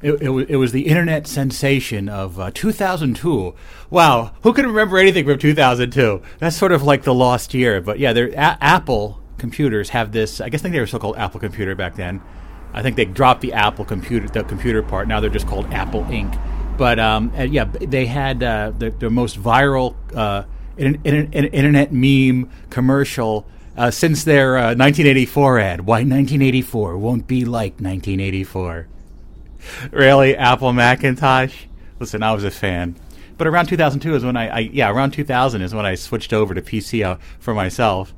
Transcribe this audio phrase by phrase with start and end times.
[0.00, 3.54] It, it, was, it was the internet sensation of uh, 2002.
[3.90, 6.22] Wow, who can remember anything from 2002?
[6.38, 7.80] That's sort of like the lost year.
[7.80, 10.40] But yeah, a- Apple computers have this.
[10.40, 12.20] I guess I think they were so called Apple Computer back then.
[12.72, 15.08] I think they dropped the Apple computer, the computer part.
[15.08, 16.38] Now they're just called Apple Inc.
[16.76, 20.44] But um, yeah, they had uh, the, the most viral uh,
[20.76, 25.80] in, in, in, internet meme commercial uh, since their 1984 uh, ad.
[25.80, 28.86] Why 1984 won't be like 1984?
[29.90, 31.64] really, Apple Macintosh?
[31.98, 32.96] Listen, I was a fan.
[33.36, 36.54] But around 2002 is when I, I yeah, around 2000 is when I switched over
[36.54, 38.12] to PC uh, for myself.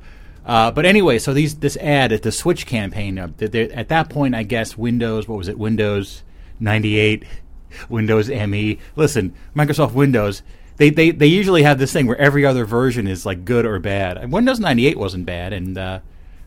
[0.45, 4.33] Uh, but anyway, so these this ad at the Switch campaign, uh, at that point,
[4.33, 6.23] I guess Windows, what was it, Windows
[6.59, 7.23] 98,
[7.89, 8.79] Windows ME.
[8.95, 10.41] Listen, Microsoft Windows,
[10.77, 13.77] they, they, they usually have this thing where every other version is like good or
[13.79, 14.31] bad.
[14.31, 15.99] Windows 98 wasn't bad, and uh,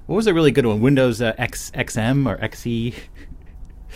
[0.06, 0.80] what was a really good one?
[0.80, 2.94] Windows uh, X, XM or XE?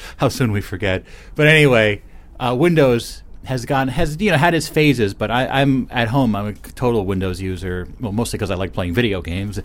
[0.19, 1.05] How soon we forget.
[1.35, 2.03] But anyway,
[2.39, 6.37] uh, Windows has gone has you know had its phases, but I, am at home.
[6.37, 7.89] I'm a total Windows user.
[8.01, 9.61] Well, mostly because I like playing video games.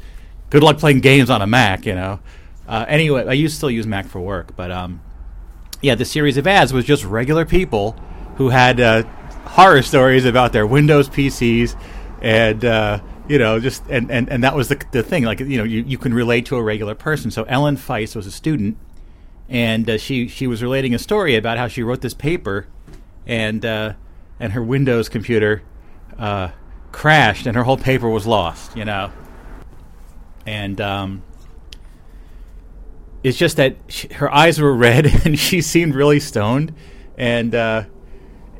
[0.49, 2.19] Good luck playing games on a Mac, you know.
[2.67, 5.01] Uh, anyway, I used still use Mac for work, but um,
[5.81, 7.97] yeah, the series of ads was just regular people
[8.37, 9.03] who had uh,
[9.45, 11.75] horror stories about their Windows PCs,
[12.21, 15.23] and uh, you know, just and, and, and that was the the thing.
[15.23, 17.31] Like you know, you, you can relate to a regular person.
[17.31, 18.77] So Ellen Feiss was a student,
[19.49, 22.67] and uh, she she was relating a story about how she wrote this paper
[23.25, 23.93] and uh,
[24.39, 25.63] and her Windows computer
[26.17, 26.49] uh,
[26.91, 28.75] crashed, and her whole paper was lost.
[28.75, 29.11] You know,
[30.45, 31.23] and um,
[33.23, 36.73] it's just that she, her eyes were red, and she seemed really stoned,
[37.17, 37.83] and uh,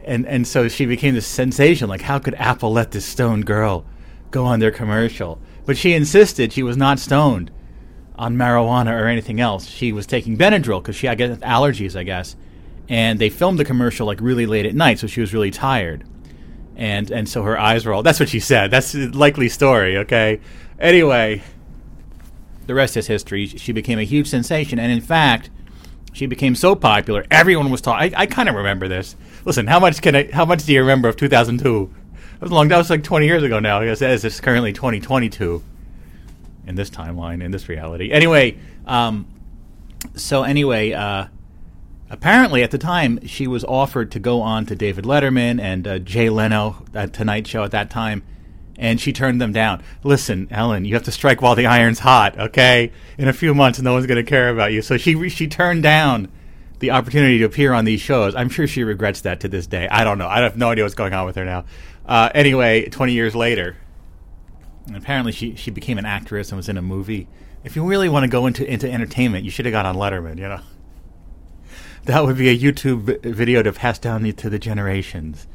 [0.05, 1.89] and and so she became this sensation.
[1.89, 3.85] Like, how could Apple let this stoned girl
[4.31, 5.41] go on their commercial?
[5.65, 7.51] But she insisted she was not stoned
[8.15, 9.67] on marijuana or anything else.
[9.67, 12.35] She was taking Benadryl because she had allergies, I guess
[12.89, 16.03] and they filmed the commercial like really late at night, so she was really tired,
[16.75, 18.03] and and so her eyes were all.
[18.03, 18.71] That's what she said.
[18.71, 19.97] That's a likely story.
[19.97, 20.41] Okay.
[20.79, 21.43] Anyway,
[22.67, 23.47] the rest is history.
[23.47, 25.49] She became a huge sensation, and in fact,
[26.11, 28.13] she became so popular, everyone was talking.
[28.15, 29.15] I, kind of remember this.
[29.45, 30.31] Listen, how much can I?
[30.31, 31.93] How much do you remember of 2002?
[32.33, 32.67] That was long.
[32.67, 33.79] That was like 20 years ago now.
[33.79, 35.63] I guess it's currently 2022
[36.65, 38.11] in this timeline, in this reality.
[38.11, 39.27] Anyway, um,
[40.15, 41.27] so anyway, uh,
[42.09, 45.99] apparently at the time she was offered to go on to David Letterman and uh,
[45.99, 48.23] Jay Leno Tonight Show at that time,
[48.77, 49.83] and she turned them down.
[50.03, 52.37] Listen, Ellen, you have to strike while the iron's hot.
[52.37, 54.81] Okay, in a few months, no one's going to care about you.
[54.81, 56.29] So she she turned down
[56.79, 58.35] the opportunity to appear on these shows.
[58.35, 59.87] I'm sure she regrets that to this day.
[59.87, 60.27] I don't know.
[60.27, 61.65] I have no idea what's going on with her now.
[62.05, 63.77] Uh, anyway, 20 years later,
[64.93, 67.27] apparently she she became an actress and was in a movie.
[67.63, 70.37] If you really want to go into into entertainment, you should have got on Letterman.
[70.37, 70.61] You know
[72.05, 75.47] that would be a YouTube video to pass down to the generations.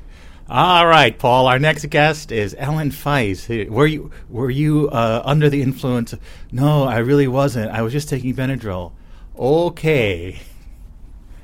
[0.51, 1.47] All right, Paul.
[1.47, 3.69] Our next guest is Ellen Feiss.
[3.69, 6.15] Were you were you uh, under the influence?
[6.51, 7.71] No, I really wasn't.
[7.71, 8.93] I was just taking Benadryl.
[9.39, 10.41] Okay,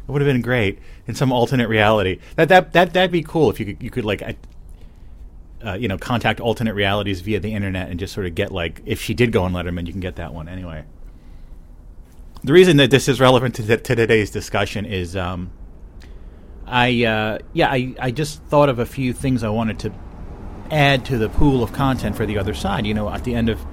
[0.06, 2.18] it would have been great in some alternate reality.
[2.36, 4.22] That that that that'd be cool if you could you could like.
[5.64, 8.82] Uh, you know, contact alternate realities via the internet and just sort of get like
[8.84, 10.84] if she did go on Letterman, you can get that one anyway
[12.44, 15.50] the reason that this is relevant to, to today's discussion is um,
[16.66, 19.92] I uh, yeah I, I just thought of a few things I wanted to
[20.70, 22.86] add to the pool of content for the other side.
[22.86, 23.64] You know, at the end of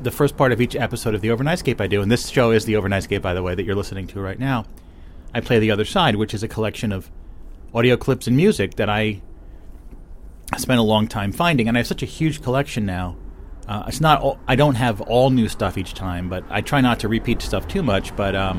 [0.00, 2.64] the first part of each episode of the Overnightscape I do, and this show is
[2.64, 4.64] the Overnightscape, by the way, that you're listening to right now.
[5.34, 7.10] I play the other side, which is a collection of
[7.74, 9.22] audio clips and music that I
[10.58, 13.16] spent a long time finding, and I have such a huge collection now
[13.68, 14.20] uh, it's not.
[14.20, 17.42] All, I don't have all new stuff each time, but I try not to repeat
[17.42, 18.14] stuff too much.
[18.16, 18.58] But um,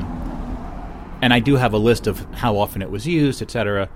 [1.20, 3.88] and I do have a list of how often it was used, etc.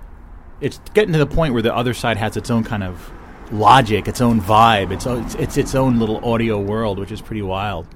[0.61, 3.11] It's getting to the point where the other side has its own kind of
[3.51, 7.21] logic, its own vibe, its own, it's, it's its own little audio world, which is
[7.21, 7.87] pretty wild.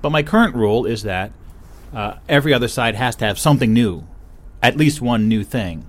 [0.00, 1.32] But my current rule is that
[1.92, 4.06] uh, every other side has to have something new,
[4.62, 5.86] at least one new thing.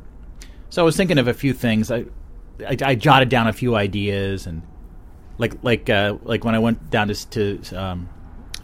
[0.69, 1.91] So I was thinking of a few things.
[1.91, 2.05] I,
[2.67, 4.61] I, I jotted down a few ideas and
[5.37, 8.09] like like uh, like when I went down to to, um,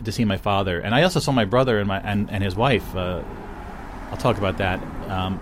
[0.03, 2.55] to see my father, and I also saw my brother and my and, and his
[2.55, 2.95] wife.
[2.95, 3.23] Uh,
[4.11, 4.81] I'll talk about that.
[5.09, 5.39] Um,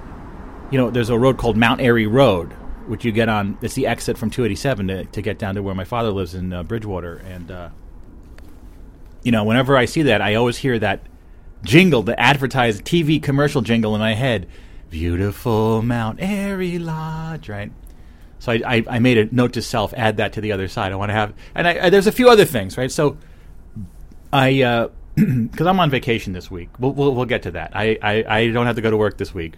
[0.72, 2.54] you know, there's a road called Mount Airy Road,
[2.88, 3.58] which you get on.
[3.62, 6.54] It's the exit from 287 to, to get down to where my father lives in
[6.54, 7.70] uh, Bridgewater, and uh,
[9.24, 11.02] you know, whenever I see that, I always hear that
[11.64, 14.48] jingle, the advertised TV commercial jingle in my head.
[14.90, 17.72] Beautiful Mount Airy Lodge, right?
[18.40, 20.92] So I, I, I, made a note to self, add that to the other side.
[20.92, 22.92] I want to have, and I, I, there's a few other things, right?
[22.92, 23.18] So
[24.32, 27.72] I, because uh, I'm on vacation this week, we'll, we'll, we'll, get to that.
[27.74, 27.98] I,
[28.28, 29.56] I, don't have to go to work this week.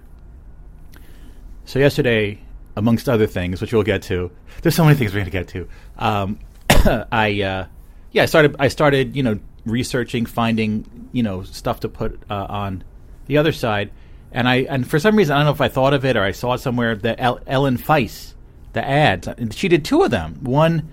[1.65, 2.39] So yesterday,
[2.77, 4.31] amongst other things, which we'll get to,
[4.62, 5.68] there's so many things we're going to get to.
[5.97, 6.39] Um,
[7.12, 7.65] I uh,
[8.12, 12.45] yeah, I started I started you know researching, finding you know stuff to put uh,
[12.47, 12.83] on
[13.25, 13.91] the other side,
[14.31, 16.24] and I and for some reason I don't know if I thought of it or
[16.24, 18.33] I saw it somewhere that El- Ellen Feiss,
[18.77, 20.39] the ads, she did two of them.
[20.41, 20.89] One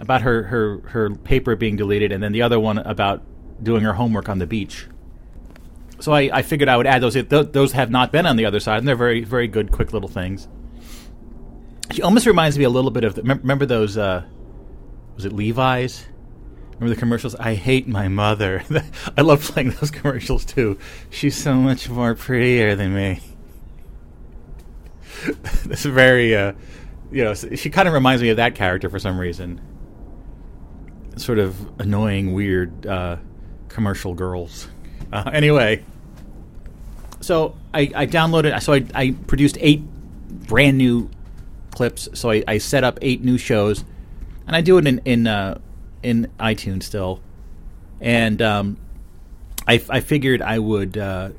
[0.00, 3.22] about her her her paper being deleted, and then the other one about
[3.62, 4.86] doing her homework on the beach.
[6.00, 7.14] So I, I figured I would add those.
[7.14, 10.08] Those have not been on the other side, and they're very very good, quick little
[10.08, 10.48] things.
[11.92, 14.24] She almost reminds me a little bit of the, remember those uh,
[15.14, 16.06] was it Levi's?
[16.74, 17.34] Remember the commercials?
[17.34, 18.64] I hate my mother.
[19.18, 20.78] I love playing those commercials too.
[21.10, 23.20] She's so much more prettier than me.
[25.66, 26.54] This is very, uh,
[27.10, 29.60] you know, she kind of reminds me of that character for some reason.
[31.16, 33.16] Sort of annoying, weird uh,
[33.68, 34.68] commercial girls.
[35.12, 35.84] Uh, anyway,
[37.20, 38.60] so I, I downloaded.
[38.62, 39.82] So I, I produced eight
[40.46, 41.10] brand new
[41.72, 42.08] clips.
[42.14, 43.84] So I, I set up eight new shows,
[44.46, 45.60] and I do it in in uh,
[46.02, 47.20] in iTunes still.
[48.00, 48.78] And um,
[49.66, 50.96] I, I figured I would.
[50.96, 51.30] Uh,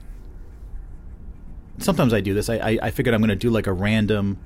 [1.79, 2.49] sometimes I do this.
[2.49, 4.37] I, I, I figured I'm going to do like a random.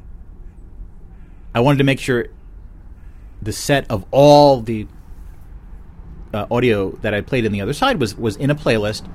[1.56, 2.28] I wanted to make sure
[3.42, 4.88] the set of all the
[6.34, 9.07] uh, audio that I played in the other side was was in a playlist,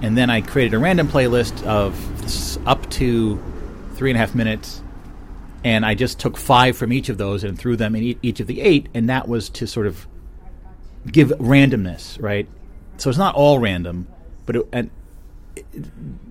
[0.00, 1.94] and then I created a random playlist of
[2.66, 3.42] up to
[3.94, 4.80] three and a half minutes.
[5.64, 8.46] And I just took five from each of those and threw them in each of
[8.46, 10.06] the eight, and that was to sort of
[11.10, 12.46] give randomness, right?
[12.98, 14.06] So it's not all random,
[14.44, 14.90] but it, and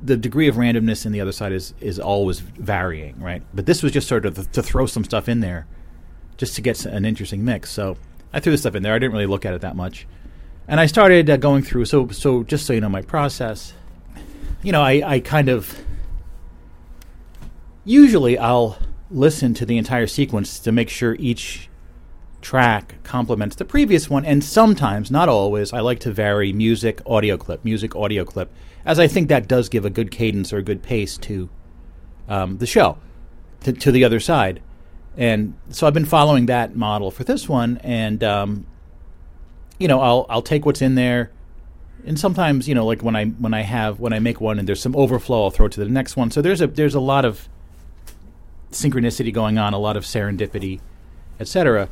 [0.04, 3.42] the degree of randomness in the other side is is always varying, right?
[3.54, 5.68] But this was just sort of to throw some stuff in there,
[6.38, 7.72] just to get an interesting mix.
[7.72, 7.98] So
[8.34, 8.94] I threw this stuff in there.
[8.94, 10.08] I didn't really look at it that much,
[10.68, 11.86] and I started uh, going through.
[11.86, 13.74] So so just so you know my process,
[14.62, 15.80] you know, I I kind of
[17.86, 18.78] usually I'll
[19.10, 21.69] listen to the entire sequence to make sure each
[22.42, 24.26] track complements the previous one.
[24.26, 28.52] And sometimes, not always, I like to vary music, audio clip, music, audio clip,
[28.85, 31.50] as I think that does give a good cadence or a good pace to
[32.27, 32.97] um, the show,
[33.62, 34.62] to, to, the other side.
[35.18, 38.65] And so I've been following that model for this one, and um,
[39.77, 41.31] you know, I'll I'll take what's in there,
[42.06, 44.68] and sometimes you know, like when I when I have when I make one and
[44.68, 46.31] there's some overflow, I'll throw it to the next one.
[46.31, 47.47] So there's a there's a lot of
[48.71, 50.80] synchronicity going on, a lot of serendipity,
[51.39, 51.89] etc.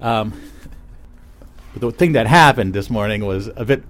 [0.00, 0.32] Um,
[1.72, 3.84] but the thing that happened this morning was a bit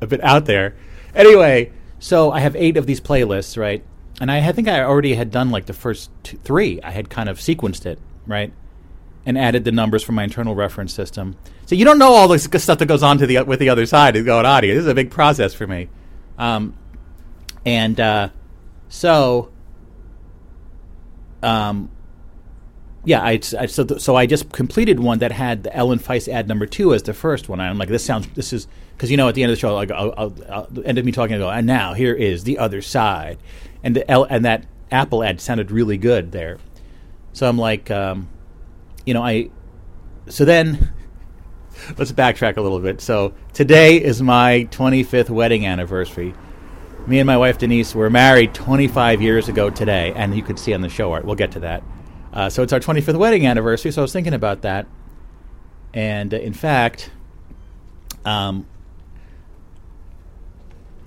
[0.00, 0.74] a bit out there.
[1.14, 1.70] Anyway,
[2.02, 3.84] so I have eight of these playlists, right?
[4.20, 6.82] And I, think I already had done like the first three.
[6.82, 8.52] I had kind of sequenced it, right?
[9.24, 11.36] And added the numbers from my internal reference system.
[11.66, 13.86] So you don't know all this stuff that goes on to the with the other
[13.86, 14.74] side is going on here.
[14.74, 15.90] This is a big process for me.
[16.38, 16.76] Um,
[17.64, 18.30] and uh,
[18.88, 19.52] so
[21.40, 21.88] um,
[23.04, 26.26] yeah, I, I so th- so I just completed one that had the Ellen Feiss
[26.26, 27.60] ad number two as the first one.
[27.60, 28.66] I'm like, this sounds this is
[29.02, 31.04] because you know at the end of the show, like I'll, I'll, I'll end of
[31.04, 33.36] me talking, I go, and now here is the other side,
[33.82, 36.58] and the L, and that Apple ad sounded really good there.
[37.32, 38.28] So I'm like, um,
[39.04, 39.50] you know, I
[40.28, 40.92] so then
[41.98, 43.00] let's backtrack a little bit.
[43.00, 46.32] So today is my 25th wedding anniversary
[47.08, 50.72] me and my wife Denise were married 25 years ago today, and you could see
[50.72, 51.24] on the show art.
[51.24, 51.82] We'll get to that.
[52.32, 53.90] Uh, so it's our 25th wedding anniversary.
[53.90, 54.86] So I was thinking about that,
[55.92, 57.10] and uh, in fact,
[58.24, 58.66] um,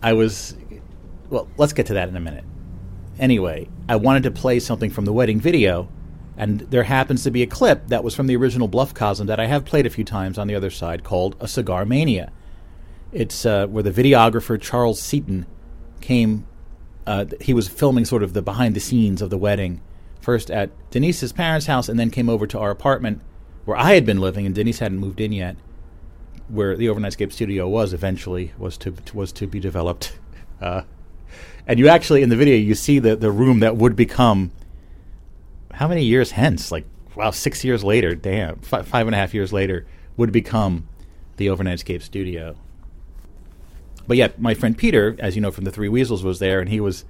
[0.06, 0.56] I was.
[1.32, 2.44] Well, let's get to that in a minute.
[3.18, 5.90] Anyway, I wanted to play something from the wedding video,
[6.38, 9.48] and there happens to be a clip that was from the original Bluffcosm that I
[9.48, 12.32] have played a few times on the other side called "A Cigar Mania."
[13.12, 15.48] It's uh, where the videographer Charles Seaton
[16.02, 16.46] came.
[17.08, 19.82] Uh, he was filming sort of the behind the scenes of the wedding,
[20.22, 23.24] first at Denise's parents' house, and then came over to our apartment
[23.64, 25.56] where I had been living, and Denise hadn't moved in yet.
[26.48, 30.18] Where the Overnightscape studio was eventually was to was to be developed,
[30.62, 30.82] uh,
[31.68, 34.52] and you actually in the video you see the the room that would become.
[35.74, 36.72] How many years hence?
[36.72, 36.86] Like
[37.16, 38.16] wow, six years later.
[38.16, 39.86] Damn, five, and a half years later
[40.16, 40.88] would become
[41.38, 42.56] the Overnightscape studio
[44.08, 46.70] but yet my friend Peter, as you know from the Three Weasels, was there, and
[46.70, 47.06] he was.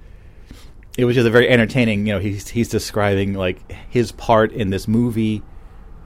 [0.96, 2.06] It was just a very entertaining.
[2.06, 5.42] You know, he's he's describing like his part in this movie,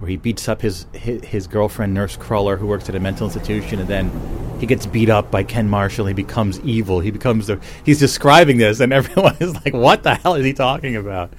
[0.00, 3.26] where he beats up his his, his girlfriend Nurse Cruller, who works at a mental
[3.26, 4.10] institution, and then
[4.58, 6.06] he gets beat up by Ken Marshall.
[6.06, 7.00] He becomes evil.
[7.00, 7.60] He becomes the.
[7.84, 11.32] He's describing this, and everyone is like, "What the hell is he talking about?"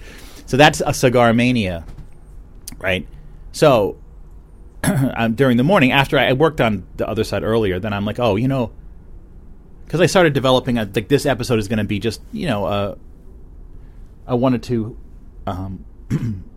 [0.45, 1.85] So that's a cigar mania,
[2.77, 3.07] right?
[3.51, 3.97] So
[4.83, 8.19] um, during the morning after I worked on the other side earlier, then I'm like,
[8.19, 8.71] oh, you know,
[9.85, 12.65] because I started developing a, like this episode is going to be just you know
[12.65, 12.95] uh,
[14.27, 14.97] a one or two
[15.47, 15.85] um,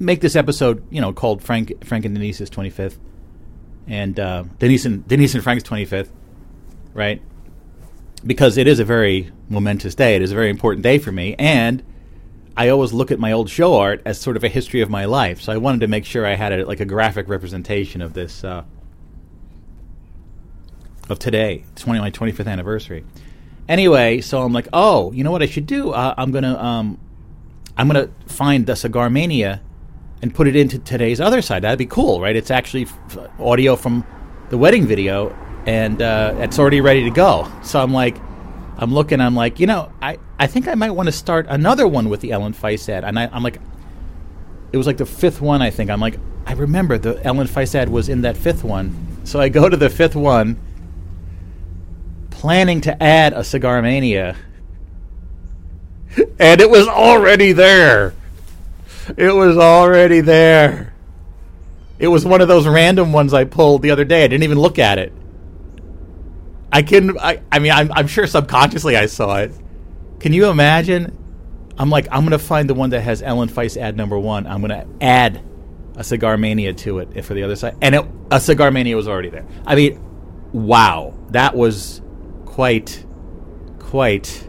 [0.00, 2.96] make this episode, you know, called Frank Frank and Denise's 25th,
[3.86, 6.08] and uh, Denise and Denise and Frank's 25th,
[6.94, 7.22] right?
[8.26, 10.16] Because it is a very momentous day.
[10.16, 11.82] It is a very important day for me, and
[12.56, 15.04] I always look at my old show art as sort of a history of my
[15.04, 15.40] life.
[15.40, 18.42] So I wanted to make sure I had a, like a graphic representation of this
[18.42, 18.64] uh,
[21.08, 23.04] of today, 20, my 25th anniversary.
[23.68, 25.90] Anyway, so I'm like, oh, you know what I should do?
[25.90, 26.98] Uh, I'm gonna um,
[27.76, 29.60] I'm gonna find the Cigar Mania
[30.22, 31.62] and put it into today's other side.
[31.62, 32.36] That'd be cool, right?
[32.36, 34.04] It's actually f- audio from
[34.50, 35.36] the wedding video,
[35.66, 37.50] and uh, it's already ready to go.
[37.62, 38.16] So I'm like,
[38.76, 39.20] I'm looking.
[39.20, 42.20] I'm like, you know, I, I think I might want to start another one with
[42.20, 43.04] the Ellen Feiss ad.
[43.04, 43.60] And I, I'm like,
[44.72, 45.62] it was like the fifth one.
[45.62, 49.20] I think I'm like, I remember the Ellen Feiss ad was in that fifth one.
[49.24, 50.58] So I go to the fifth one,
[52.30, 54.36] planning to add a Cigar Mania,
[56.38, 58.14] and it was already there.
[59.16, 60.94] It was already there.
[61.98, 64.24] It was one of those random ones I pulled the other day.
[64.24, 65.12] I didn't even look at it.
[66.72, 67.18] I can.
[67.18, 69.52] I, I mean, I'm, I'm sure subconsciously I saw it.
[70.20, 71.16] Can you imagine?
[71.76, 74.46] I'm like, I'm gonna find the one that has Ellen Feiss ad number one.
[74.46, 75.42] I'm gonna add
[75.96, 79.08] a Cigar Mania to it for the other side, and it, a Cigar Mania was
[79.08, 79.46] already there.
[79.66, 80.00] I mean,
[80.52, 82.02] wow, that was
[82.44, 83.04] quite,
[83.78, 84.48] quite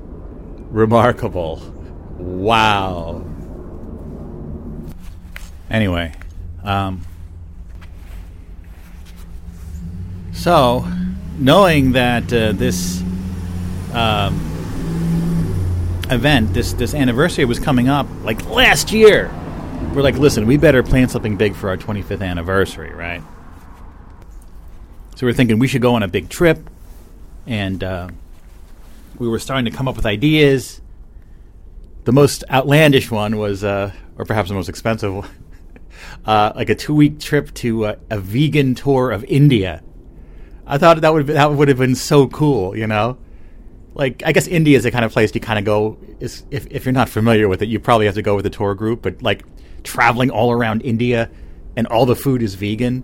[0.69, 1.57] remarkable.
[2.17, 3.25] Wow.
[5.71, 6.11] Anyway,
[6.65, 7.01] um,
[10.33, 10.85] so
[11.39, 13.01] knowing that uh, this
[13.93, 14.35] um,
[16.09, 19.33] event, this this anniversary was coming up like last year,
[19.95, 23.23] we're like, listen, we better plan something big for our 25th anniversary, right?
[25.15, 26.69] So we're thinking we should go on a big trip,
[27.47, 28.09] and uh,
[29.17, 30.81] we were starting to come up with ideas.
[32.03, 35.29] The most outlandish one was, uh, or perhaps the most expensive one,
[36.25, 39.83] uh, like a two week trip to uh, a vegan tour of India.
[40.65, 43.17] I thought that would that would have been so cool, you know.
[43.93, 45.97] Like I guess India is the kind of place you kind of go.
[46.19, 48.49] Is if if you're not familiar with it, you probably have to go with a
[48.49, 49.01] tour group.
[49.01, 49.43] But like
[49.83, 51.29] traveling all around India,
[51.75, 53.03] and all the food is vegan.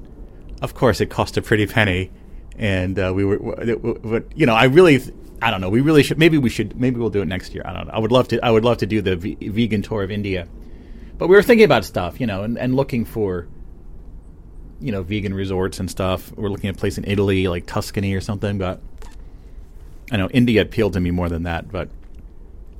[0.61, 2.11] Of course, it cost a pretty penny,
[2.57, 3.37] and uh, we were.
[3.37, 5.01] But you know, I really,
[5.41, 5.69] I don't know.
[5.69, 6.17] We really should.
[6.17, 6.79] Maybe we should.
[6.79, 7.63] Maybe we'll do it next year.
[7.65, 7.93] I don't know.
[7.93, 8.39] I would love to.
[8.43, 10.47] I would love to do the v- vegan tour of India.
[11.17, 13.47] But we were thinking about stuff, you know, and, and looking for
[14.79, 16.31] you know vegan resorts and stuff.
[16.33, 18.57] We're looking at a place in Italy, like Tuscany or something.
[18.57, 18.81] But
[20.11, 21.71] I know India appealed to me more than that.
[21.71, 21.89] But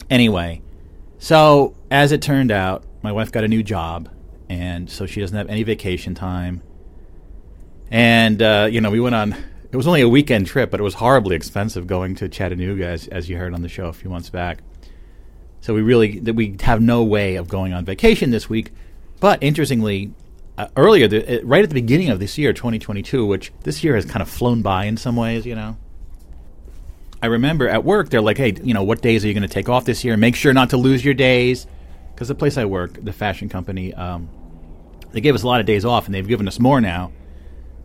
[0.09, 0.61] anyway,
[1.19, 4.09] so as it turned out, my wife got a new job,
[4.49, 6.61] and so she doesn't have any vacation time.
[7.89, 9.35] And uh, you know, we went on.
[9.69, 13.07] It was only a weekend trip, but it was horribly expensive going to Chattanooga, as,
[13.09, 14.59] as you heard on the show a few months back.
[15.61, 18.71] So we really that we have no way of going on vacation this week.
[19.19, 20.11] But interestingly,
[20.57, 23.95] uh, earlier, the, uh, right at the beginning of this year, 2022, which this year
[23.95, 25.77] has kind of flown by in some ways, you know.
[27.21, 29.53] I remember at work, they're like, hey, you know, what days are you going to
[29.53, 30.15] take off this year?
[30.17, 31.65] Make sure not to lose your days.
[32.13, 34.29] Because the place I work, the fashion company, um,
[35.11, 37.11] they gave us a lot of days off, and they've given us more now.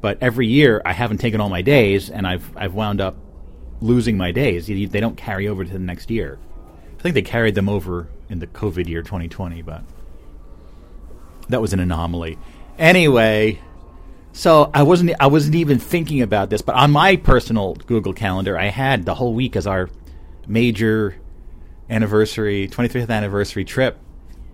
[0.00, 3.16] But every year, I haven't taken all my days, and I've, I've wound up
[3.80, 4.66] losing my days.
[4.66, 6.38] They don't carry over to the next year.
[7.02, 9.82] I think they carried them over in the COVID year 2020, but
[11.48, 12.38] that was an anomaly.
[12.78, 13.60] Anyway,
[14.32, 18.56] so I wasn't I wasn't even thinking about this, but on my personal Google Calendar,
[18.56, 19.90] I had the whole week as our
[20.46, 21.16] major
[21.90, 23.98] anniversary, 25th anniversary trip,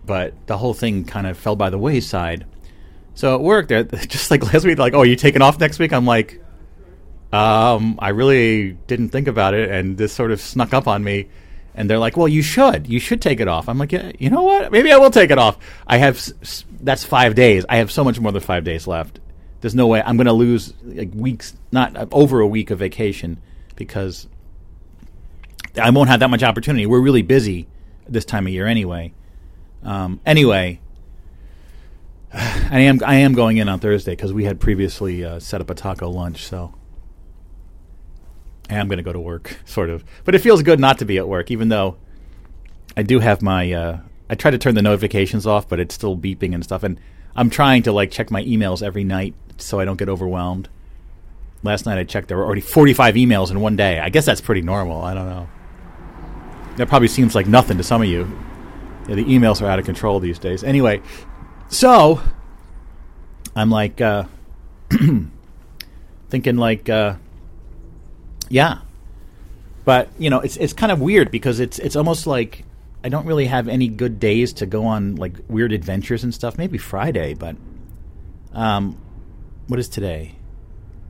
[0.07, 2.47] but the whole thing kind of fell by the wayside.
[3.13, 3.69] So it worked.
[4.07, 5.93] Just like last week, like, oh, you taking off next week?
[5.93, 6.41] I'm like,
[7.31, 11.27] um, I really didn't think about it, and this sort of snuck up on me.
[11.75, 12.87] And they're like, well, you should.
[12.87, 13.69] You should take it off.
[13.69, 14.71] I'm like, yeah, you know what?
[14.71, 15.57] Maybe I will take it off.
[15.87, 16.21] I have
[16.81, 17.65] that's five days.
[17.69, 19.19] I have so much more than five days left.
[19.61, 22.79] There's no way I'm going to lose like weeks, not uh, over a week of
[22.79, 23.41] vacation
[23.75, 24.27] because
[25.79, 26.85] I won't have that much opportunity.
[26.85, 27.67] We're really busy
[28.07, 29.13] this time of year anyway.
[29.83, 30.79] Um, anyway,
[32.33, 35.69] I am I am going in on Thursday because we had previously uh, set up
[35.69, 36.73] a taco lunch, so
[38.69, 40.03] am going to go to work, sort of.
[40.25, 41.97] But it feels good not to be at work, even though
[42.95, 43.99] I do have my uh,
[44.29, 46.83] I try to turn the notifications off, but it's still beeping and stuff.
[46.83, 46.99] And
[47.35, 50.69] I'm trying to like check my emails every night so I don't get overwhelmed.
[51.63, 53.99] Last night I checked there were already 45 emails in one day.
[53.99, 55.01] I guess that's pretty normal.
[55.01, 55.49] I don't know.
[56.77, 58.31] That probably seems like nothing to some of you.
[59.07, 60.63] Yeah, the emails are out of control these days.
[60.63, 61.01] Anyway,
[61.67, 62.21] so
[63.55, 64.25] I'm like uh,
[66.29, 67.15] thinking like uh,
[68.49, 68.79] yeah.
[69.85, 72.65] But, you know, it's it's kind of weird because it's it's almost like
[73.03, 76.57] I don't really have any good days to go on like weird adventures and stuff.
[76.57, 77.55] Maybe Friday, but
[78.53, 78.97] um,
[79.67, 80.35] what is today?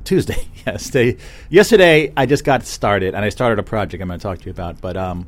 [0.04, 0.48] Tuesday.
[0.66, 1.18] yes, day.
[1.50, 4.46] Yesterday, I just got started, and I started a project I'm going to talk to
[4.46, 4.82] you about.
[4.82, 5.28] But um,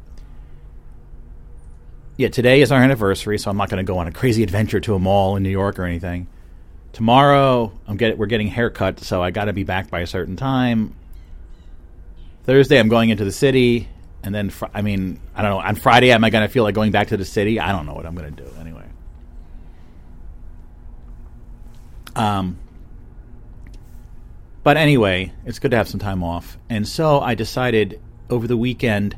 [2.17, 4.79] yeah, today is our anniversary, so I'm not going to go on a crazy adventure
[4.81, 6.27] to a mall in New York or anything.
[6.93, 10.35] Tomorrow, I'm get we're getting haircut, so I got to be back by a certain
[10.35, 10.93] time.
[12.43, 13.87] Thursday, I'm going into the city,
[14.23, 15.59] and then fr- I mean, I don't know.
[15.59, 17.59] On Friday, am I going to feel like going back to the city?
[17.59, 18.85] I don't know what I'm going to do anyway.
[22.15, 22.57] Um,
[24.63, 28.57] but anyway, it's good to have some time off, and so I decided over the
[28.57, 29.15] weekend.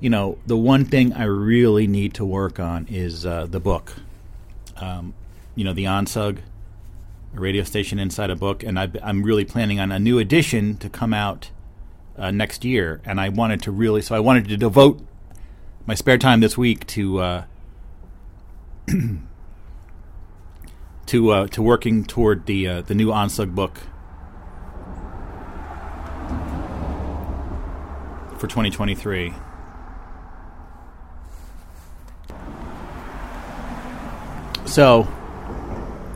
[0.00, 3.92] You know, the one thing I really need to work on is uh, the book.
[4.76, 5.14] Um,
[5.54, 6.38] you know, the OnSug
[7.34, 10.76] a radio station inside a book, and i am really planning on a new edition
[10.76, 11.50] to come out
[12.16, 13.00] uh, next year.
[13.04, 15.04] And I wanted to really, so I wanted to devote
[15.86, 17.44] my spare time this week to uh,
[21.06, 23.78] to uh, to working toward the uh, the new OnSug book
[28.38, 29.34] for 2023.
[34.66, 35.06] So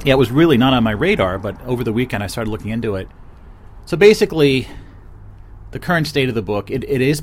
[0.05, 2.71] yeah, it was really not on my radar, but over the weekend I started looking
[2.71, 3.09] into it.
[3.85, 4.69] So basically,
[5.71, 7.23] the current state of the book, it, it is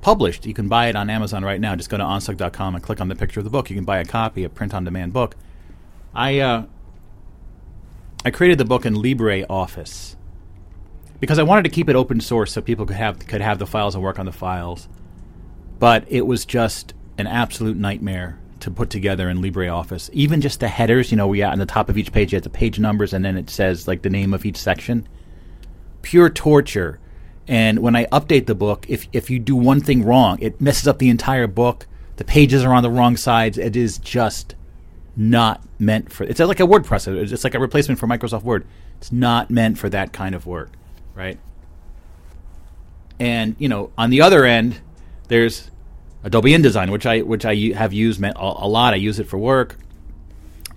[0.00, 0.46] published.
[0.46, 1.74] You can buy it on Amazon right now.
[1.76, 3.70] Just go to onsug.com and click on the picture of the book.
[3.70, 5.36] You can buy a copy, a print-on-demand book.
[6.14, 6.66] I uh,
[8.24, 10.16] I created the book in LibreOffice
[11.20, 13.66] because I wanted to keep it open source so people could have could have the
[13.66, 14.88] files and work on the files.
[15.78, 20.08] But it was just an absolute nightmare to put together in LibreOffice.
[20.12, 22.44] Even just the headers, you know, we on the top of each page, you have
[22.44, 25.08] the page numbers, and then it says like the name of each section.
[26.02, 27.00] Pure torture.
[27.48, 30.86] And when I update the book, if if you do one thing wrong, it messes
[30.86, 31.86] up the entire book.
[32.16, 33.58] The pages are on the wrong sides.
[33.58, 34.54] It is just
[35.16, 36.24] not meant for.
[36.24, 37.32] It's like a WordPress.
[37.32, 38.66] It's like a replacement for Microsoft Word.
[38.98, 40.70] It's not meant for that kind of work,
[41.14, 41.38] right?
[43.18, 44.80] And you know, on the other end,
[45.28, 45.70] there's
[46.24, 48.94] Adobe InDesign, which I which I have used a, lot.
[48.94, 49.76] I use it for work,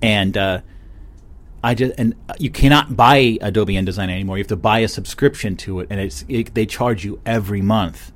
[0.01, 0.61] and uh,
[1.65, 4.37] I just and you cannot buy Adobe InDesign anymore.
[4.37, 7.63] You have to buy a subscription to it, and it's it, they charge you every
[7.63, 8.11] month.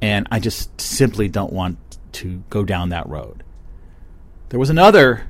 [0.00, 1.76] And I just simply don't want
[2.12, 3.44] to go down that road.
[4.48, 5.28] There was another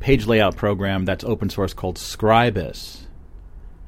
[0.00, 3.02] page layout program that's open source called Scribus.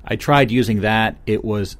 [0.04, 1.16] I tried using that.
[1.26, 1.76] It was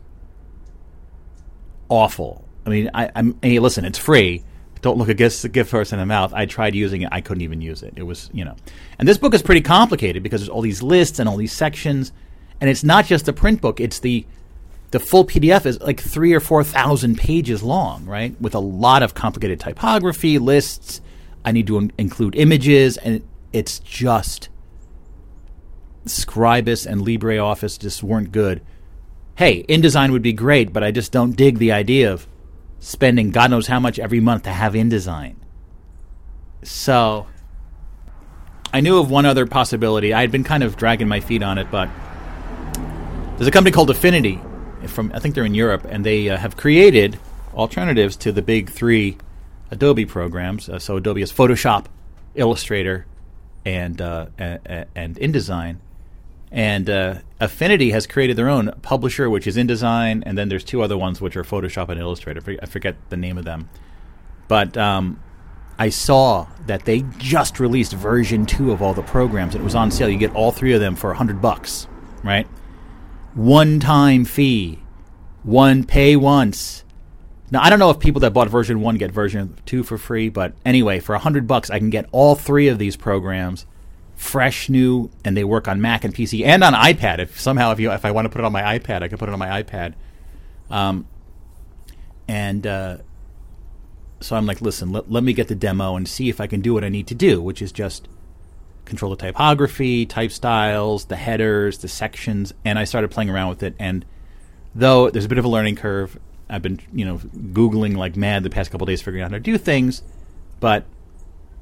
[1.89, 2.49] awful.
[2.67, 4.43] I mean, I, am hey, listen, it's free.
[4.85, 6.35] Don't look a gift, gift horse in the mouth.
[6.35, 7.09] I tried using it.
[7.11, 7.95] I couldn't even use it.
[7.97, 8.55] It was, you know.
[8.99, 12.13] And this book is pretty complicated because there's all these lists and all these sections.
[12.61, 14.27] And it's not just the print book, it's the
[14.91, 18.39] the full PDF is like three or four thousand pages long, right?
[18.43, 21.01] With a lot of complicated typography, lists.
[21.47, 24.51] I need to in- include images, and it's just
[26.05, 28.61] Scribus and LibreOffice just weren't good.
[29.37, 32.27] Hey, InDesign would be great, but I just don't dig the idea of
[32.85, 35.37] spending God knows how much every month to have InDesign.
[36.63, 37.27] So
[38.73, 40.13] I knew of one other possibility.
[40.13, 41.89] I had been kind of dragging my feet on it, but
[43.37, 44.39] there's a company called Affinity
[44.87, 47.19] from I think they're in Europe, and they uh, have created
[47.55, 49.17] alternatives to the big three
[49.71, 50.69] Adobe programs.
[50.69, 51.87] Uh, so Adobe is Photoshop,
[52.35, 53.07] Illustrator,
[53.65, 55.77] and uh, and, and InDesign.
[56.55, 60.83] And uh, Affinity has created their own publisher, which is InDesign, and then there's two
[60.83, 62.41] other ones which are Photoshop and Illustrator.
[62.63, 63.69] I forget the name of them,
[64.47, 65.21] but um,
[65.81, 69.57] I saw that they just released version two of all the programs.
[69.57, 70.09] It was on sale.
[70.09, 71.89] You get all three of them for hundred bucks,
[72.23, 72.47] right?
[73.35, 74.79] One time fee,
[75.43, 76.85] one pay once.
[77.51, 80.29] Now I don't know if people that bought version one get version two for free,
[80.29, 83.67] but anyway, for hundred bucks, I can get all three of these programs
[84.25, 87.19] fresh new and they work on Mac and PC and on iPad.
[87.19, 89.19] If somehow if you if I want to put it on my iPad, I can
[89.19, 89.95] put it on my iPad.
[90.71, 91.07] Um,
[92.27, 92.99] and uh,
[94.21, 96.63] so I'm like, listen, let, let me get the demo and see if I can
[96.63, 98.09] do what I need to do, which is just
[98.87, 103.63] control the typography, type styles, the headers, the sections, and I started playing around with
[103.63, 103.75] it.
[103.79, 104.07] And
[104.75, 108.43] though there's a bit of a learning curve, I've been you know googling like mad
[108.43, 110.03] the past couple days figuring out how to do things,
[110.61, 110.87] but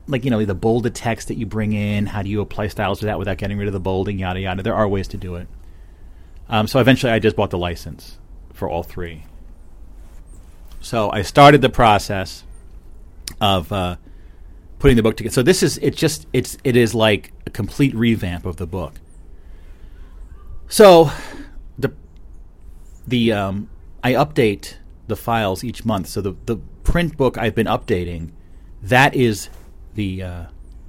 [0.06, 2.06] like you know the bolded text that you bring in.
[2.06, 4.18] How do you apply styles to that without getting rid of the bolding?
[4.18, 4.62] Yada yada.
[4.62, 5.48] There are ways to do it.
[6.48, 8.18] Um, so eventually, I just bought the license
[8.52, 9.24] for all three.
[10.80, 12.44] So I started the process
[13.40, 13.96] of uh,
[14.78, 15.32] putting the book together.
[15.32, 18.94] So this is it's just it's it is like a complete revamp of the book.
[20.68, 21.10] So
[21.78, 21.92] the
[23.06, 23.70] the um,
[24.02, 24.74] I update
[25.06, 26.08] the files each month.
[26.08, 28.32] So the the print book I've been updating
[28.82, 29.48] that is
[29.94, 30.44] the uh,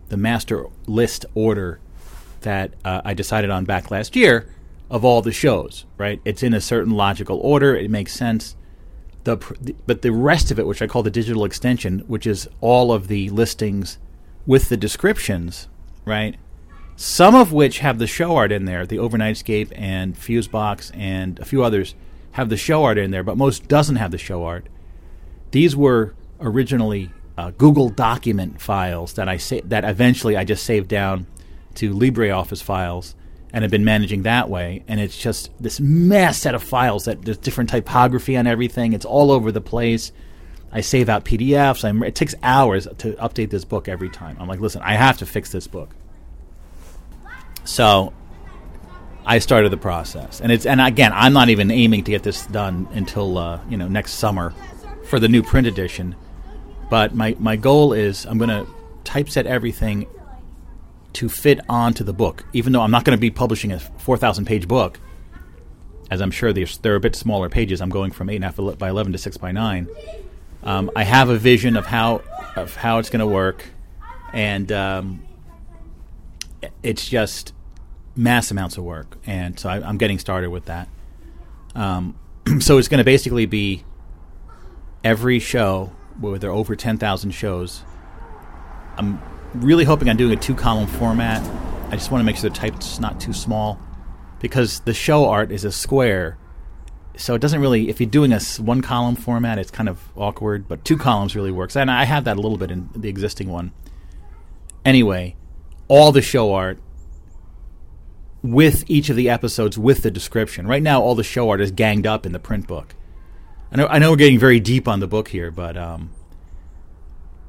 [0.09, 1.79] the master list order
[2.41, 4.49] that uh, I decided on back last year
[4.89, 5.85] of all the shows.
[5.97, 7.75] Right, it's in a certain logical order.
[7.75, 8.55] It makes sense.
[9.23, 9.53] The, pr-
[9.87, 13.07] but the rest of it, which I call the digital extension, which is all of
[13.07, 13.97] the listings
[14.45, 15.69] with the descriptions,
[16.03, 16.35] right?
[16.97, 21.45] Some of which have the show art in there, the Overnightscape and Fusebox and a
[21.45, 21.95] few others
[22.33, 24.67] have the show art in there, but most doesn't have the show art.
[25.51, 30.87] These were originally uh, Google document files that I sa- that eventually I just saved
[30.87, 31.27] down
[31.75, 33.15] to LibreOffice files
[33.51, 34.83] and have been managing that way.
[34.87, 38.93] And it's just this mass set of files that there's different typography on everything.
[38.93, 40.11] It's all over the place.
[40.71, 41.85] I save out PDFs.
[41.85, 44.37] I'm, it takes hours to update this book every time.
[44.39, 45.95] I'm like, listen, I have to fix this book.
[47.63, 48.11] So
[49.25, 52.45] I started the process, and it's and again, I'm not even aiming to get this
[52.47, 54.53] done until uh, you know next summer
[55.05, 56.15] for the new print edition.
[56.93, 58.67] But my my goal is I'm going to
[59.03, 60.05] typeset everything
[61.13, 64.45] to fit onto the book, even though I'm not going to be publishing a 4,000
[64.45, 64.99] page book.
[66.11, 67.81] As I'm sure they're a bit smaller pages.
[67.81, 69.89] I'm going from eight and a half by 11 to six by nine.
[70.61, 72.21] Um, I have a vision of how
[72.55, 73.65] of how it's going to work,
[74.31, 75.23] and um,
[76.83, 77.53] it's just
[78.15, 80.89] mass amounts of work, and so I, am getting started with that.
[81.73, 82.19] Um,
[82.59, 83.83] so it's going to basically be
[85.03, 87.83] every show where there are over 10,000 shows.
[88.97, 89.21] I'm
[89.53, 91.41] really hoping I'm doing a two column format.
[91.89, 93.79] I just want to make sure the type's not too small
[94.39, 96.37] because the show art is a square.
[97.15, 100.67] So it doesn't really, if you're doing a one column format, it's kind of awkward,
[100.67, 101.75] but two columns really works.
[101.75, 103.71] And I have that a little bit in the existing one.
[104.83, 105.35] Anyway,
[105.87, 106.79] all the show art
[108.41, 110.67] with each of the episodes with the description.
[110.67, 112.95] Right now, all the show art is ganged up in the print book.
[113.73, 116.11] I know, I know we're getting very deep on the book here, but um,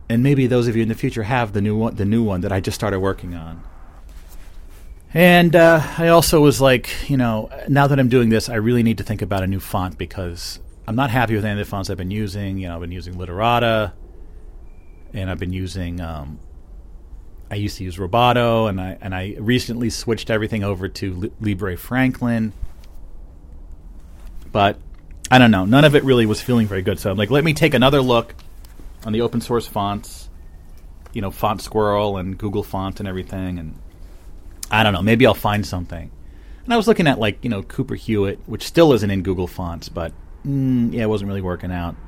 [0.08, 2.40] and maybe those of you in the future have the new one, the new one
[2.40, 3.62] that I just started working on.
[5.12, 8.82] And uh, I also was like, you know, now that I'm doing this, I really
[8.82, 11.70] need to think about a new font because I'm not happy with any of the
[11.70, 12.56] fonts I've been using.
[12.56, 13.92] You know, I've been using Literata,
[15.12, 16.00] and I've been using.
[16.00, 16.40] Um,
[17.50, 21.76] I used to use Roboto, and I and I recently switched everything over to Libre
[21.76, 22.54] Franklin.
[24.50, 24.78] But
[25.30, 25.64] I don't know.
[25.64, 26.98] None of it really was feeling very good.
[26.98, 28.34] So I'm like, let me take another look
[29.04, 30.28] on the open source fonts,
[31.12, 33.58] you know, Font Squirrel and Google Font and everything.
[33.58, 33.78] And
[34.70, 35.02] I don't know.
[35.02, 36.10] Maybe I'll find something.
[36.64, 39.46] And I was looking at like you know Cooper Hewitt, which still isn't in Google
[39.46, 40.12] Fonts, but
[40.46, 41.96] mm, yeah, it wasn't really working out.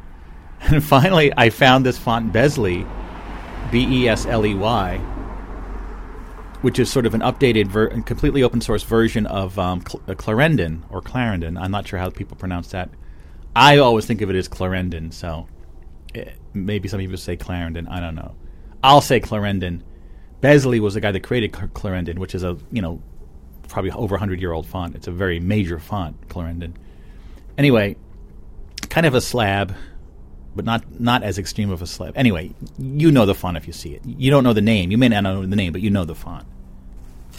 [0.58, 2.86] And finally, I found this font Besley,
[3.70, 4.96] B E S L E Y,
[6.62, 10.14] which is sort of an updated, ver- completely open source version of um, Cl- uh,
[10.14, 11.58] Clarendon or Clarendon.
[11.58, 12.88] I'm not sure how people pronounce that.
[13.56, 15.48] I always think of it as Clarendon, so
[16.12, 17.88] it, eh, maybe some people say Clarendon.
[17.88, 18.34] I don't know.
[18.84, 19.82] I'll say Clarendon.
[20.42, 23.00] Besley was the guy that created Clarendon, which is a you know
[23.66, 24.94] probably over 100 year old font.
[24.94, 26.76] It's a very major font, Clarendon.
[27.56, 27.96] Anyway,
[28.90, 29.74] kind of a slab,
[30.54, 32.12] but not not as extreme of a slab.
[32.14, 34.02] Anyway, you know the font if you see it.
[34.04, 34.90] You don't know the name.
[34.90, 36.46] You may not know the name, but you know the font.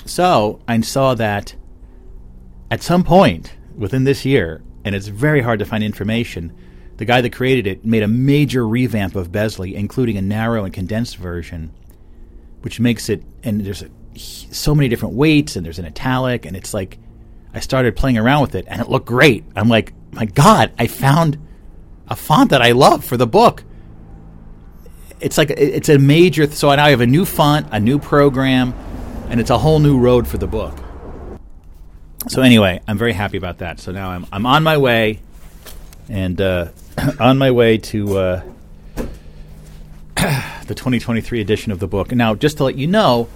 [0.05, 1.53] So I saw that
[2.71, 6.55] at some point within this year, and it's very hard to find information.
[6.97, 10.73] The guy that created it made a major revamp of Besley, including a narrow and
[10.73, 11.71] condensed version,
[12.61, 13.23] which makes it.
[13.43, 16.97] And there's a, so many different weights, and there's an italic, and it's like
[17.53, 19.43] I started playing around with it, and it looked great.
[19.55, 21.37] I'm like, my God, I found
[22.07, 23.63] a font that I love for the book.
[25.19, 26.49] It's like it's a major.
[26.49, 28.73] So now I have a new font, a new program,
[29.29, 30.77] and it's a whole new road for the book
[32.25, 33.79] so anyway, I'm very happy about that.
[33.79, 35.19] So now I'm I'm on my way,
[36.09, 36.69] and uh,
[37.19, 38.41] on my way to uh,
[40.15, 42.11] the 2023 edition of the book.
[42.11, 43.29] Now, just to let you know,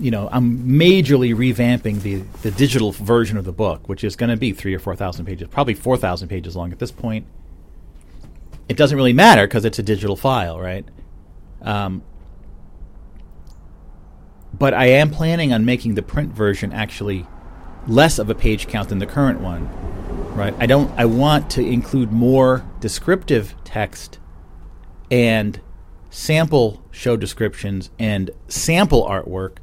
[0.00, 4.30] you know, I'm majorly revamping the the digital version of the book, which is going
[4.30, 7.24] to be three or four thousand pages, probably four thousand pages long at this point.
[8.68, 10.84] It doesn't really matter because it's a digital file, right?
[11.62, 12.02] Um,
[14.52, 17.26] but I am planning on making the print version actually
[17.88, 19.68] less of a page count than the current one,
[20.36, 20.54] right?
[20.58, 20.90] I don't.
[20.96, 24.18] I want to include more descriptive text
[25.10, 25.60] and
[26.10, 29.56] sample show descriptions and sample artwork.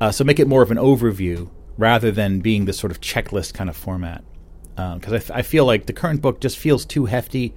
[0.00, 3.54] Uh, so make it more of an overview rather than being this sort of checklist
[3.54, 4.22] kind of format.
[4.74, 7.54] Because uh, I, f- I feel like the current book just feels too hefty,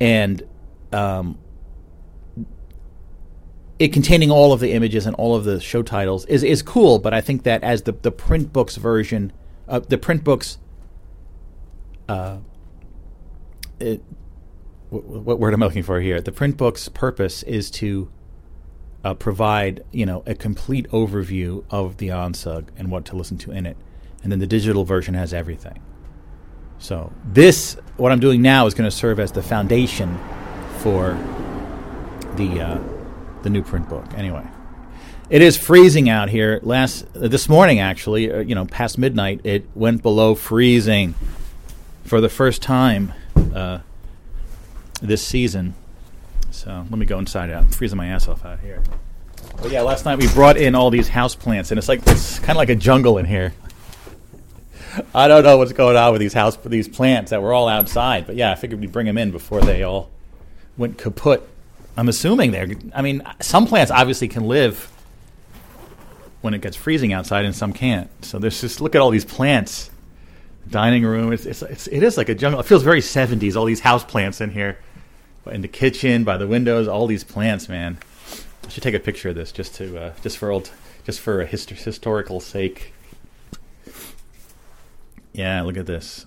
[0.00, 0.42] and
[0.92, 1.38] um,
[3.82, 7.00] it containing all of the images and all of the show titles is is cool,
[7.00, 9.32] but I think that as the the print books version,
[9.66, 10.58] uh, the print books,
[12.08, 12.38] uh,
[13.80, 14.00] it,
[14.90, 16.20] what, what word am I looking for here?
[16.20, 18.08] The print book's purpose is to
[19.02, 23.50] uh, provide you know a complete overview of the ONSUG and what to listen to
[23.50, 23.76] in it,
[24.22, 25.82] and then the digital version has everything.
[26.78, 30.20] So this, what I'm doing now, is going to serve as the foundation
[30.78, 31.18] for
[32.36, 32.91] the uh,
[33.42, 34.04] the new print book.
[34.16, 34.46] Anyway,
[35.30, 36.60] it is freezing out here.
[36.62, 41.14] Last uh, this morning, actually, uh, you know, past midnight, it went below freezing
[42.04, 43.12] for the first time
[43.54, 43.78] uh,
[45.00, 45.74] this season.
[46.50, 47.50] So let me go inside.
[47.50, 48.82] I'm freezing my ass off out here.
[49.60, 52.38] But yeah, last night we brought in all these house plants, and it's like it's
[52.38, 53.54] kind of like a jungle in here.
[55.14, 58.26] I don't know what's going on with these house these plants that were all outside,
[58.26, 60.10] but yeah, I figured we'd bring them in before they all
[60.76, 61.48] went kaput.
[61.96, 62.68] I'm assuming they're.
[62.94, 64.90] I mean, some plants obviously can live
[66.40, 68.10] when it gets freezing outside, and some can't.
[68.24, 69.90] So there's just look at all these plants.
[70.70, 71.32] Dining room.
[71.32, 72.60] It's, it's, it's it is like a jungle.
[72.60, 73.56] It feels very 70s.
[73.56, 74.78] All these house plants in here
[75.46, 77.98] in the kitchen, by the windows, all these plants, man.
[78.64, 80.70] I should take a picture of this just to uh, just for old
[81.04, 82.94] just for a hist- historical sake.
[85.32, 86.26] Yeah, look at this.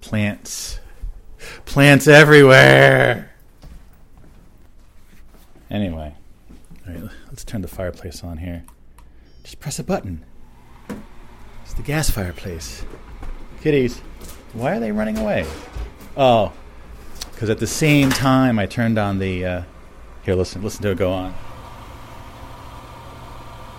[0.00, 0.78] Plants.
[1.64, 3.32] Plants everywhere.
[5.70, 6.14] Anyway,
[6.86, 8.64] all right, let's turn the fireplace on here.
[9.42, 10.24] Just press a button.
[11.64, 12.84] It's the gas fireplace.
[13.60, 13.98] Kitties,
[14.52, 15.44] why are they running away?
[16.16, 16.52] Oh,
[17.32, 19.44] because at the same time I turned on the.
[19.44, 19.62] Uh,
[20.24, 21.34] here, listen, listen to it go on.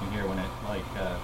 [0.02, 0.84] You can hear when it like.
[0.98, 1.18] Uh,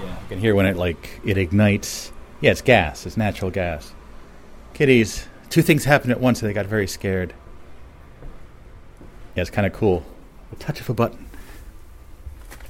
[0.00, 2.12] yeah, you can hear when it like it ignites.
[2.42, 3.06] Yeah, it's gas.
[3.06, 3.92] It's natural gas.
[4.74, 7.34] Kitties, two things happened at once, and they got very scared.
[9.34, 10.04] Yeah, it's kind of cool.
[10.52, 11.28] A touch of a button.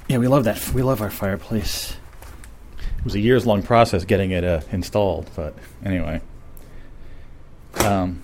[0.07, 0.73] Yeah, we love that.
[0.73, 1.95] We love our fireplace.
[2.97, 6.21] It was a years long process getting it uh, installed, but anyway.
[7.75, 8.21] Um,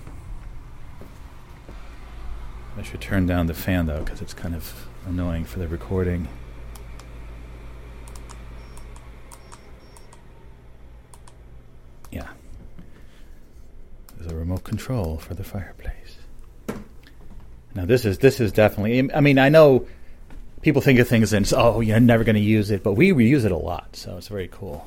[2.76, 6.28] I should turn down the fan though, because it's kind of annoying for the recording.
[12.12, 12.28] Yeah.
[14.30, 16.18] A remote control for the fireplace.
[17.74, 19.12] Now this is this is definitely.
[19.12, 19.86] I mean, I know
[20.60, 23.44] people think of things and oh, you're never going to use it, but we reuse
[23.44, 24.86] it a lot, so it's very cool.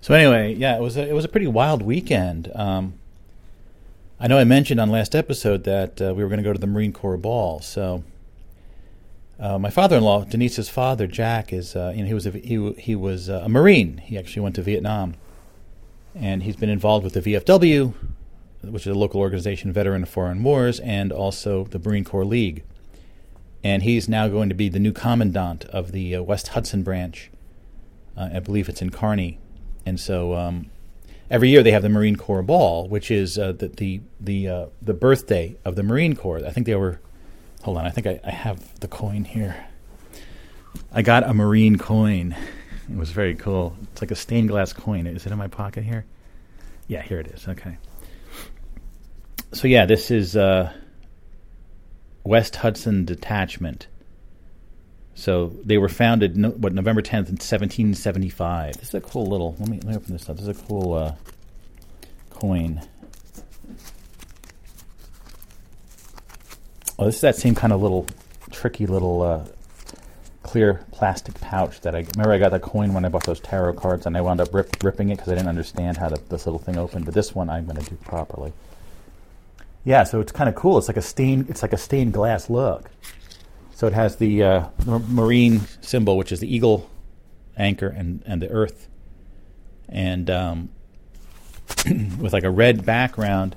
[0.00, 2.52] So anyway, yeah, it was a, it was a pretty wild weekend.
[2.54, 2.94] Um,
[4.20, 6.60] I know I mentioned on last episode that uh, we were going to go to
[6.60, 7.60] the Marine Corps ball.
[7.60, 8.04] So
[9.40, 12.94] uh, my father-in-law, Denise's father, Jack, is uh, you know he was a, he he
[12.94, 13.98] was uh, a Marine.
[13.98, 15.14] He actually went to Vietnam,
[16.18, 17.92] and he's been involved with the VFW,
[18.62, 22.64] which is a local organization, Veteran of Foreign Wars, and also the Marine Corps League.
[23.62, 27.30] And he's now going to be the new commandant of the uh, West Hudson branch.
[28.16, 29.38] Uh, I believe it's in Kearny.
[29.84, 30.70] And so um,
[31.30, 34.66] every year they have the Marine Corps Ball, which is uh, the the the, uh,
[34.80, 36.44] the birthday of the Marine Corps.
[36.44, 37.00] I think they were.
[37.62, 39.66] Hold on, I think I, I have the coin here.
[40.92, 42.36] I got a Marine coin.
[42.90, 43.76] It was very cool.
[43.92, 45.06] It's like a stained glass coin.
[45.06, 46.04] Is it in my pocket here?
[46.88, 47.48] Yeah, here it is.
[47.48, 47.78] Okay
[49.52, 50.72] so yeah, this is uh,
[52.24, 53.86] West Hudson Detachment.
[55.14, 58.76] So they were founded no, what November tenth, seventeen seventy five.
[58.76, 59.56] This is a cool little.
[59.58, 60.36] Let me, let me open this up.
[60.36, 61.14] This is a cool uh,
[62.30, 62.82] coin.
[66.98, 68.06] Oh, this is that same kind of little
[68.50, 69.44] tricky little uh,
[70.46, 72.32] clear plastic pouch that I remember.
[72.32, 74.82] I got the coin when I bought those tarot cards, and I wound up rip,
[74.82, 77.04] ripping it because I didn't understand how the, this little thing opened.
[77.04, 78.52] But this one I'm going to do properly.
[79.84, 80.78] Yeah, so it's kind of cool.
[80.78, 81.50] It's like a stained.
[81.50, 82.90] It's like a stained glass look.
[83.74, 86.88] So it has the uh, marine symbol, which is the eagle
[87.56, 88.88] anchor and and the earth,
[89.88, 90.70] and um,
[92.18, 93.56] with like a red background,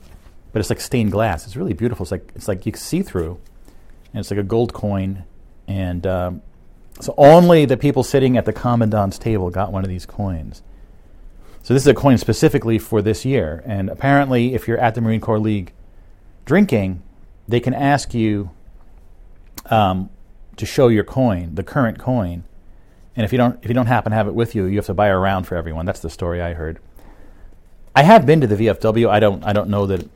[0.52, 1.46] but it's like stained glass.
[1.46, 2.04] It's really beautiful.
[2.04, 3.40] It's like it's like you see through,
[4.14, 5.24] and it's like a gold coin,
[5.68, 6.42] and um,
[7.00, 10.62] so only the people sitting at the commandant's table got one of these coins.
[11.64, 15.02] So this is a coin specifically for this year, and apparently, if you're at the
[15.02, 15.74] Marine Corps League
[16.46, 17.04] drinking,
[17.48, 18.52] they can ask you
[19.70, 20.10] um,
[20.58, 22.44] to show your coin, the current coin,
[23.16, 24.86] and if you don't if you don't happen to have it with you, you have
[24.86, 25.86] to buy a round for everyone.
[25.86, 26.80] That's the story I heard.
[27.96, 29.10] I have been to the VFW.
[29.10, 30.10] I don't I don't know that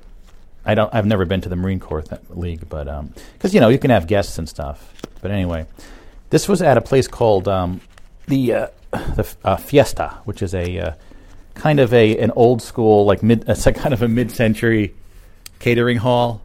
[0.66, 2.86] I don't I've never been to the Marine Corps th- League, but
[3.34, 4.94] because um, you know you can have guests and stuff.
[5.22, 5.66] But anyway,
[6.34, 7.80] this was at a place called um,
[8.26, 10.94] the uh, the uh, Fiesta, which is a uh,
[11.54, 14.96] kind of a an old school like mid it's a kind of a mid century
[15.60, 16.42] catering hall,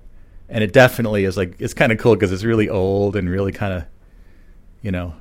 [0.50, 3.50] and it definitely is like it's kind of cool because it's really old and really
[3.50, 3.84] kind of,
[4.82, 5.14] you know,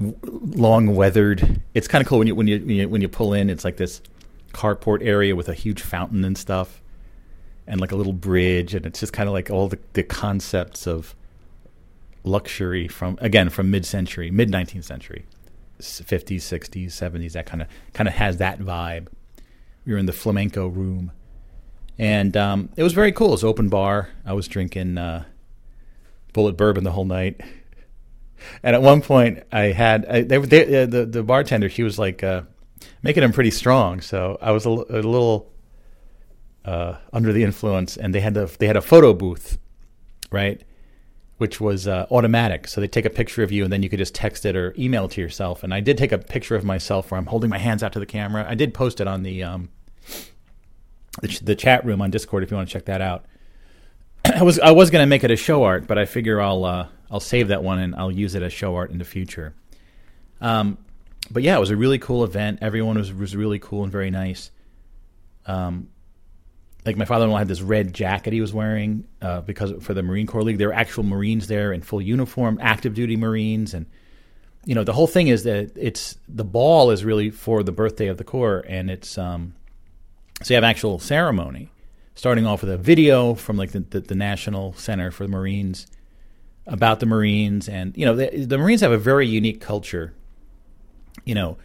[0.00, 1.60] long weathered.
[1.74, 3.50] It's kind of cool when you, when you when you when you pull in.
[3.50, 4.00] It's like this
[4.52, 6.80] carport area with a huge fountain and stuff,
[7.66, 10.86] and like a little bridge, and it's just kind of like all the, the concepts
[10.86, 11.16] of
[12.24, 15.26] luxury from again from mid century, mid nineteenth century,
[15.80, 17.32] fifties, sixties, seventies.
[17.34, 19.08] That kind of kind of has that vibe.
[19.86, 21.12] We were in the flamenco room,
[21.98, 23.28] and um, it was very cool.
[23.28, 24.10] It was open bar.
[24.24, 25.24] I was drinking uh,
[26.32, 27.40] Bulleit bourbon the whole night.
[28.62, 31.68] And at one point, I had I, they, they, uh, the the bartender.
[31.68, 32.42] She was like uh,
[33.02, 35.52] making them pretty strong, so I was a, a little
[36.64, 37.98] uh, under the influence.
[37.98, 39.58] And they had the they had a photo booth,
[40.32, 40.62] right,
[41.40, 42.68] which was uh, automatic.
[42.68, 44.74] So they take a picture of you, and then you could just text it or
[44.78, 45.62] email it to yourself.
[45.62, 47.98] And I did take a picture of myself where I'm holding my hands out to
[47.98, 48.44] the camera.
[48.46, 49.70] I did post it on the um,
[51.22, 53.24] the, the chat room on Discord if you want to check that out.
[54.36, 56.66] I was I was going to make it a show art, but I figure I'll
[56.66, 59.54] uh, I'll save that one and I'll use it as show art in the future.
[60.42, 60.76] Um,
[61.30, 62.58] but yeah, it was a really cool event.
[62.60, 64.50] Everyone was was really cool and very nice.
[65.46, 65.88] Um,
[66.90, 70.26] like my father-in-law had this red jacket he was wearing uh, because for the Marine
[70.26, 70.58] Corps League.
[70.58, 73.86] There were actual Marines there in full uniform, active duty Marines, and
[74.64, 78.08] you know the whole thing is that it's the ball is really for the birthday
[78.08, 79.54] of the Corps, and it's um,
[80.42, 81.70] so you have actual ceremony,
[82.16, 85.86] starting off with a video from like the, the, the National Center for the Marines
[86.66, 90.12] about the Marines, and you know the, the Marines have a very unique culture.
[91.24, 91.58] You know,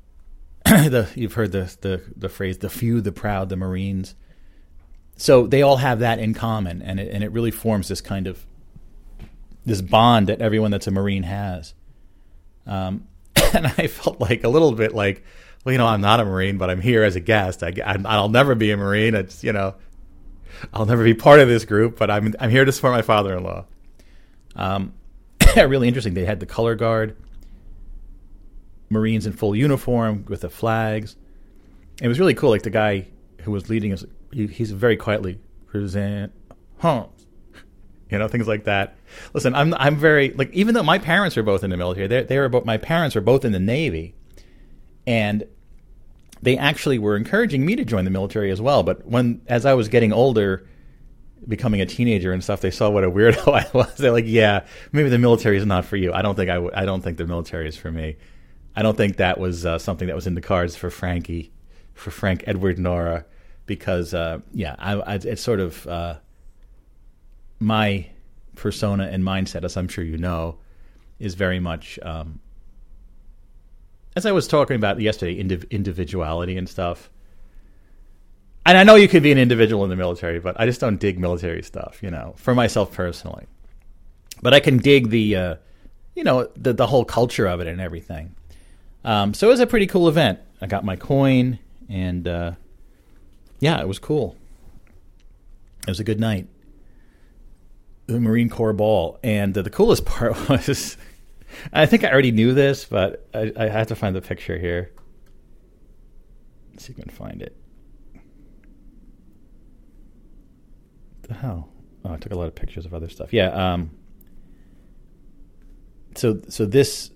[0.64, 4.14] the you've heard the, the the phrase "the few, the proud, the Marines."
[5.16, 8.26] So they all have that in common, and it, and it really forms this kind
[8.26, 8.44] of
[9.64, 11.74] this bond that everyone that's a Marine has.
[12.66, 13.06] Um,
[13.54, 15.24] and I felt like a little bit like,
[15.64, 17.62] well, you know, I'm not a Marine, but I'm here as a guest.
[17.62, 19.14] I, will never be a Marine.
[19.14, 19.74] It's you know,
[20.72, 23.64] I'll never be part of this group, but I'm I'm here to support my father-in-law.
[24.56, 24.94] Um,
[25.56, 26.14] really interesting.
[26.14, 27.16] They had the color guard,
[28.90, 31.16] Marines in full uniform with the flags.
[32.02, 32.50] It was really cool.
[32.50, 33.06] Like the guy
[33.42, 36.32] who was leading us, he, he's very quietly present
[36.78, 37.26] Holmes,
[38.10, 38.96] you know, things like that.
[39.32, 42.22] Listen, I'm I'm very like even though my parents were both in the military, they
[42.24, 44.14] they were both my parents were both in the Navy,
[45.06, 45.44] and
[46.42, 48.82] they actually were encouraging me to join the military as well.
[48.82, 50.66] But when as I was getting older
[51.46, 53.94] becoming a teenager and stuff, they saw what a weirdo I was.
[53.96, 56.72] They're like, "Yeah, maybe the military is not for you." I don't think I, w-
[56.74, 58.16] I don't think the military is for me.
[58.76, 61.52] I don't think that was uh, something that was in the cards for Frankie,
[61.94, 63.24] for Frank Edward Nora,
[63.66, 66.16] because uh, yeah, I, I, it's sort of uh,
[67.60, 68.06] my
[68.56, 70.56] persona and mindset, as I'm sure you know,
[71.18, 71.98] is very much.
[72.02, 72.40] Um,
[74.16, 77.10] as I was talking about yesterday, indiv- individuality and stuff
[78.66, 80.98] and I know you could be an individual in the military, but I just don't
[80.98, 83.46] dig military stuff, you know, for myself personally.
[84.40, 85.54] But I can dig the, uh,
[86.14, 88.34] you know, the the whole culture of it and everything.
[89.04, 90.38] Um, so it was a pretty cool event.
[90.62, 91.58] I got my coin,
[91.90, 92.52] and uh,
[93.64, 94.36] yeah, it was cool.
[95.82, 96.48] It was a good night.
[98.06, 100.98] The Marine Corps ball, and the coolest part was,
[101.72, 104.90] I think I already knew this, but I, I have to find the picture here.
[106.76, 107.56] See if I can find it.
[111.22, 111.70] the hell?
[112.04, 113.32] Oh, I took a lot of pictures of other stuff.
[113.32, 113.48] Yeah.
[113.48, 113.90] Um,
[116.14, 117.10] so so this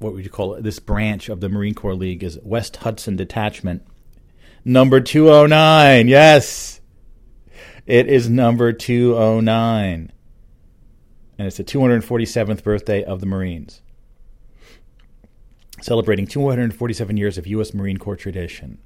[0.00, 0.64] what would you call it?
[0.64, 3.86] This branch of the Marine Corps League is West Hudson Detachment,
[4.64, 6.08] number two oh nine.
[6.08, 6.80] Yes,
[7.86, 10.12] it is number two oh nine,
[11.38, 13.82] and it's the two hundred forty seventh birthday of the Marines,
[15.80, 17.74] celebrating two hundred forty seven years of U.S.
[17.74, 18.78] Marine Corps tradition.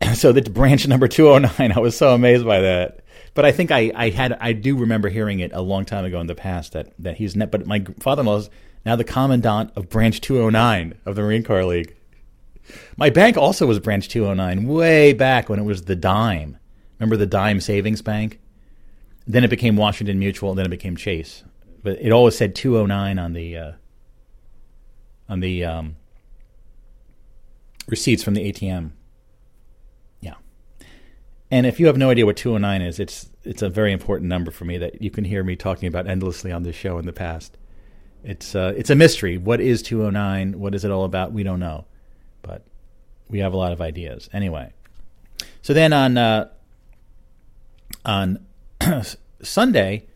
[0.14, 3.00] so the branch number 209 i was so amazed by that
[3.34, 6.20] but i think i, I had i do remember hearing it a long time ago
[6.20, 8.50] in the past that, that he's net but my father-in-law is
[8.86, 11.96] now the commandant of branch 209 of the marine corps league
[12.96, 16.56] my bank also was branch 209 way back when it was the dime
[16.98, 18.38] remember the dime savings bank
[19.26, 21.44] then it became washington mutual then it became chase
[21.82, 23.72] but it always said 209 on the uh,
[25.28, 25.96] on the um,
[27.88, 28.90] receipts from the atm
[30.20, 30.34] Yeah.
[31.50, 34.50] and if you have no idea what 209 is, it's it's a very important number
[34.50, 37.12] for me that you can hear me talking about endlessly on this show in the
[37.12, 37.56] past.
[38.22, 39.38] It's uh, it's a mystery.
[39.38, 40.60] What is 209?
[40.60, 41.32] What is it all about?
[41.32, 41.86] We don't know,
[42.42, 42.64] but
[43.28, 44.28] we have a lot of ideas.
[44.32, 44.72] Anyway,
[45.62, 46.48] so then on uh,
[48.04, 48.46] on
[49.42, 50.06] Sunday,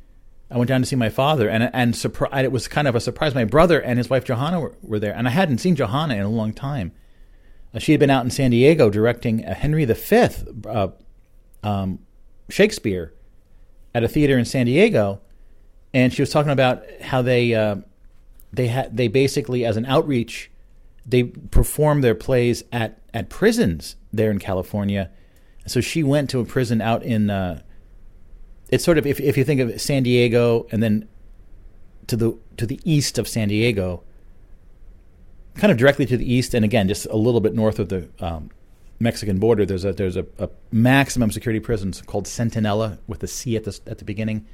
[0.50, 3.00] I went down to see my father, and and surpri- it was kind of a
[3.00, 3.34] surprise.
[3.34, 6.22] My brother and his wife Johanna were, were there, and I hadn't seen Johanna in
[6.22, 6.92] a long time.
[7.74, 10.20] Uh, she had been out in San Diego directing Henry V
[10.66, 10.88] uh,
[11.62, 11.98] um,
[12.48, 13.12] Shakespeare
[13.94, 15.20] at a theater in San Diego,
[15.92, 17.76] and she was talking about how they uh,
[18.52, 20.50] they had they basically as an outreach
[21.06, 25.10] they perform their plays at at prisons there in California.
[25.66, 27.30] So she went to a prison out in.
[27.30, 27.62] Uh,
[28.70, 31.08] it's sort of if if you think of San Diego and then
[32.06, 34.02] to the to the east of San Diego,
[35.54, 38.08] kind of directly to the east, and again just a little bit north of the
[38.20, 38.50] um,
[38.98, 39.66] Mexican border.
[39.66, 43.78] There's a there's a, a, maximum security prison called Centinela with a C at the
[43.86, 44.46] at the beginning,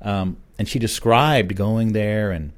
[0.00, 2.52] um, and she described going there and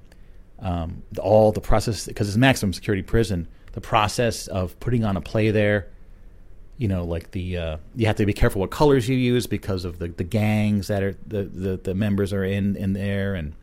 [0.61, 3.49] um, all the process because it's maximum security prison.
[3.73, 5.89] The process of putting on a play there,
[6.79, 9.85] you know, like the uh, you have to be careful what colors you use because
[9.85, 13.55] of the, the gangs that are the, the, the members are in in there and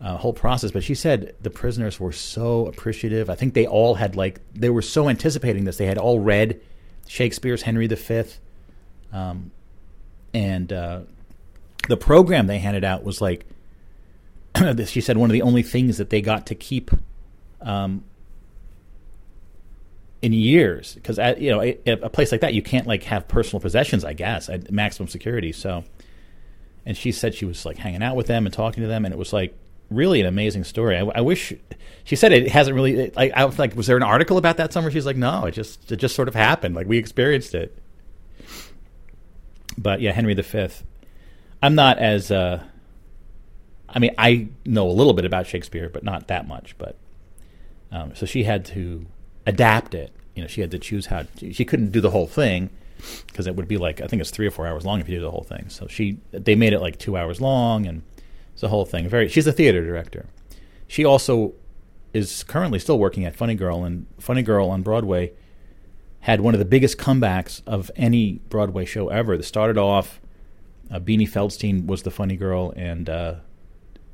[0.00, 0.70] uh, whole process.
[0.70, 3.30] But she said the prisoners were so appreciative.
[3.30, 5.78] I think they all had like they were so anticipating this.
[5.78, 6.60] They had all read
[7.06, 8.24] Shakespeare's Henry V,
[9.12, 9.50] um,
[10.34, 11.00] and uh,
[11.88, 13.46] the program they handed out was like
[14.86, 16.90] she said one of the only things that they got to keep
[17.60, 18.04] um,
[20.22, 20.94] in years.
[20.94, 24.12] Because you know a, a, place like that you can't like have personal possessions i
[24.12, 25.84] guess at maximum security so.
[26.86, 29.12] And she said she was like hanging out with them and talking to them and
[29.12, 29.54] it was like
[29.90, 30.96] really an amazing story.
[30.96, 31.52] I, I wish
[32.04, 34.72] she said it hasn't really I, I was like was there an article about that
[34.72, 36.74] summer she's like no it just it just sort of happened.
[36.74, 37.76] Like we experienced it.
[39.76, 40.68] But yeah henry v
[41.62, 42.62] i'm not as uh
[43.92, 46.76] I mean, I know a little bit about Shakespeare, but not that much.
[46.78, 46.96] But
[47.90, 49.06] um, so she had to
[49.46, 50.12] adapt it.
[50.34, 52.70] You know, she had to choose how she couldn't do the whole thing
[53.26, 55.16] because it would be like I think it's three or four hours long if you
[55.16, 55.68] do the whole thing.
[55.68, 58.02] So she they made it like two hours long, and
[58.52, 59.08] it's the whole thing.
[59.08, 59.28] Very.
[59.28, 60.26] She's a theater director.
[60.86, 61.54] She also
[62.12, 65.32] is currently still working at Funny Girl, and Funny Girl on Broadway
[66.20, 69.36] had one of the biggest comebacks of any Broadway show ever.
[69.36, 70.20] That started off,
[70.90, 73.34] uh, Beanie Feldstein was the Funny Girl, and uh,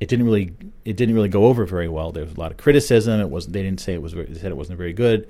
[0.00, 0.52] it didn't really
[0.84, 2.12] it didn't really go over very well.
[2.12, 3.20] There was a lot of criticism.
[3.20, 5.28] It was they didn't say it was they said it wasn't very good.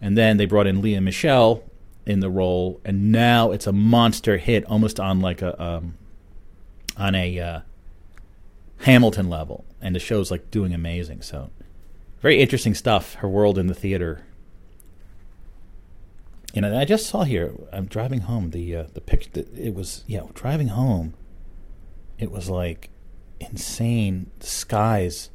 [0.00, 1.62] And then they brought in Lea Michele
[2.04, 5.94] in the role, and now it's a monster hit, almost on like a um,
[6.96, 7.60] on a uh,
[8.78, 11.22] Hamilton level, and the show's like doing amazing.
[11.22, 11.50] So
[12.20, 13.14] very interesting stuff.
[13.14, 14.24] Her world in the theater.
[16.52, 17.52] You know, I just saw here.
[17.72, 18.50] I'm driving home.
[18.50, 19.44] The uh, the picture.
[19.56, 21.14] It was yeah, driving home.
[22.18, 22.90] It was like
[23.40, 24.30] insane.
[24.38, 25.30] The skies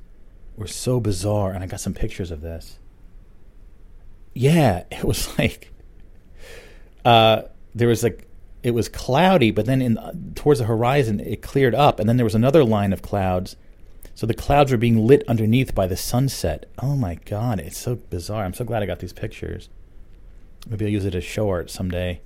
[0.55, 2.79] were so bizarre, and I got some pictures of this.
[4.33, 5.73] Yeah, it was like
[7.05, 7.43] uh,
[7.73, 8.27] there was like
[8.61, 12.25] it was cloudy, but then in towards the horizon it cleared up, and then there
[12.25, 13.55] was another line of clouds.
[14.15, 16.65] So the clouds were being lit underneath by the sunset.
[16.81, 18.43] Oh my god, it's so bizarre.
[18.43, 19.69] I'm so glad I got these pictures.
[20.67, 22.19] Maybe I'll use it as show art someday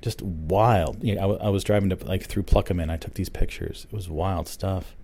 [0.00, 1.02] just wild.
[1.02, 2.90] You know, I, w- I was driving to like through Pluckerman.
[2.90, 3.86] I took these pictures.
[3.90, 4.94] It was wild stuff.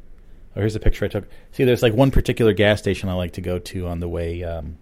[0.54, 1.28] Oh, here's a picture I took.
[1.52, 4.42] See, there's like one particular gas station I like to go to on the way
[4.44, 4.78] um,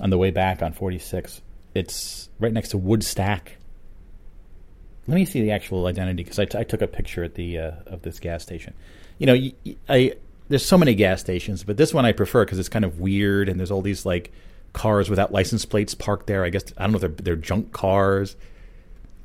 [0.00, 1.40] on the way back on 46.
[1.74, 3.52] It's right next to Woodstack.
[5.08, 7.58] Let me see the actual identity because I, t- I took a picture at the
[7.58, 8.74] uh, of this gas station.
[9.18, 10.14] You know, I
[10.48, 13.48] there's so many gas stations, but this one I prefer because it's kind of weird
[13.48, 14.30] and there's all these like
[14.72, 16.44] cars without license plates parked there.
[16.44, 18.36] I guess I don't know if they're, they're junk cars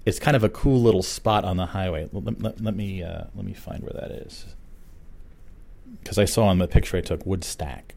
[0.05, 2.09] it's kind of a cool little spot on the highway.
[2.11, 4.55] Let, let, let me uh, let me find where that is
[6.01, 7.95] because I saw on the picture I took Woodstack.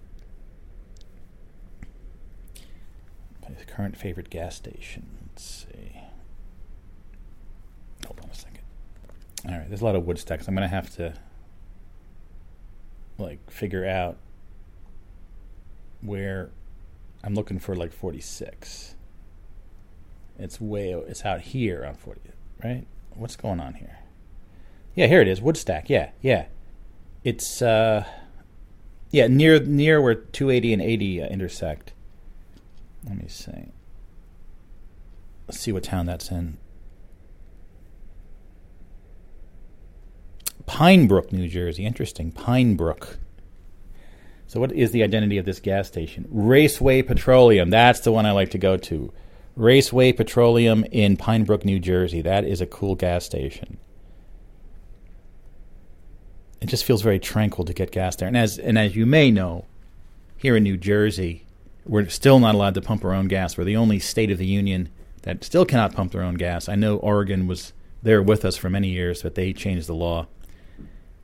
[3.75, 5.05] Current favorite gas station.
[5.21, 6.01] Let's see.
[8.07, 8.61] Hold on a second.
[9.49, 10.47] All right, there's a lot of Woodstacks.
[10.47, 11.15] I'm gonna have to
[13.19, 14.17] like figure out
[16.03, 16.51] where
[17.25, 18.94] I'm looking for like 46.
[20.39, 22.87] It's way it's out here on 40th, right?
[23.15, 23.99] What's going on here?
[24.95, 25.89] Yeah, here it is, Woodstack.
[25.89, 26.47] Yeah, yeah.
[27.23, 28.05] It's uh
[29.11, 31.93] yeah, near near where 280 and 80 uh, intersect.
[33.07, 33.73] Let me see.
[35.47, 36.59] Let's see what town that's in.
[40.67, 41.85] Pinebrook, New Jersey.
[41.85, 42.33] Interesting.
[42.33, 43.19] Pinebrook.
[44.47, 46.27] So, what is the identity of this gas station?
[46.31, 47.71] Raceway Petroleum.
[47.71, 49.13] That's the one I like to go to.
[49.57, 52.21] Raceway Petroleum in Pinebrook, New Jersey.
[52.23, 53.79] That is a cool gas station.
[56.61, 58.27] It just feels very tranquil to get gas there.
[58.27, 59.67] And as and as you may know,
[60.37, 61.45] here in New Jersey,
[61.85, 63.57] we're still not allowed to pump our own gas.
[63.57, 64.89] We're the only state of the union
[65.23, 66.69] that still cannot pump their own gas.
[66.69, 70.27] I know Oregon was there with us for many years, but they changed the law.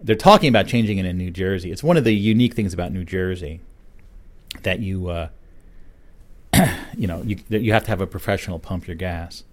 [0.02, 1.70] They're talking about changing it in New Jersey.
[1.70, 3.60] It's one of the unique things about New Jersey
[4.62, 5.28] that you uh,
[6.96, 9.44] you know, you you have to have a professional pump your gas.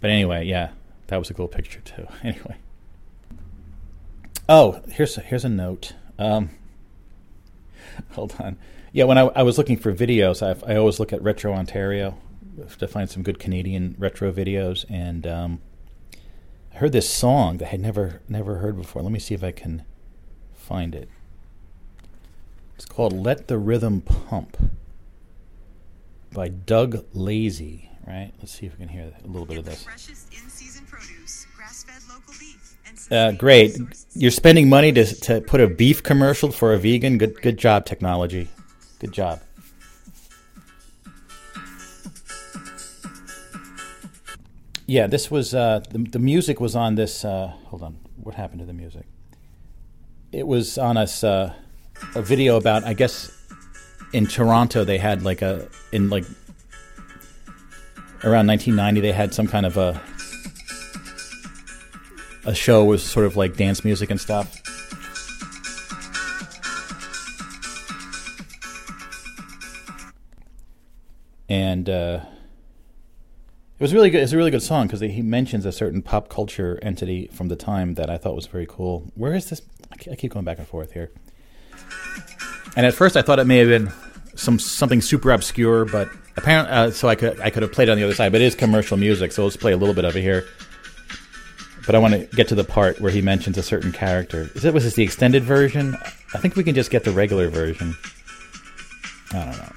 [0.00, 0.70] But anyway, yeah,
[1.08, 2.06] that was a cool picture too.
[2.22, 2.56] Anyway,
[4.48, 5.92] Oh, here's a, here's a note.
[6.18, 6.50] Um,
[8.12, 8.56] hold on.
[8.92, 12.16] Yeah, when I, I was looking for videos, I, I always look at Retro Ontario
[12.78, 15.60] to find some good Canadian retro videos, and um,
[16.72, 19.02] I heard this song that I had never never heard before.
[19.02, 19.84] Let me see if I can
[20.54, 21.10] find it.
[22.74, 24.56] It's called "Let the Rhythm Pump"
[26.32, 27.90] by Doug Lazy.
[28.06, 28.32] Right?
[28.38, 29.86] Let's see if we can hear a little bit of this.
[33.10, 33.78] Uh, great.
[34.14, 37.18] You're spending money to to put a beef commercial for a vegan.
[37.18, 38.48] Good good job, technology.
[38.98, 39.40] Good job.
[44.86, 47.24] Yeah, this was uh, the the music was on this.
[47.24, 49.04] Uh, hold on, what happened to the music?
[50.32, 51.52] It was on us uh,
[52.14, 53.30] a video about I guess
[54.12, 56.24] in Toronto they had like a in like
[58.24, 60.00] around 1990 they had some kind of a
[62.48, 64.62] a show with sort of like dance music and stuff.
[71.50, 72.20] And uh,
[73.78, 74.22] it was really good.
[74.22, 77.56] It's a really good song because he mentions a certain pop culture entity from the
[77.56, 79.10] time that I thought was very cool.
[79.14, 79.60] Where is this?
[80.10, 81.10] I keep going back and forth here.
[82.78, 83.90] And at first, I thought it may have been
[84.36, 87.96] some something super obscure, but apparently, uh, so I could I could have played on
[87.98, 88.30] the other side.
[88.30, 90.46] But it is commercial music, so let's play a little bit of it here.
[91.86, 94.48] But I want to get to the part where he mentions a certain character.
[94.54, 95.96] Is it was this the extended version?
[96.34, 97.96] I think we can just get the regular version.
[99.32, 99.72] I don't know.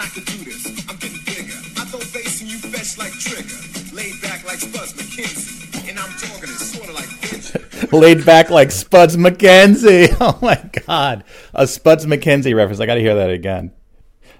[0.00, 1.58] I do this, I'm getting bigger.
[1.76, 3.94] I throw bass and you fetch like Trigger.
[3.94, 5.07] Laid back like Spuds
[7.92, 10.14] Laid back like Spuds MacKenzie.
[10.20, 10.56] Oh my
[10.86, 11.24] god.
[11.54, 12.80] A Spuds MacKenzie reference.
[12.80, 13.72] I gotta hear that again.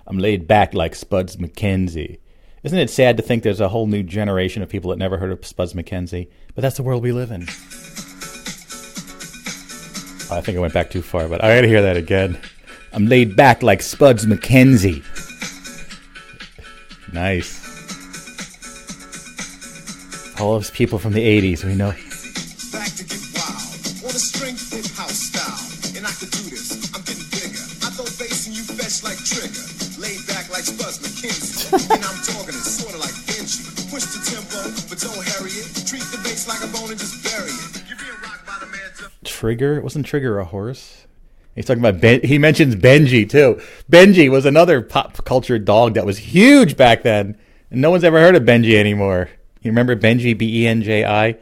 [0.07, 2.19] I'm laid back like Spuds MacKenzie.
[2.63, 5.31] Isn't it sad to think there's a whole new generation of people that never heard
[5.31, 6.29] of Spuds MacKenzie?
[6.55, 7.43] But that's the world we live in.
[10.31, 12.39] Oh, I think I went back too far, but I gotta hear that again.
[12.93, 15.03] I'm laid back like Spuds MacKenzie.
[17.13, 17.68] nice.
[20.41, 21.91] All those people from the 80s, we know.
[22.71, 23.75] Back to get wild.
[24.07, 25.59] On a strength hip house style.
[25.99, 26.95] And I could do this.
[26.95, 27.59] I'm getting bigger.
[27.83, 29.67] I throw bass and you fetch like Trigger.
[29.99, 31.75] Laid back like Spuds MacKenzie.
[31.91, 33.67] and I'm talking it sort of like Benji.
[33.91, 35.67] Push the tempo, but don't hurry it.
[35.91, 37.79] Treat the bass like a bone and just bury it.
[39.25, 39.81] Trigger?
[39.83, 41.07] Wasn't Trigger a horse?
[41.57, 43.61] He's talking about ben, he mentions Benji too.
[43.91, 47.37] Benji was another pop culture dog that was huge back then,
[47.73, 49.29] and no one's ever heard of Benji anymore.
[49.69, 51.33] You remember Benji B E N J I?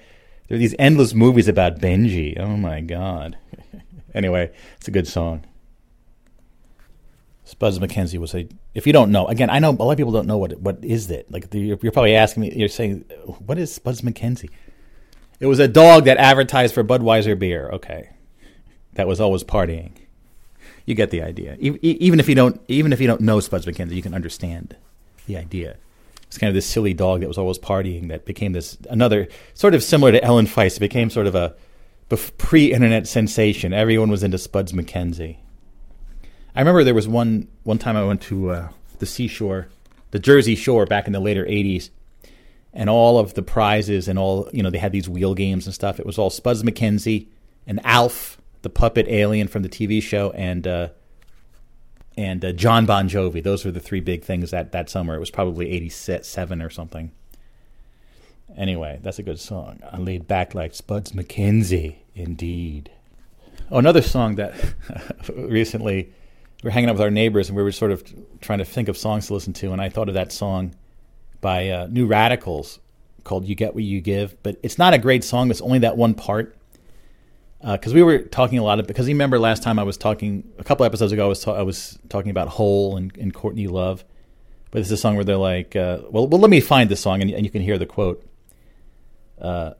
[0.48, 2.36] There are these endless movies about Benji.
[2.40, 3.38] Oh my god.
[4.14, 5.44] anyway, it's a good song.
[7.44, 8.48] Spuds MacKenzie was a.
[8.74, 10.84] If you don't know, again, I know a lot of people don't know what what
[10.84, 11.30] is it.
[11.30, 13.04] Like you're, you're probably asking me, you're saying,
[13.46, 14.50] what is Spuds MacKenzie?
[15.38, 17.70] It was a dog that advertised for Budweiser beer.
[17.70, 18.10] Okay,
[18.94, 19.92] that was always partying
[20.84, 21.56] you get the idea.
[21.60, 24.76] Even if you don't, even if you don't know Spuds MacKenzie, you can understand
[25.26, 25.76] the idea.
[26.28, 29.74] It's kind of this silly dog that was always partying that became this another sort
[29.74, 30.76] of similar to Ellen Feiss.
[30.76, 31.54] It became sort of a
[32.38, 33.72] pre-internet sensation.
[33.72, 35.38] Everyone was into Spuds MacKenzie.
[36.54, 38.68] I remember there was one one time I went to uh,
[38.98, 39.68] the seashore,
[40.10, 41.90] the Jersey Shore, back in the later '80s,
[42.72, 45.74] and all of the prizes and all you know they had these wheel games and
[45.74, 46.00] stuff.
[46.00, 47.28] It was all Spuds MacKenzie
[47.66, 50.88] and Alf the puppet alien from the TV show, and uh,
[52.16, 53.42] and uh, Jon Bon Jovi.
[53.42, 55.14] Those were the three big things that that summer.
[55.14, 57.10] It was probably '87 or something.
[58.56, 59.80] Anyway, that's a good song.
[59.90, 62.90] I laid back like Spuds MacKenzie, indeed.
[63.70, 64.54] Oh, another song that
[65.36, 66.12] recently
[66.62, 68.04] we were hanging out with our neighbors and we were sort of
[68.40, 70.74] trying to think of songs to listen to, and I thought of that song
[71.40, 72.78] by uh, New Radicals
[73.24, 75.50] called "You Get What You Give," but it's not a great song.
[75.50, 76.56] It's only that one part
[77.60, 79.96] because uh, we were talking a lot of because you remember last time I was
[79.96, 83.32] talking a couple episodes ago I was ta- I was talking about Hole and, and
[83.32, 84.04] Courtney Love,
[84.70, 87.22] but it's a song where they're like, uh, well, well, let me find the song
[87.22, 88.24] and, and you can hear the quote.
[89.40, 89.72] Uh,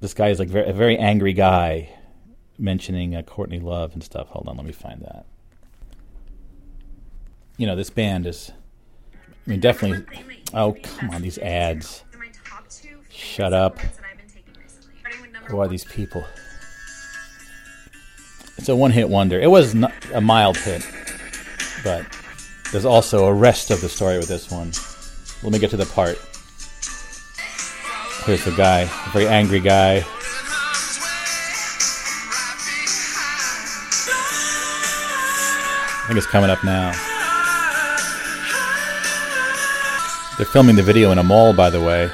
[0.00, 1.88] this guy is like very, a very angry guy,
[2.58, 4.28] mentioning uh, Courtney Love and stuff.
[4.28, 5.26] Hold on, let me find that.
[7.56, 8.52] You know, this band is.
[9.14, 10.04] I mean, definitely.
[10.54, 12.04] Oh, come on, these ads.
[13.10, 13.78] Shut up.
[15.46, 16.24] Who are these people?
[18.62, 19.40] It's a one hit wonder.
[19.40, 19.74] It was
[20.14, 20.86] a mild hit,
[21.82, 22.06] but
[22.70, 24.70] there's also a rest of the story with this one.
[25.42, 26.16] Let me get to the part.
[28.24, 29.96] Here's the guy, a very angry guy.
[35.96, 36.92] I think it's coming up now.
[40.36, 42.12] They're filming the video in a mall, by the way.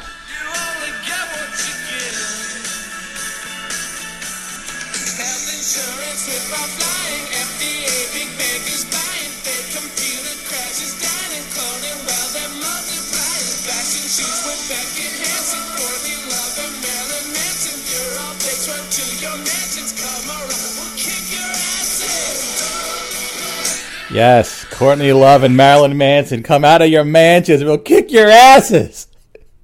[24.18, 27.62] Yes, Courtney Love and Marilyn Manson, come out of your mansions.
[27.62, 29.06] We'll kick your asses.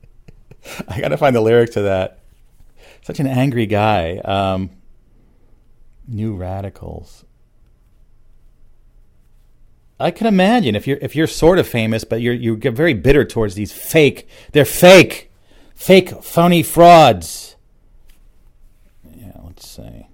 [0.89, 2.21] I got to find the lyric to that.
[3.03, 4.19] Such an angry guy.
[4.19, 4.71] Um,
[6.07, 7.25] new radicals.
[9.99, 12.95] I can imagine if you're if you're sort of famous, but you're you get very
[12.95, 14.29] bitter towards these fake.
[14.53, 15.33] They're fake,
[15.75, 17.57] fake, phony frauds.
[19.17, 20.07] Yeah, let's see.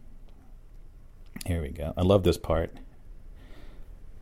[1.44, 1.92] Here we go.
[1.94, 2.74] I love this part.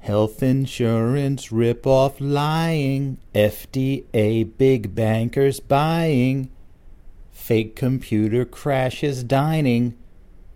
[0.08, 6.50] Health insurance rip-off lying, FDA big bankers buying,
[7.30, 9.98] fake computer crashes dining,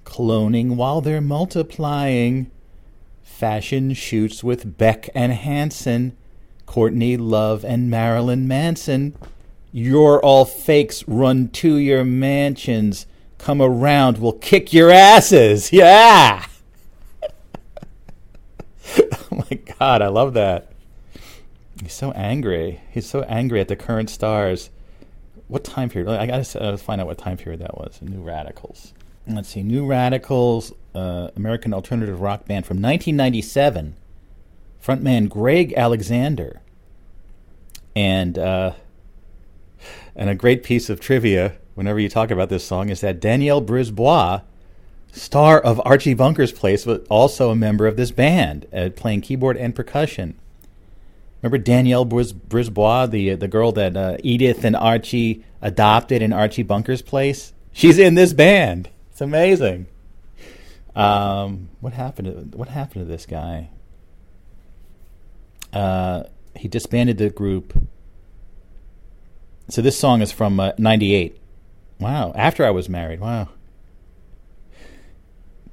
[0.06, 2.50] cloning while they're multiplying,
[3.22, 6.16] fashion shoots with Beck and Hanson,
[6.64, 9.14] Courtney Love and Marilyn Manson.
[9.70, 13.04] You're all fakes, run to your mansions,
[13.36, 16.46] come around, we'll kick your asses, yeah!
[19.32, 20.68] Oh my god, I love that.
[21.80, 22.80] He's so angry.
[22.90, 24.70] He's so angry at the current stars.
[25.48, 26.08] What time period?
[26.10, 28.00] I gotta find out what time period that was.
[28.00, 28.92] New Radicals.
[29.26, 29.62] Let's see.
[29.62, 33.96] New Radicals, uh, American alternative rock band from 1997.
[34.82, 36.60] Frontman Greg Alexander.
[37.94, 38.72] And uh,
[40.14, 43.62] and a great piece of trivia whenever you talk about this song is that Danielle
[43.62, 44.42] Brisebois
[45.12, 49.56] star of Archie Bunker's Place, but also a member of this band, uh, playing keyboard
[49.56, 50.38] and percussion.
[51.42, 56.62] Remember Danielle Bris- Brisebois, the the girl that uh, Edith and Archie adopted in Archie
[56.62, 57.52] Bunker's Place?
[57.72, 58.90] She's in this band.
[59.10, 59.86] It's amazing.
[60.94, 62.26] Um, what happened?
[62.26, 63.70] To, what happened to this guy?
[65.72, 67.74] Uh, he disbanded the group.
[69.68, 71.32] So this song is from '98.
[71.32, 71.38] Uh,
[71.98, 72.32] wow!
[72.36, 73.20] After I was married.
[73.20, 73.48] Wow.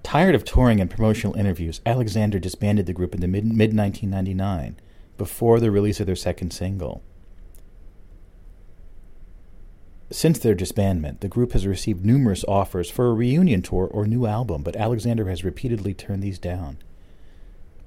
[0.03, 4.79] Tired of touring and promotional interviews, Alexander disbanded the group in the mid 1999
[5.17, 7.03] before the release of their second single.
[10.11, 14.25] Since their disbandment, the group has received numerous offers for a reunion tour or new
[14.25, 16.77] album, but Alexander has repeatedly turned these down.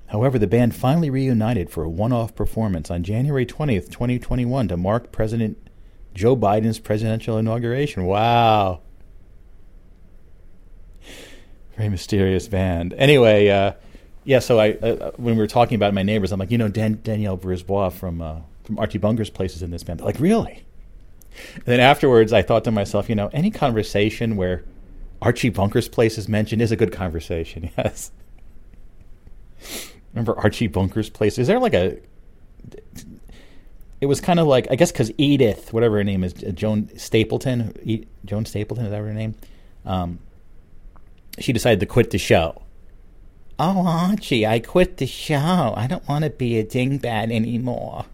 [0.07, 4.77] However, the band finally reunited for a one off performance on January 20th, 2021, to
[4.77, 5.57] mark President
[6.15, 8.05] Joe Biden's presidential inauguration.
[8.05, 8.83] Wow.
[11.77, 12.95] Very mysterious band.
[12.95, 13.73] Anyway, uh,
[14.25, 14.39] yeah.
[14.41, 16.69] So I, uh, uh, when we were talking about my neighbors, I'm like, you know,
[16.69, 20.01] Dan- Danielle Brisebois from uh, from Archie Bunker's Place is in this band.
[20.01, 20.65] They're like, really?
[21.57, 24.65] And then afterwards, I thought to myself, you know, any conversation where
[25.23, 27.71] Archie Bunker's Place is mentioned is a good conversation.
[27.79, 28.11] Yes.
[30.13, 31.39] Remember Archie Bunker's Place?
[31.39, 31.97] Is there like a?
[34.01, 37.73] It was kind of like I guess because Edith, whatever her name is, Joan Stapleton.
[37.85, 39.37] E- Joan Stapleton is that her name?
[39.87, 40.19] Um,
[41.39, 42.63] she decided to quit the show.
[43.59, 45.75] Oh, Archie, I quit the show.
[45.77, 48.07] I don't want to be a dingbat anymore.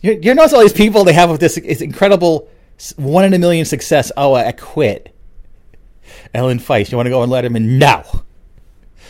[0.00, 2.48] You, you notice all these people they have with this, incredible
[2.96, 4.12] one in a million success.
[4.16, 5.14] Oh, I quit.
[6.32, 7.78] Ellen Feiss, you want to go and let him in?
[7.78, 8.04] No.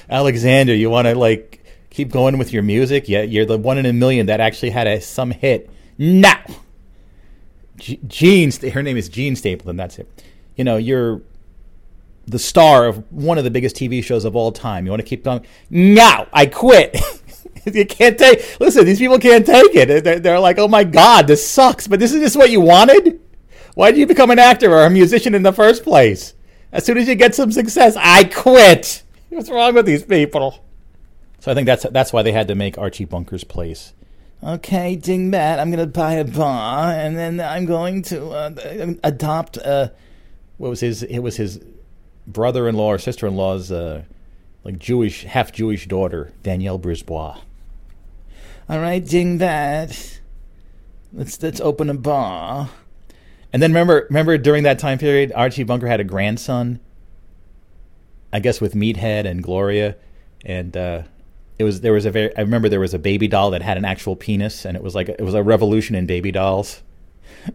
[0.08, 3.08] Alexander, you want to like keep going with your music?
[3.08, 5.68] Yeah, you're the one in a million that actually had a some hit.
[5.98, 6.32] No.
[7.76, 9.76] Jean, her name is Jean Stapleton.
[9.76, 10.24] That's it.
[10.56, 11.20] You know, you're
[12.28, 14.84] the star of one of the biggest TV shows of all time.
[14.84, 15.44] You want to keep going?
[15.70, 17.00] No, I quit.
[17.64, 18.60] you can't take.
[18.60, 20.04] Listen, these people can't take it.
[20.04, 21.86] They're, they're, like, oh my god, this sucks.
[21.86, 23.20] But this is just what you wanted.
[23.74, 26.34] Why did you become an actor or a musician in the first place?
[26.72, 29.02] As soon as you get some success, I quit.
[29.30, 30.64] What's wrong with these people?
[31.40, 33.94] So I think that's that's why they had to make Archie Bunker's place.
[34.42, 39.58] Okay, Dingbat, I'm going to buy a bar, and then I'm going to uh, adopt.
[39.58, 39.88] Uh,
[40.58, 41.02] what was his?
[41.02, 41.60] It was his
[42.28, 44.04] brother-in-law or sister-in-law's uh,
[44.64, 47.40] like Jewish, half Jewish daughter, Danielle Brisebois.
[48.68, 50.20] All right, ding that.
[51.12, 52.68] Let's let's open a bar.
[53.52, 56.80] And then remember, remember during that time period, Archie Bunker had a grandson.
[58.30, 59.96] I guess with Meathead and Gloria,
[60.44, 61.02] and uh,
[61.58, 62.36] it was there was a very.
[62.36, 64.94] I remember there was a baby doll that had an actual penis, and it was
[64.94, 66.82] like it was a revolution in baby dolls.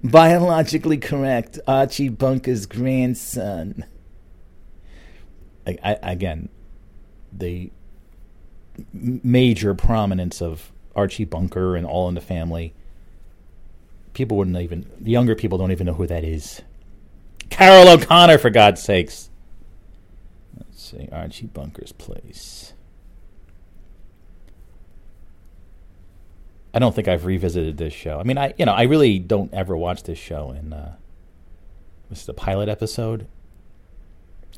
[0.03, 3.85] Biologically correct, Archie Bunker's grandson.
[5.65, 6.49] I, I, again,
[7.31, 7.71] the
[8.93, 12.73] major prominence of Archie Bunker and All in the Family
[14.13, 16.61] people wouldn't even the younger people don't even know who that is.
[17.49, 19.29] Carroll O'Connor, for God's sakes.
[20.57, 22.73] Let's see, Archie Bunker's place.
[26.73, 28.19] I don't think I've revisited this show.
[28.19, 30.49] I mean, I you know I really don't ever watch this show.
[30.51, 30.89] And uh,
[32.11, 33.27] is the pilot episode.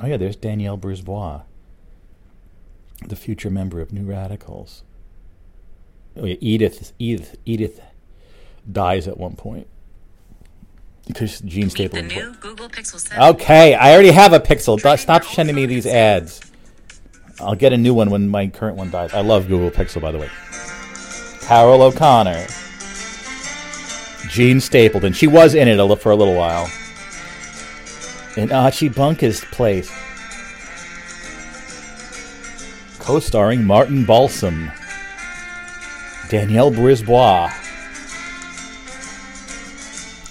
[0.01, 1.43] Oh yeah, there's Danielle Brisebois,
[3.07, 4.83] the future member of New Radicals.
[6.17, 7.81] Oh yeah, Edith Edith Edith
[8.69, 9.67] dies at one point
[11.07, 12.01] because Jean Staple.
[12.01, 13.35] The new Google Pixel 7.
[13.35, 14.79] Okay, I already have a Pixel.
[14.97, 16.41] Stop sending me these ads.
[17.39, 19.13] I'll get a new one when my current one dies.
[19.13, 20.29] I love Google Pixel, by the way.
[21.41, 22.47] Carroll O'Connor.
[24.29, 25.13] Jean Stapleton.
[25.13, 26.69] She was in it for a little while.
[28.37, 29.89] In Archie Bunker's place.
[32.99, 34.71] Co starring Martin Balsam.
[36.29, 37.51] Danielle Brisebois.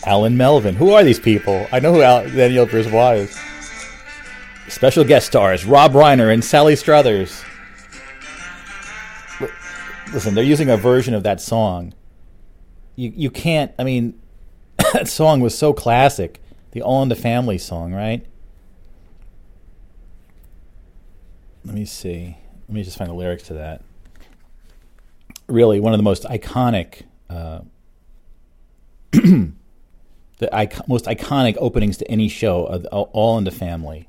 [0.07, 0.75] Allan Melvin.
[0.75, 1.67] Who are these people?
[1.73, 3.39] I know who Al- Danielle Brisebois is.
[4.69, 7.43] Special guest stars Rob Reiner and Sally Struthers.
[10.13, 11.95] Listen, they're using a version of that song.
[12.97, 13.73] You you can't.
[13.79, 14.21] I mean,
[14.93, 16.41] that song was so classic.
[16.75, 18.27] The All in the Family song, right?
[21.65, 22.37] Let me see.
[22.69, 23.83] Let me just find the lyrics to that.
[25.47, 27.03] Really, one of the most iconic.
[27.31, 27.61] Uh,
[29.13, 29.53] the
[30.89, 34.09] most iconic openings to any show, of all in the family.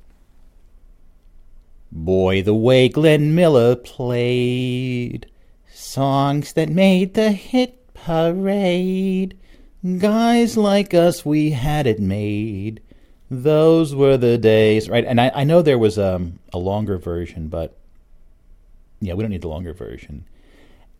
[1.91, 5.29] Boy, the way Glenn Miller played
[5.71, 9.37] songs that made the hit parade.
[9.85, 12.81] Guys like us, we had it made.
[13.29, 15.05] Those were the days, right?
[15.05, 17.77] And I, I know there was um, a longer version, but
[18.99, 20.25] yeah, we don't need the longer version.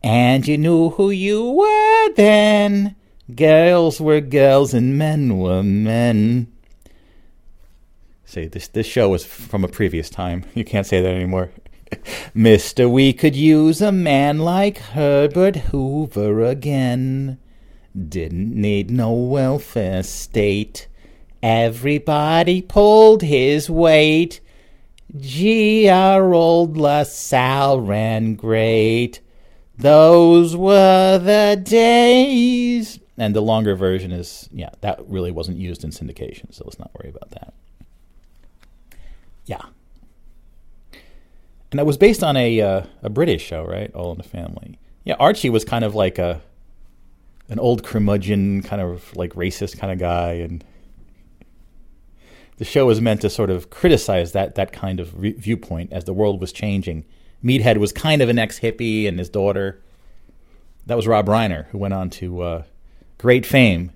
[0.04, 2.96] And you knew who you were then.
[3.34, 6.52] Girls were girls and men were men.
[8.26, 10.44] See, this this show was from a previous time.
[10.54, 11.50] You can't say that anymore.
[12.36, 17.40] Mister, we could use a man like Herbert Hoover again.
[17.96, 20.88] Didn't need no welfare state.
[21.42, 24.42] Everybody pulled his weight.
[25.16, 29.22] Gee, our old LaSalle ran great.
[29.78, 33.00] Those were the days.
[33.18, 36.92] And the longer version is, yeah, that really wasn't used in syndication, so let's not
[37.00, 37.54] worry about that.
[39.46, 39.62] Yeah.
[41.72, 43.94] And that was based on a uh, a British show, right?
[43.94, 44.80] All in the Family.
[45.04, 46.42] Yeah, Archie was kind of like a
[47.50, 50.64] an old curmudgeon, kind of like racist kind of guy, and
[52.58, 56.06] the show was meant to sort of criticize that that kind of re- viewpoint as
[56.06, 57.06] the world was changing.
[57.44, 59.82] Meathead was kind of an ex hippie, and his daughter.
[60.88, 62.64] That was Rob Reiner, who went on to uh,
[63.18, 63.92] great fame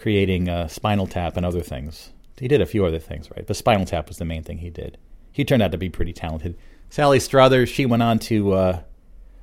[0.00, 2.10] creating uh, Spinal Tap and other things.
[2.38, 3.46] He did a few other things, right?
[3.46, 4.96] But Spinal Tap was the main thing he did.
[5.30, 6.56] He turned out to be pretty talented.
[6.88, 8.80] Sally Struthers, she went on to uh,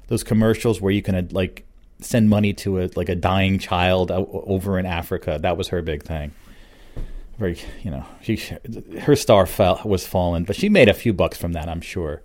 [0.07, 1.66] those commercials where you can uh, like
[1.99, 5.39] send money to a like a dying child over in Africa.
[5.41, 6.31] That was her big thing.
[7.37, 8.37] Very, you know, she
[9.01, 12.23] her star fell was fallen, but she made a few bucks from that, I'm sure.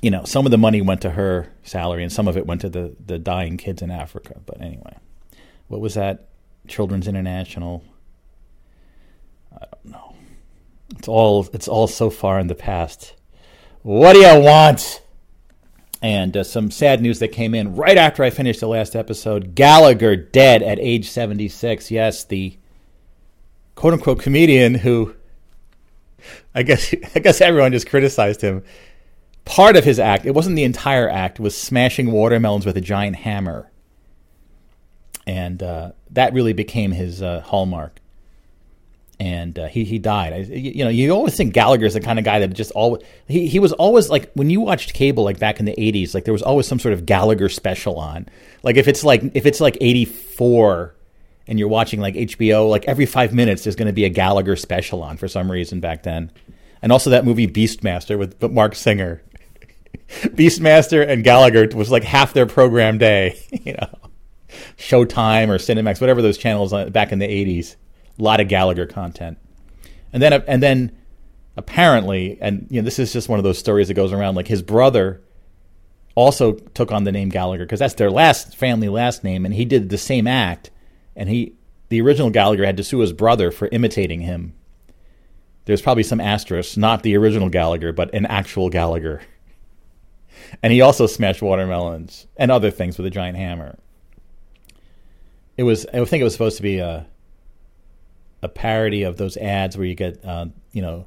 [0.00, 2.62] You know, some of the money went to her salary, and some of it went
[2.62, 4.40] to the the dying kids in Africa.
[4.46, 4.96] But anyway,
[5.68, 6.28] what was that?
[6.66, 7.84] Children's International.
[9.54, 10.14] I don't know.
[10.96, 13.14] It's all it's all so far in the past.
[13.82, 15.01] What do you want?
[16.02, 19.54] And uh, some sad news that came in right after I finished the last episode.
[19.54, 21.92] Gallagher dead at age 76.
[21.92, 22.58] Yes, the
[23.76, 25.14] quote unquote comedian who
[26.54, 28.64] I guess I guess everyone just criticized him.
[29.44, 33.16] Part of his act, it wasn't the entire act, was smashing watermelons with a giant
[33.16, 33.70] hammer.
[35.26, 38.01] And uh, that really became his uh, hallmark
[39.22, 40.32] and uh, he he died.
[40.32, 43.04] I, you know, you always think Gallagher is the kind of guy that just always
[43.28, 46.24] he he was always like when you watched cable like back in the '80s, like
[46.24, 48.26] there was always some sort of Gallagher special on.
[48.64, 50.96] Like if it's like if it's like '84
[51.46, 54.56] and you're watching like HBO, like every five minutes there's going to be a Gallagher
[54.56, 56.32] special on for some reason back then.
[56.82, 59.22] And also that movie Beastmaster with Marc Singer.
[60.08, 63.88] Beastmaster and Gallagher was like half their program day, you know.
[64.76, 67.76] Showtime or Cinemax, whatever those channels uh, back in the 80s
[68.18, 69.38] a lot of Gallagher content,
[70.12, 70.96] and then and then
[71.56, 74.34] apparently, and you know, this is just one of those stories that goes around.
[74.34, 75.22] Like his brother
[76.14, 79.64] also took on the name Gallagher because that's their last family last name, and he
[79.64, 80.70] did the same act,
[81.16, 81.54] and he
[81.88, 84.54] the original Gallagher had to sue his brother for imitating him.
[85.64, 89.22] There's probably some asterisk, not the original Gallagher, but an actual Gallagher.
[90.62, 93.78] And he also smashed watermelons and other things with a giant hammer.
[95.56, 95.86] it was.
[95.86, 97.06] I think it was supposed to be a
[98.42, 101.06] a parody of those ads where you get, uh, you know,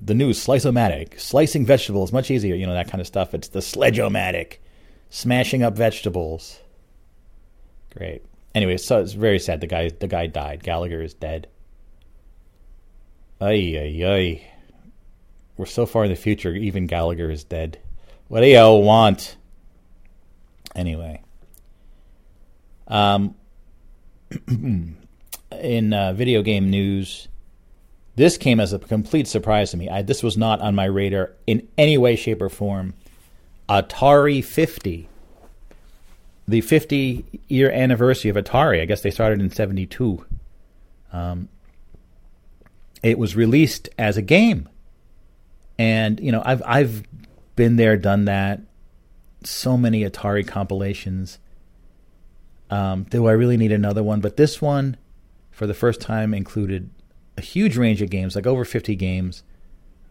[0.00, 3.34] the new Slice-O-Matic, slicing vegetables much easier, you know, that kind of stuff.
[3.34, 4.58] It's the Sledge-O-Matic,
[5.10, 6.60] smashing up vegetables.
[7.96, 8.24] Great.
[8.54, 9.60] Anyway, so it's very sad.
[9.60, 10.62] The guy, the guy died.
[10.62, 11.48] Gallagher is dead.
[13.40, 14.46] Ay, ay, ay.
[15.56, 17.78] We're so far in the future, even Gallagher is dead.
[18.28, 19.36] What do y'all want?
[20.74, 21.22] Anyway.
[22.88, 23.34] Um,
[25.52, 27.28] in uh, video game news,
[28.16, 29.88] this came as a complete surprise to me.
[29.88, 32.94] I, this was not on my radar in any way, shape, or form.
[33.68, 35.08] Atari 50.
[36.48, 38.82] The 50 year anniversary of Atari.
[38.82, 40.24] I guess they started in 72.
[41.12, 41.48] Um,
[43.02, 44.68] it was released as a game.
[45.78, 47.04] And, you know, I've, I've
[47.56, 48.60] been there, done that.
[49.44, 51.38] So many Atari compilations.
[52.68, 54.20] Um, do I really need another one?
[54.20, 54.96] But this one
[55.60, 56.88] for the first time included
[57.36, 59.42] a huge range of games, like over 50 games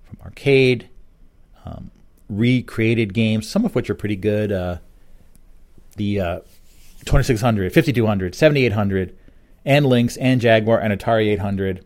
[0.06, 0.88] from arcade,
[1.66, 1.90] um,
[2.30, 4.52] recreated games, some of which are pretty good.
[4.52, 4.78] Uh,
[5.98, 6.40] the uh,
[7.06, 9.18] 2600, 5200, 7800,
[9.66, 11.84] and Lynx, and Jaguar, and Atari 800.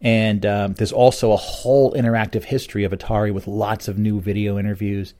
[0.00, 4.56] And um, there's also a whole interactive history of Atari with lots of new video
[4.56, 5.14] interviews.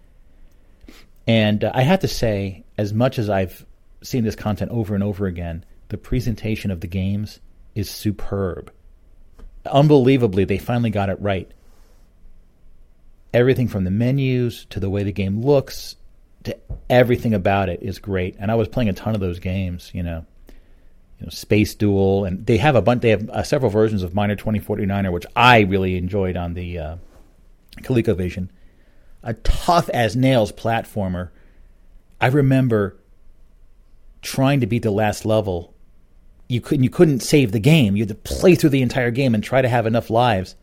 [1.26, 3.66] And uh, I have to say, as much as I've
[4.00, 7.40] seen this content over and over again, the presentation of the games
[7.78, 8.72] is superb.
[9.64, 11.48] Unbelievably, they finally got it right.
[13.32, 15.94] Everything from the menus to the way the game looks
[16.42, 16.56] to
[16.90, 18.34] everything about it is great.
[18.40, 20.26] And I was playing a ton of those games, you know,
[21.20, 23.02] you know, Space Duel, and they have a bunch.
[23.02, 26.96] They have uh, several versions of Miner 2049er, which I really enjoyed on the uh,
[27.78, 28.48] ColecoVision.
[29.22, 31.30] A tough as nails platformer.
[32.20, 32.96] I remember
[34.22, 35.74] trying to beat the last level
[36.48, 37.94] you couldn't you couldn't save the game.
[37.94, 40.56] You had to play through the entire game and try to have enough lives.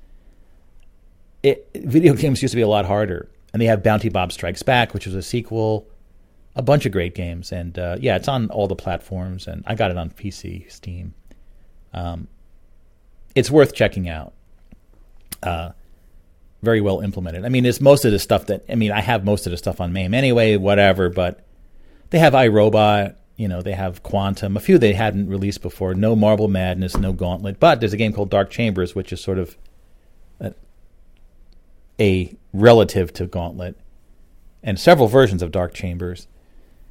[1.43, 4.63] It, video games used to be a lot harder, and they have Bounty Bob Strikes
[4.63, 5.87] Back, which was a sequel,
[6.55, 9.75] a bunch of great games, and uh, yeah, it's on all the platforms, and I
[9.75, 11.13] got it on PC, Steam.
[11.93, 12.27] Um,
[13.35, 14.33] it's worth checking out.
[15.43, 15.71] Uh,
[16.63, 17.45] very well implemented.
[17.45, 19.57] I mean, it's most of the stuff that I mean, I have most of the
[19.57, 21.45] stuff on MAME anyway, whatever, but
[22.09, 25.93] they have iRobot you know, they have Quantum, a few they hadn't released before.
[25.93, 29.37] No Marble Madness, no Gauntlet, but there's a game called Dark Chambers, which is sort
[29.37, 29.57] of
[30.39, 30.53] a,
[31.99, 33.77] a relative to Gauntlet,
[34.63, 36.27] and several versions of Dark Chambers.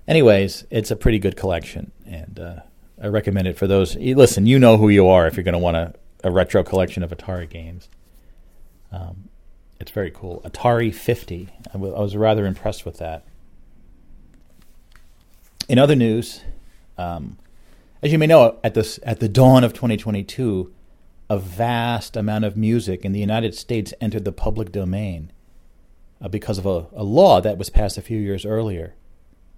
[0.06, 2.60] Anyways, it's a pretty good collection, and uh,
[3.02, 3.96] I recommend it for those.
[3.96, 7.02] Listen, you know who you are if you're going to want a, a, retro collection
[7.02, 7.88] of Atari games.
[8.92, 9.30] Um,
[9.80, 10.42] it's very cool.
[10.44, 11.48] Atari 50.
[11.68, 13.24] I, w- I was rather impressed with that.
[15.68, 16.42] In other news,
[16.98, 17.38] um,
[18.02, 20.72] as you may know, at this at the dawn of 2022,
[21.30, 25.32] a vast amount of music in the United States entered the public domain
[26.20, 28.94] uh, because of a, a, law that was passed a few years earlier,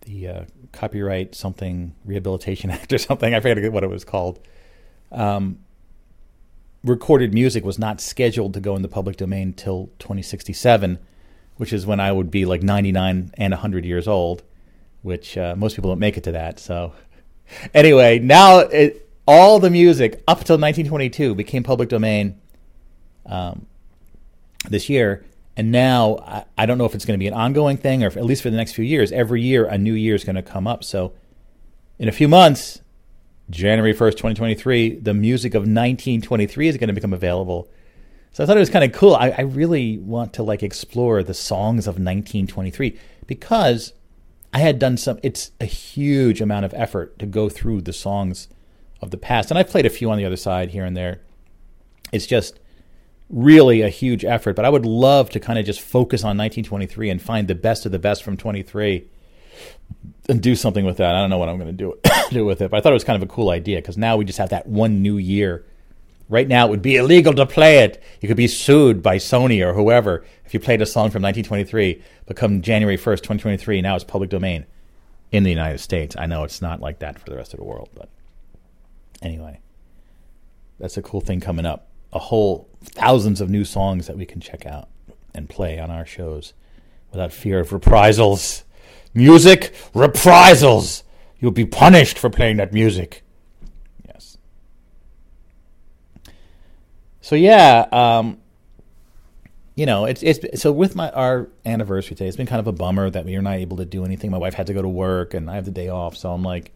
[0.03, 3.35] the uh, Copyright Something Rehabilitation Act or something.
[3.35, 4.39] I forget what it was called.
[5.11, 5.59] Um,
[6.85, 11.01] recorded music was not scheduled to go in the public domain till 2067,
[11.57, 14.45] which is when I would be like 99 and 100 years old
[15.07, 16.59] which uh, most people don't make it to that.
[16.59, 16.93] So,
[17.75, 22.41] anyway, now it, all the music up until 1922 became public domain
[23.25, 23.67] um,
[24.69, 25.25] this year.
[25.57, 28.09] And now I, I, don't know if it's going to be an ongoing thing or
[28.09, 30.37] if, at least for the next few years, every year a new year is going
[30.37, 30.85] to come up.
[30.85, 31.15] So,
[31.99, 32.83] in a few months,
[33.49, 37.71] January 1st, 2023, the music of 1923 is going to become available.
[38.33, 39.15] So I thought it was kind of cool.
[39.15, 43.95] I, I really want to like explore the songs of 1923 because
[44.57, 45.19] I had done some.
[45.23, 48.49] It's a huge amount of effort to go through the songs
[49.03, 51.21] of the past, and I've played a few on the other side here and there.
[52.11, 52.59] It's just
[53.29, 57.11] really a huge effort, but I would love to kind of just focus on 1923
[57.11, 59.07] and find the best of the best from 23
[60.31, 61.15] and do something with that.
[61.15, 62.01] I don't know what I'm going to do
[62.31, 64.17] do with it, but I thought it was kind of a cool idea because now
[64.17, 65.67] we just have that one new year
[66.29, 68.03] Right now, it would be illegal to play it.
[68.21, 72.03] You could be sued by Sony or whoever if you played a song from 1923.
[72.27, 74.67] But come January 1st, 2023, now it's public domain
[75.31, 76.17] in the United States.
[76.19, 78.09] I know it's not like that for the rest of the world, but
[79.23, 79.61] anyway,
[80.81, 81.89] that's a cool thing coming up.
[82.13, 84.89] A whole thousands of new songs that we can check out
[85.35, 86.55] and play on our shows
[87.13, 88.65] without fear of reprisals.
[89.15, 91.05] Music reprisals.
[91.39, 93.23] You'll be punished for playing that music.
[97.27, 98.39] So yeah, um,
[99.75, 102.73] you know, it's it's so with my our anniversary today, it's been kind of a
[102.73, 104.31] bummer that we are not able to do anything.
[104.31, 106.45] My wife had to go to work, and I have the day off, so I'm
[106.45, 106.71] like,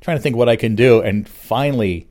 [0.00, 2.06] trying to think what I can do, and finally,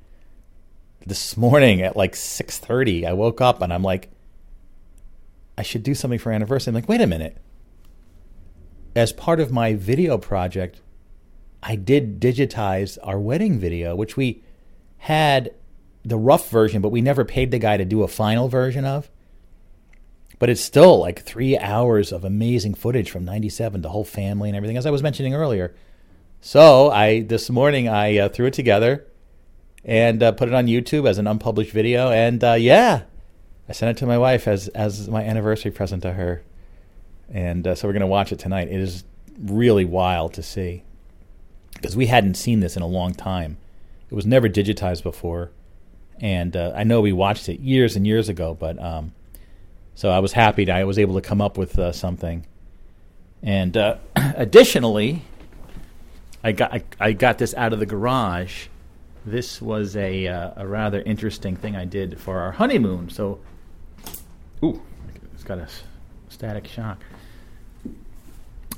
[1.05, 4.09] this morning at like six thirty, I woke up and I'm like,
[5.57, 6.71] I should do something for anniversary.
[6.71, 7.37] I'm like, wait a minute.
[8.97, 10.81] As part of my video project,
[11.63, 14.43] I did digitize our wedding video, which we
[14.97, 15.53] had
[16.07, 19.09] the rough version, but we never paid the guy to do a final version of.
[20.39, 24.55] But it's still like three hours of amazing footage from '97, the whole family and
[24.55, 25.75] everything, as I was mentioning earlier.
[26.41, 29.07] So I this morning I uh, threw it together
[29.83, 33.03] and uh, put it on YouTube as an unpublished video, and uh, yeah,
[33.67, 36.43] I sent it to my wife as as my anniversary present to her,
[37.29, 38.67] and uh, so we're gonna watch it tonight.
[38.67, 39.03] It is
[39.39, 40.83] really wild to see
[41.73, 43.57] because we hadn't seen this in a long time.
[44.09, 45.51] It was never digitized before,
[46.19, 49.13] and uh, I know we watched it years and years ago, but um,
[49.95, 52.45] so I was happy that I was able to come up with uh, something.
[53.43, 55.23] And uh, additionally,
[56.43, 58.67] I got I, I, got this out of the garage.
[59.25, 63.09] This was a uh, a rather interesting thing I did for our honeymoon.
[63.09, 63.39] So,
[64.63, 64.81] ooh,
[65.33, 65.67] it's got a
[66.29, 67.03] static shock.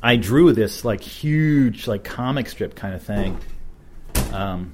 [0.02, 3.38] I drew this like huge like comic strip kind of thing.
[4.32, 4.74] Um,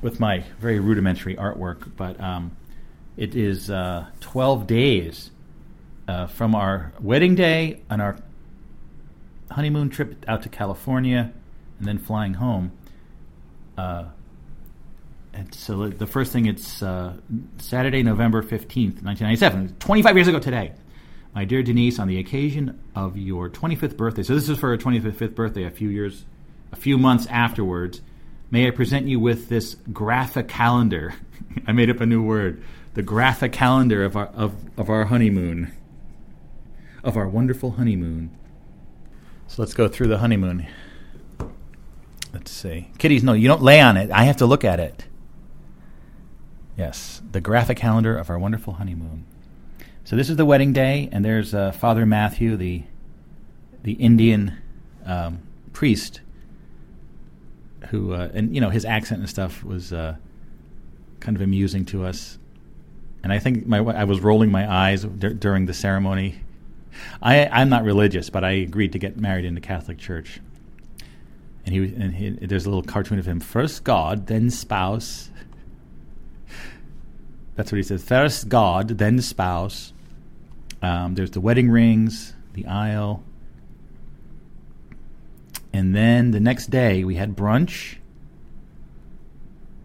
[0.00, 2.56] with my very rudimentary artwork, but um,
[3.16, 5.30] it is uh, 12 days
[6.06, 8.16] uh, from our wedding day and our
[9.50, 11.32] honeymoon trip out to California
[11.78, 12.72] and then flying home.
[13.76, 14.04] Uh,
[15.32, 17.16] and so the first thing, it's uh,
[17.58, 20.72] Saturday, November 15th, 1997, 25 years ago today.
[21.34, 24.78] My dear Denise, on the occasion of your 25th birthday, so this is for her
[24.78, 26.24] 25th birthday, a few years,
[26.72, 28.00] a few months afterwards,
[28.50, 31.14] may I present you with this graphic calendar.
[31.66, 32.62] I made up a new word.
[32.94, 35.72] The graphic calendar of our, of, of our honeymoon,
[37.04, 38.30] of our wonderful honeymoon.
[39.46, 40.66] So let's go through the honeymoon.
[42.32, 42.90] Let's see.
[42.98, 44.10] Kitties, no, you don't lay on it.
[44.10, 45.06] I have to look at it.
[46.76, 49.24] Yes, the graphic calendar of our wonderful honeymoon.
[50.04, 52.84] So this is the wedding day, and there's uh, Father Matthew, the
[53.82, 54.56] the Indian
[55.04, 55.40] um,
[55.72, 56.20] priest,
[57.88, 60.16] who uh, and you know his accent and stuff was uh,
[61.20, 62.38] kind of amusing to us.
[63.22, 66.40] And I think my I was rolling my eyes d- during the ceremony.
[67.22, 70.40] I I'm not religious, but I agreed to get married in the Catholic Church.
[71.64, 75.30] And he and he, there's a little cartoon of him: first God, then spouse.
[77.56, 79.92] That's what he says: first God, then spouse
[80.82, 83.22] um, there's the wedding rings, the aisle.
[85.72, 87.96] And then the next day we had brunch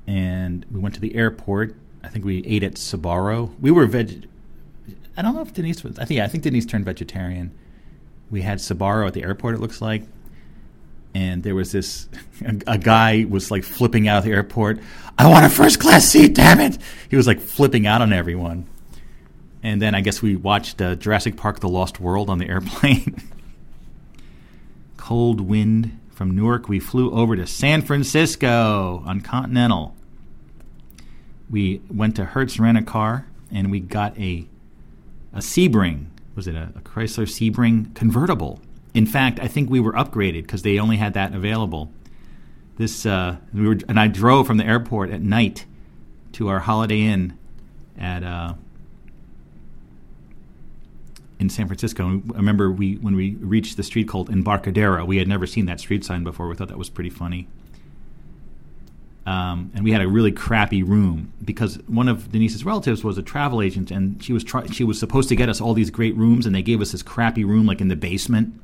[0.08, 1.76] and we went to the airport.
[2.04, 3.54] I think we ate at Sbarro.
[3.60, 4.28] We were veg.
[5.16, 5.98] I don't know if Denise was.
[5.98, 7.52] I think yeah, I think Denise turned vegetarian.
[8.30, 9.56] We had Sbarro at the airport.
[9.56, 10.04] It looks like,
[11.14, 12.10] and there was this
[12.46, 14.80] a, a, guy was like flipping out of the airport.
[15.18, 16.34] I want a first class seat.
[16.34, 16.78] Damn it!
[17.10, 18.68] He was like flipping out on everyone.
[19.62, 23.22] And then I guess we watched uh, Jurassic Park: The Lost World on the airplane.
[25.04, 26.70] Cold wind from Newark.
[26.70, 29.94] We flew over to San Francisco on Continental.
[31.50, 34.48] We went to Hertz Rent a Car and we got a
[35.34, 36.06] a Sebring.
[36.36, 38.62] Was it a, a Chrysler Sebring convertible?
[38.94, 41.92] In fact, I think we were upgraded because they only had that available.
[42.78, 45.66] This uh, we were, and I drove from the airport at night
[46.32, 47.38] to our Holiday Inn
[48.00, 48.54] at uh,
[51.44, 52.22] in San Francisco.
[52.34, 55.80] I remember we when we reached the street called Embarcadero, we had never seen that
[55.80, 56.48] street sign before.
[56.48, 57.48] We thought that was pretty funny.
[59.26, 63.22] Um, and we had a really crappy room because one of Denise's relatives was a
[63.22, 66.46] travel agent, and she was she was supposed to get us all these great rooms,
[66.46, 68.60] and they gave us this crappy room like in the basement.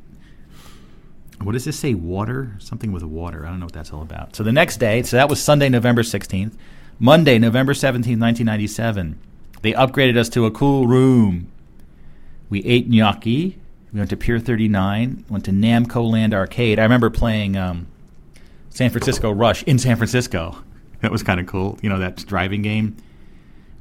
[1.42, 1.94] What does this say?
[1.94, 2.56] Water?
[2.60, 3.46] Something with water.
[3.46, 4.36] I don't know what that's all about.
[4.36, 6.54] So the next day, so that was Sunday, November 16th.
[7.02, 9.18] Monday, November 17th, 1997,
[9.62, 11.50] they upgraded us to a cool room.
[12.50, 13.60] We ate gnocchi.
[13.94, 15.26] We went to Pier 39.
[15.30, 16.80] Went to Namco Land Arcade.
[16.80, 17.88] I remember playing um,
[18.70, 20.64] San Francisco Rush in San Francisco.
[21.02, 21.78] That was kind of cool.
[21.82, 22.98] You know that driving game.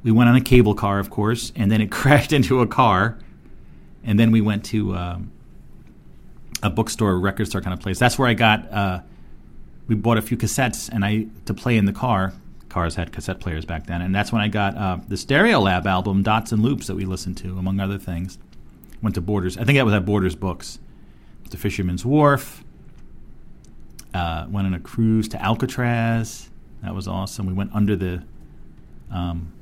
[0.03, 3.17] We went on a cable car, of course, and then it crashed into a car.
[4.03, 5.31] And then we went to um,
[6.63, 7.99] a bookstore, a record store kind of place.
[7.99, 8.71] That's where I got.
[8.71, 9.01] Uh,
[9.87, 12.33] we bought a few cassettes, and I to play in the car.
[12.69, 16.21] Cars had cassette players back then, and that's when I got uh, the Stereolab album,
[16.21, 18.37] Dots and Loops, that we listened to, among other things.
[19.01, 19.57] Went to Borders.
[19.57, 20.79] I think that was at Borders Books.
[21.41, 22.63] Went to Fisherman's Wharf.
[24.13, 26.49] Uh, went on a cruise to Alcatraz.
[26.83, 27.45] That was awesome.
[27.45, 28.23] We went under the
[29.11, 29.53] um,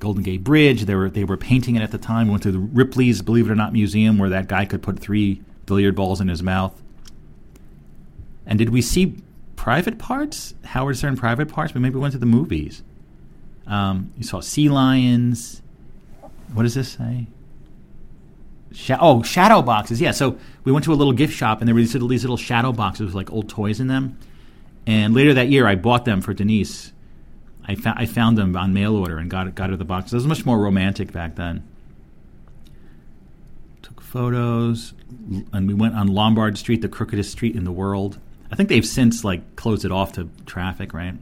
[0.00, 0.84] Golden Gate Bridge.
[0.84, 2.26] They were they were painting it at the time.
[2.26, 4.98] We went to the Ripley's Believe It or Not Museum, where that guy could put
[4.98, 6.80] three billiard balls in his mouth.
[8.46, 9.16] And did we see
[9.56, 10.54] private parts?
[10.64, 11.72] Howard Stern private parts?
[11.72, 12.82] But maybe we went to the movies.
[13.66, 15.62] Um, you saw sea lions.
[16.52, 17.28] What does this say?
[18.74, 20.00] Sha- oh, shadow boxes.
[20.00, 20.12] Yeah.
[20.12, 22.36] So we went to a little gift shop, and there were these little, these little
[22.36, 24.18] shadow boxes with like old toys in them.
[24.86, 26.92] And later that year, I bought them for Denise.
[27.66, 30.12] I, fa- I found them on mail order and got got her the box.
[30.12, 31.66] It was much more romantic back then.
[33.82, 34.94] Took photos,
[35.52, 38.18] and we went on Lombard Street, the crookedest street in the world.
[38.50, 41.14] I think they've since like closed it off to traffic, right?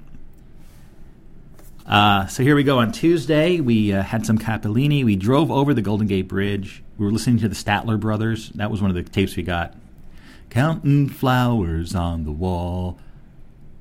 [1.86, 2.78] Uh, so here we go.
[2.78, 5.04] On Tuesday, we uh, had some Capellini.
[5.04, 6.82] We drove over the Golden Gate Bridge.
[7.00, 8.50] We were listening to the Statler Brothers.
[8.50, 9.74] That was one of the tapes we got.
[10.50, 12.98] Counting flowers on the wall.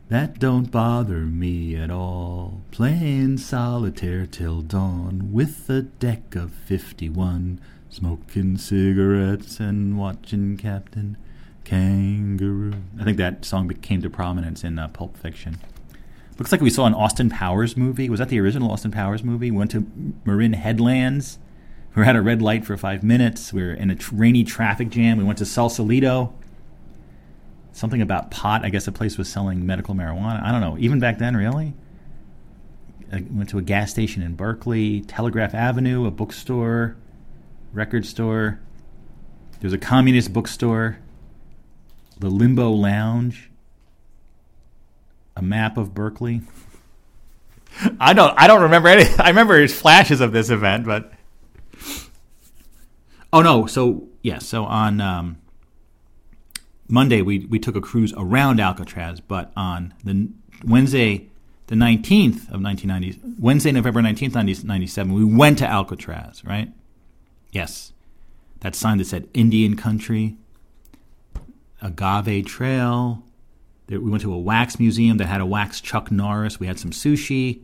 [0.08, 2.62] That don't bother me at all.
[2.72, 7.60] Playing solitaire till dawn with a deck of 51.
[7.90, 11.18] Smoking cigarettes and watching Captain
[11.66, 12.76] Kangaroo.
[12.98, 15.58] I think that song came to prominence in uh, Pulp Fiction.
[16.38, 18.10] Looks like we saw an Austin Powers movie.
[18.10, 19.52] Was that the original Austin Powers movie?
[19.52, 19.86] We went to
[20.24, 21.38] Marin Headlands.
[21.96, 23.52] We were at a red light for five minutes.
[23.52, 25.18] We were in a rainy traffic jam.
[25.18, 26.34] We went to Sausalito.
[27.72, 28.64] Something about pot.
[28.64, 30.44] I guess the place was selling medical marijuana.
[30.44, 30.78] I don't know.
[30.80, 31.74] Even back then, really?
[33.12, 36.96] I went to a gas station in Berkeley, Telegraph Avenue, a bookstore,
[37.74, 38.60] record store.
[39.60, 41.00] There was a communist bookstore,
[42.20, 43.50] the Limbo Lounge
[45.40, 46.42] a map of Berkeley?
[48.00, 48.34] I don't.
[48.38, 49.06] I don't remember any.
[49.18, 51.12] I remember flashes of this event, but
[53.32, 53.66] oh no.
[53.66, 54.34] So yes.
[54.34, 55.38] Yeah, so on um,
[56.88, 60.30] Monday we we took a cruise around Alcatraz, but on the
[60.66, 61.30] Wednesday,
[61.68, 66.44] the nineteenth of nineteen ninety, Wednesday, November nineteenth, nineteen ninety seven, we went to Alcatraz.
[66.44, 66.72] Right?
[67.52, 67.94] Yes,
[68.60, 70.38] that sign that said Indian Country,
[71.82, 73.24] Agave Trail,
[73.88, 76.60] we went to a wax museum that had a wax Chuck Norris.
[76.60, 77.62] We had some sushi.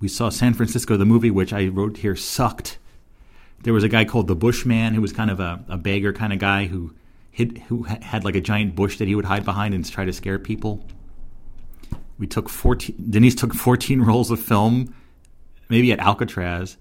[0.00, 2.78] We saw San Francisco, the movie, which I wrote here sucked.
[3.64, 6.32] There was a guy called the Bushman who was kind of a, a beggar kind
[6.32, 6.94] of guy who
[7.30, 10.12] hid, who had like a giant bush that he would hide behind and try to
[10.12, 10.86] scare people.
[12.18, 14.94] We took 14, Denise took 14 rolls of film,
[15.68, 16.76] maybe at Alcatraz.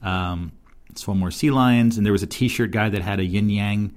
[0.00, 0.52] Um,
[0.94, 3.50] saw more sea lions, and there was a t shirt guy that had a yin
[3.50, 3.92] yang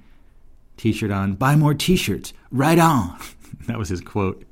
[0.76, 1.34] t shirt on.
[1.34, 3.18] Buy more t shirts, right on.
[3.66, 4.44] that was his quote.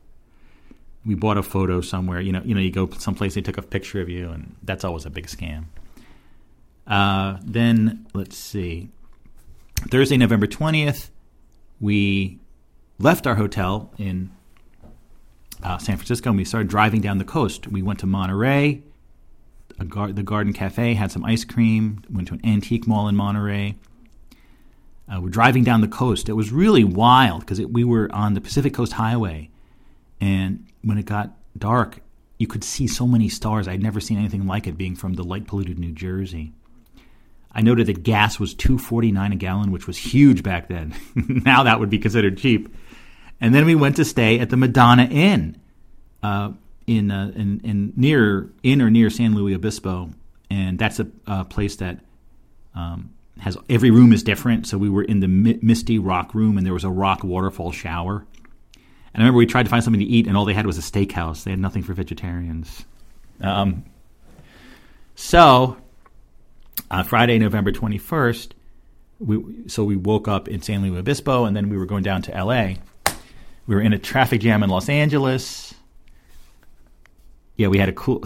[1.04, 2.20] We bought a photo somewhere.
[2.20, 4.84] You know, you know, you go someplace, they took a picture of you, and that's
[4.84, 5.64] always a big scam.
[6.86, 8.90] Uh, then let's see.
[9.90, 11.10] Thursday, November twentieth,
[11.80, 12.38] we
[12.98, 14.30] left our hotel in
[15.62, 17.66] uh, San Francisco, and we started driving down the coast.
[17.66, 18.82] We went to Monterey.
[19.88, 22.02] Gar- the Garden Cafe had some ice cream.
[22.10, 23.76] Went to an antique mall in Monterey.
[25.06, 26.28] Uh, we're driving down the coast.
[26.28, 29.50] It was really wild because we were on the Pacific Coast Highway,
[30.20, 32.00] and when it got dark,
[32.38, 33.68] you could see so many stars.
[33.68, 36.52] I'd never seen anything like it, being from the light polluted New Jersey.
[37.54, 40.94] I noted that gas was two forty nine a gallon, which was huge back then.
[41.14, 42.74] now that would be considered cheap.
[43.40, 45.60] And then we went to stay at the Madonna Inn,
[46.22, 46.52] uh,
[46.86, 50.10] in, uh, in in near in or near San Luis Obispo,
[50.50, 52.00] and that's a, a place that
[52.74, 54.66] um, has every room is different.
[54.66, 58.26] So we were in the misty rock room, and there was a rock waterfall shower.
[59.14, 60.78] And I remember we tried to find something to eat, and all they had was
[60.78, 61.44] a steakhouse.
[61.44, 62.84] They had nothing for vegetarians.
[63.40, 63.84] Um,
[65.14, 65.76] so
[66.90, 68.54] uh, Friday, November twenty first,
[69.18, 72.22] we so we woke up in San Luis Obispo, and then we were going down
[72.22, 72.78] to L.A.
[73.66, 75.74] We were in a traffic jam in Los Angeles.
[77.56, 78.24] Yeah, we had a cool,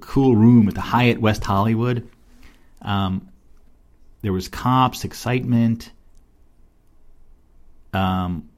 [0.00, 2.08] cool room at the Hyatt West Hollywood.
[2.80, 3.28] Um,
[4.22, 5.90] there was cops, excitement.
[7.92, 8.48] Um,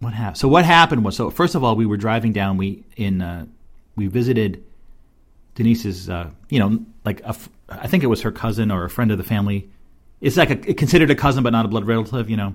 [0.00, 0.36] what happened?
[0.36, 2.56] So what happened was so first of all we were driving down.
[2.56, 3.46] We in uh,
[3.96, 4.62] we visited
[5.54, 6.08] Denise's.
[6.08, 7.34] Uh, you know, like a,
[7.68, 9.70] I think it was her cousin or a friend of the family.
[10.20, 12.30] It's like a, considered a cousin but not a blood relative.
[12.30, 12.54] You know,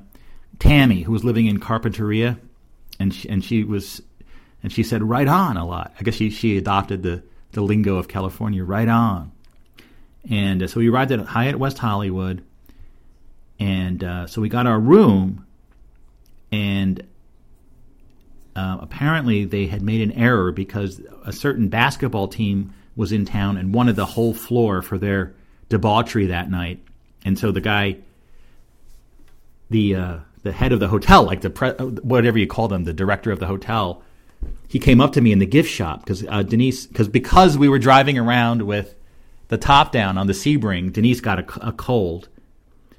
[0.60, 2.40] Tammy who was living in Carpinteria,
[3.00, 4.02] and she, and she was
[4.62, 5.94] and she said right on a lot.
[6.00, 8.64] I guess she she adopted the the lingo of California.
[8.64, 9.32] Right on.
[10.30, 12.44] And uh, so we arrived at Hyatt West Hollywood,
[13.60, 15.46] and uh, so we got our room,
[16.52, 17.06] and
[18.56, 23.58] uh, apparently they had made an error because a certain basketball team was in town
[23.58, 25.34] and wanted the whole floor for their
[25.70, 26.80] debauchery that night,
[27.26, 27.98] and so the guy,
[29.70, 32.94] the uh, the head of the hotel, like the pre- whatever you call them, the
[32.94, 34.04] director of the hotel,
[34.68, 37.70] he came up to me in the gift shop because uh, Denise, because because we
[37.70, 38.96] were driving around with
[39.48, 42.28] the top down on the Sebring, Denise got a, a, cold,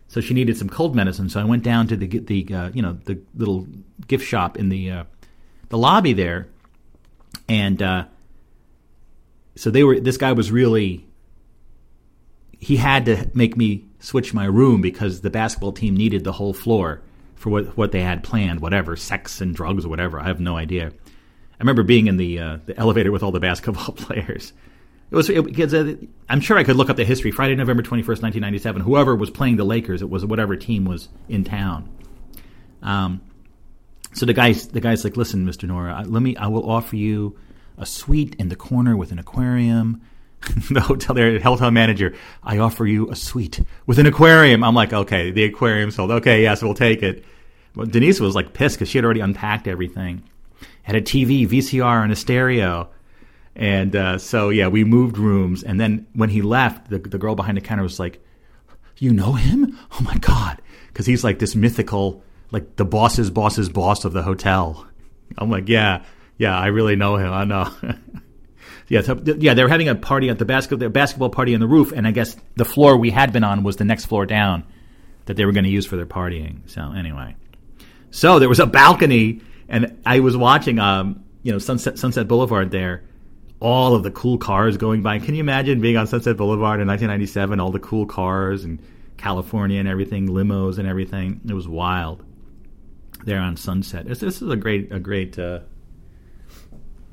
[0.08, 1.28] so she needed some cold medicine.
[1.28, 3.66] So I went down to the the uh, you know the little
[4.06, 5.04] gift shop in the uh,
[5.68, 6.48] the lobby there,
[7.48, 8.04] and uh,
[9.56, 10.00] so they were.
[10.00, 11.06] This guy was really.
[12.58, 16.54] He had to make me switch my room because the basketball team needed the whole
[16.54, 17.02] floor
[17.34, 20.18] for what what they had planned, whatever sex and drugs or whatever.
[20.20, 20.88] I have no idea.
[20.88, 24.52] I remember being in the uh, the elevator with all the basketball players.
[25.10, 25.94] It was because uh,
[26.28, 27.30] I'm sure I could look up the history.
[27.30, 28.82] Friday, November 21st, 1997.
[28.82, 31.88] Whoever was playing the Lakers, it was whatever team was in town.
[32.82, 33.20] Um,
[34.12, 36.36] so the guy's the guy's like, listen, Mister Nora, let me.
[36.36, 37.36] I will offer you
[37.78, 40.00] a suite in the corner with an aquarium.
[40.70, 44.62] the hotel there, hotel manager, I offer you a suite with an aquarium.
[44.62, 46.10] I'm like, okay, the aquarium sold.
[46.10, 47.24] Okay, yes, we'll take it.
[47.74, 50.22] But Denise was like pissed because she had already unpacked everything.
[50.82, 52.88] Had a TV, VCR, and a stereo.
[53.56, 55.62] And uh, so, yeah, we moved rooms.
[55.62, 58.22] And then when he left, the, the girl behind the counter was like,
[58.98, 59.78] You know him?
[59.92, 60.60] Oh my God.
[60.88, 64.86] Because he's like this mythical, like the boss's boss's boss of the hotel.
[65.38, 66.04] I'm like, Yeah,
[66.38, 67.32] yeah, I really know him.
[67.32, 67.70] I know.
[68.88, 71.66] yeah, so, yeah, they were having a party at the basketball, basketball party on the
[71.66, 71.92] roof.
[71.92, 74.64] And I guess the floor we had been on was the next floor down
[75.26, 76.68] that they were going to use for their partying.
[76.68, 77.36] So, anyway.
[78.10, 82.70] So there was a balcony, and I was watching, um, you know, Sunset Sunset Boulevard
[82.70, 83.04] there
[83.64, 85.18] all of the cool cars going by.
[85.18, 87.60] Can you imagine being on Sunset Boulevard in 1997?
[87.60, 88.78] All the cool cars and
[89.16, 91.40] California and everything, limos and everything.
[91.48, 92.22] It was wild
[93.24, 94.06] there on Sunset.
[94.06, 95.60] This, this is a great, a great, uh,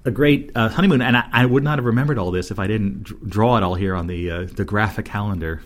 [0.05, 2.67] a great uh, honeymoon, and I, I, would not have remembered all this if I
[2.67, 5.61] didn't draw it all here on the uh, the graphic calendar.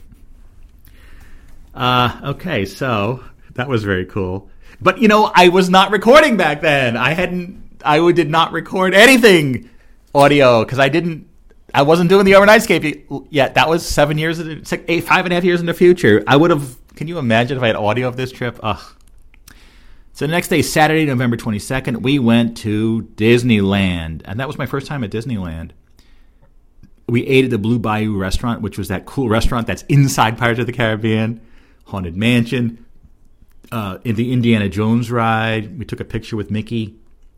[1.74, 4.50] Uh, okay, so that was very cool.
[4.82, 6.98] But you know, I was not recording back then.
[6.98, 7.64] I hadn't.
[7.84, 9.70] I did not record anything
[10.14, 11.30] audio because I didn't.
[11.74, 13.56] I wasn't doing the overnight escape yet.
[13.56, 14.38] That was seven years,
[14.68, 16.24] six, eight, five and a half years in the future.
[16.28, 16.78] I would have.
[16.96, 18.60] Can you imagine if I had audio of this trip?
[18.64, 18.96] Ugh.
[20.16, 24.22] So the next day, Saturday, November 22nd, we went to Disneyland.
[24.24, 25.72] And that was my first time at Disneyland.
[27.10, 30.62] We ate at the Blue Bayou restaurant, which was that cool restaurant that's inside Pirates
[30.62, 31.42] of the Caribbean,
[31.88, 32.86] Haunted Mansion.
[33.74, 36.96] Uh, in the Indiana Jones ride, we took a picture with Mickey.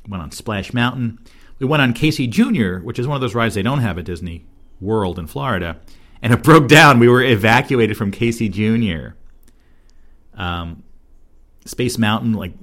[0.08, 1.18] Went on Splash Mountain.
[1.58, 4.06] We went on Casey Jr., which is one of those rides they don't have at
[4.06, 4.46] Disney
[4.80, 5.80] World in Florida,
[6.22, 7.00] and it broke down.
[7.00, 9.16] We were evacuated from Casey Jr.
[10.36, 10.84] Um,
[11.68, 12.54] Space Mountain, like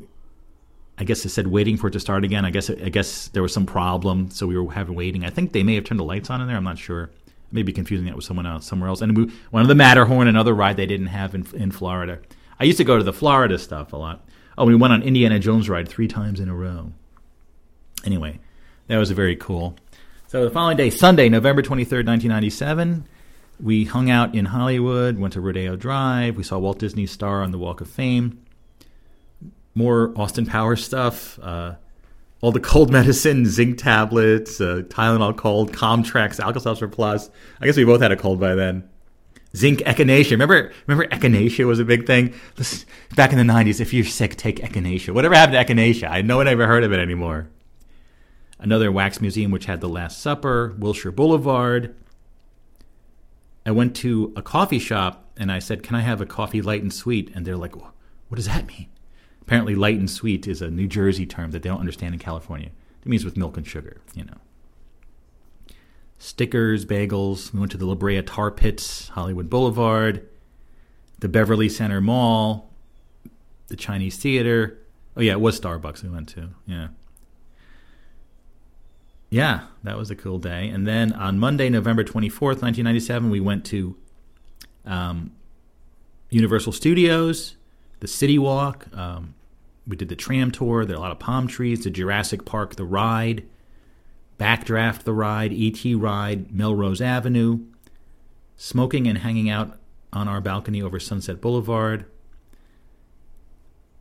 [0.97, 2.45] I guess it said waiting for it to start again.
[2.45, 5.25] I guess I guess there was some problem, so we were having waiting.
[5.25, 6.57] I think they may have turned the lights on in there.
[6.57, 7.11] I'm not sure.
[7.53, 9.01] Maybe confusing that with someone else somewhere else.
[9.01, 12.21] And we, one of the Matterhorn, another ride they didn't have in in Florida.
[12.59, 14.27] I used to go to the Florida stuff a lot.
[14.57, 16.93] Oh, we went on Indiana Jones ride three times in a row.
[18.05, 18.39] Anyway,
[18.87, 19.77] that was very cool.
[20.29, 23.07] So the following day, Sunday, November 23rd, 1997,
[23.61, 26.37] we hung out in Hollywood, went to Rodeo Drive.
[26.37, 28.44] We saw Walt Disney's star on the Walk of Fame.
[29.75, 31.39] More Austin Powers stuff.
[31.41, 31.75] Uh,
[32.41, 37.31] all the cold medicine, zinc tablets, uh, Tylenol cold, Comtrex, Alka-Seltzer Plus.
[37.61, 38.89] I guess we both had a cold by then.
[39.57, 40.33] Zinc echinacea.
[40.33, 42.35] Remember, remember echinacea was a big thing
[43.15, 43.81] back in the '90s.
[43.81, 45.15] If you're sick, take echinacea.
[45.15, 46.11] Whatever happened to echinacea?
[46.11, 47.49] I no one ever heard of it anymore
[48.65, 51.95] another wax museum which had the Last Supper, Wilshire Boulevard.
[53.67, 56.83] I went to a coffee shop and I said, "Can I have a coffee light
[56.83, 58.89] and sweet?" And they're like, "What does that mean?"
[59.47, 62.71] Apparently, light and sweet is a New Jersey term that they don't understand in California.
[63.03, 64.39] It means with milk and sugar, you know.
[66.19, 67.53] Stickers, bagels.
[67.53, 70.27] We went to the La Brea Tar Pits, Hollywood Boulevard,
[71.19, 72.71] the Beverly Center Mall,
[73.69, 74.79] the Chinese Theater.
[75.17, 76.51] Oh yeah, it was Starbucks we went to.
[76.67, 76.89] Yeah.
[79.29, 80.69] Yeah, that was a cool day.
[80.69, 83.97] And then on Monday, November 24th, 1997, we went to
[84.87, 85.33] um,
[86.31, 87.57] Universal Studios,
[88.01, 88.87] the City Walk.
[88.97, 89.34] Um,
[89.87, 90.85] we did the tram tour.
[90.85, 91.85] There are a lot of palm trees.
[91.85, 93.47] The Jurassic Park, the ride,
[94.39, 97.61] Backdraft, the ride, ET ride, Melrose Avenue,
[98.57, 99.79] smoking and hanging out
[100.13, 102.07] on our balcony over Sunset Boulevard.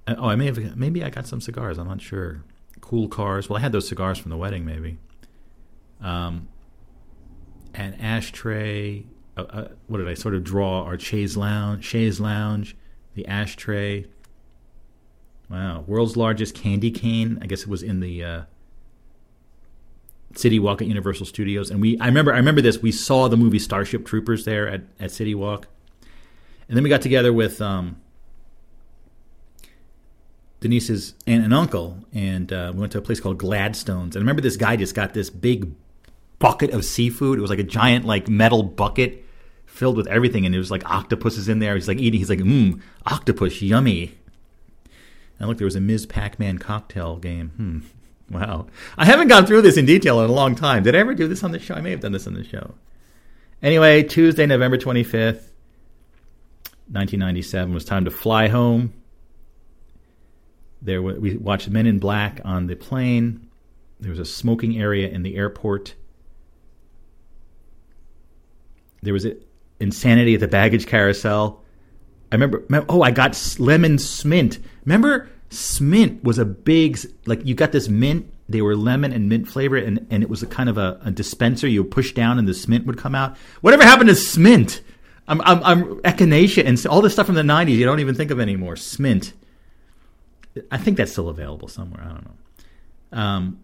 [0.08, 1.78] Uh, oh, I may have maybe I got some cigars.
[1.78, 2.44] I'm not sure.
[2.82, 3.50] Cool cars.
[3.50, 4.98] Well, I had those cigars from the wedding, maybe
[6.04, 6.50] um,
[7.74, 9.06] an ashtray.
[9.36, 10.84] Uh, uh, what did I sort of draw?
[10.84, 12.76] Our chaise lounge, chaise lounge,
[13.16, 14.06] the ashtray.
[15.54, 17.38] Wow, world's largest candy cane.
[17.40, 18.42] I guess it was in the uh,
[20.34, 21.96] City Walk at Universal Studios, and we.
[22.00, 22.34] I remember.
[22.34, 22.80] I remember this.
[22.80, 25.68] We saw the movie Starship Troopers there at, at City Walk,
[26.68, 27.98] and then we got together with um,
[30.60, 34.16] Denise's aunt and uncle, and uh, we went to a place called Gladstone's.
[34.16, 35.72] And I remember this guy just got this big
[36.40, 37.38] bucket of seafood.
[37.38, 39.24] It was like a giant like metal bucket
[39.68, 41.76] filled with everything, and it was like octopuses in there.
[41.76, 42.20] He's like eating.
[42.20, 44.18] He's like, mmm, octopus, yummy.
[45.40, 46.06] And look, there was a Ms.
[46.06, 47.50] Pac Man cocktail game.
[47.50, 47.80] Hmm.
[48.30, 48.68] Wow.
[48.98, 50.82] I haven't gone through this in detail in a long time.
[50.82, 51.76] Did I ever do this on the show?
[51.76, 52.74] I may have done this on the show.
[53.62, 55.52] Anyway, Tuesday, November 25th,
[56.90, 58.94] 1997 was time to fly home.
[60.82, 63.50] There we watched Men in Black on the plane.
[64.00, 65.96] There was a smoking area in the airport.
[69.02, 69.26] There was
[69.80, 71.62] insanity at the baggage carousel.
[72.32, 74.60] I remember, oh, I got lemon smint.
[74.86, 78.32] Remember, smint was a big, like, you got this mint.
[78.50, 81.12] They were lemon and mint flavor, and, and it was a kind of a, a
[81.12, 81.68] dispenser.
[81.68, 83.38] You would push down, and the smint would come out.
[83.62, 84.82] Whatever happened to smint?
[85.28, 88.32] I'm, I'm, I'm echinacea and all this stuff from the 90s you don't even think
[88.32, 88.76] of anymore.
[88.76, 89.34] Smint.
[90.70, 92.04] I think that's still available somewhere.
[92.04, 93.20] I don't know.
[93.20, 93.60] Um,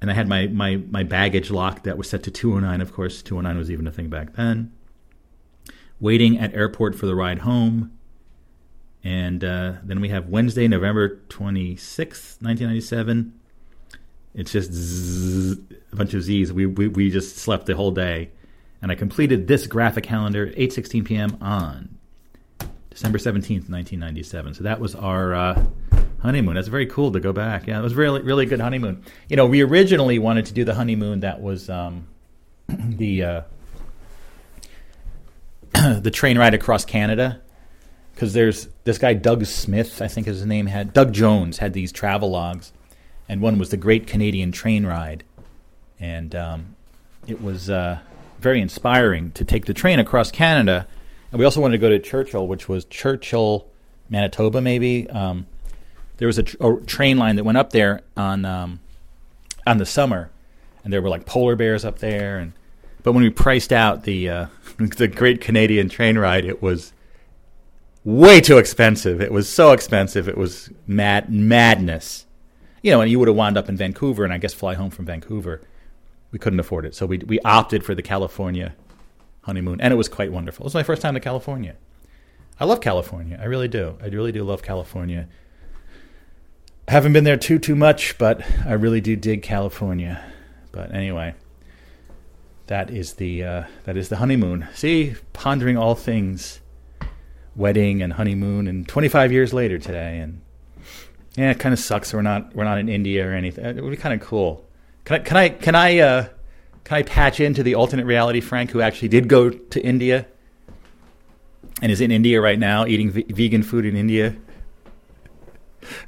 [0.00, 2.80] and I had my, my, my baggage lock that was set to 209.
[2.80, 4.72] Of course, 209 was even a thing back then.
[5.98, 7.93] Waiting at airport for the ride home.
[9.04, 13.38] And uh, then we have Wednesday, November 26th, 1997.
[14.34, 15.58] It's just zzz,
[15.92, 16.52] a bunch of Z's.
[16.52, 18.30] We, we, we just slept the whole day.
[18.80, 21.36] And I completed this graphic calendar at 8.16 p.m.
[21.42, 21.98] on
[22.88, 24.54] December 17th, 1997.
[24.54, 25.66] So that was our uh,
[26.20, 26.54] honeymoon.
[26.54, 27.66] That's very cool to go back.
[27.66, 29.04] Yeah, it was really really good honeymoon.
[29.28, 32.06] You know, we originally wanted to do the honeymoon that was um,
[32.68, 33.42] the uh,
[36.00, 37.40] the train ride across Canada
[38.14, 41.92] because there's this guy Doug Smith, I think his name had Doug Jones had these
[41.92, 42.72] travel logs,
[43.28, 45.24] and one was the Great Canadian Train Ride,
[45.98, 46.76] and um,
[47.26, 47.98] it was uh,
[48.38, 50.86] very inspiring to take the train across Canada.
[51.32, 53.66] And we also wanted to go to Churchill, which was Churchill,
[54.08, 55.10] Manitoba, maybe.
[55.10, 55.46] Um,
[56.18, 58.80] there was a, tr- a, train line that went up there on um,
[59.66, 60.30] on the summer,
[60.84, 62.38] and there were like polar bears up there.
[62.38, 62.52] And
[63.02, 64.46] but when we priced out the uh,
[64.78, 66.92] the Great Canadian Train Ride, it was
[68.04, 69.20] way too expensive.
[69.20, 70.28] It was so expensive.
[70.28, 72.26] It was mad madness.
[72.82, 74.90] You know, and you would have wound up in Vancouver, and I guess fly home
[74.90, 75.62] from Vancouver.
[76.30, 78.74] We couldn't afford it, so we we opted for the California
[79.42, 80.64] honeymoon, and it was quite wonderful.
[80.64, 81.76] It was my first time to California.
[82.60, 83.38] I love California.
[83.40, 83.96] I really do.
[84.02, 85.28] I really do love California.
[86.86, 90.22] I haven't been there too too much, but I really do dig California.
[90.72, 91.34] But anyway,
[92.66, 94.68] that is the uh, that is the honeymoon.
[94.74, 96.60] See, pondering all things
[97.56, 100.40] wedding and honeymoon, and 25 years later today, and
[101.36, 102.12] yeah, it kind of sucks.
[102.12, 103.64] We're not we're not in India or anything.
[103.64, 104.64] It would be kind of cool.
[105.04, 106.28] Can I can I can I uh,
[106.84, 110.26] can I patch into the alternate reality Frank, who actually did go to India
[111.82, 114.36] and is in India right now, eating v- vegan food in India?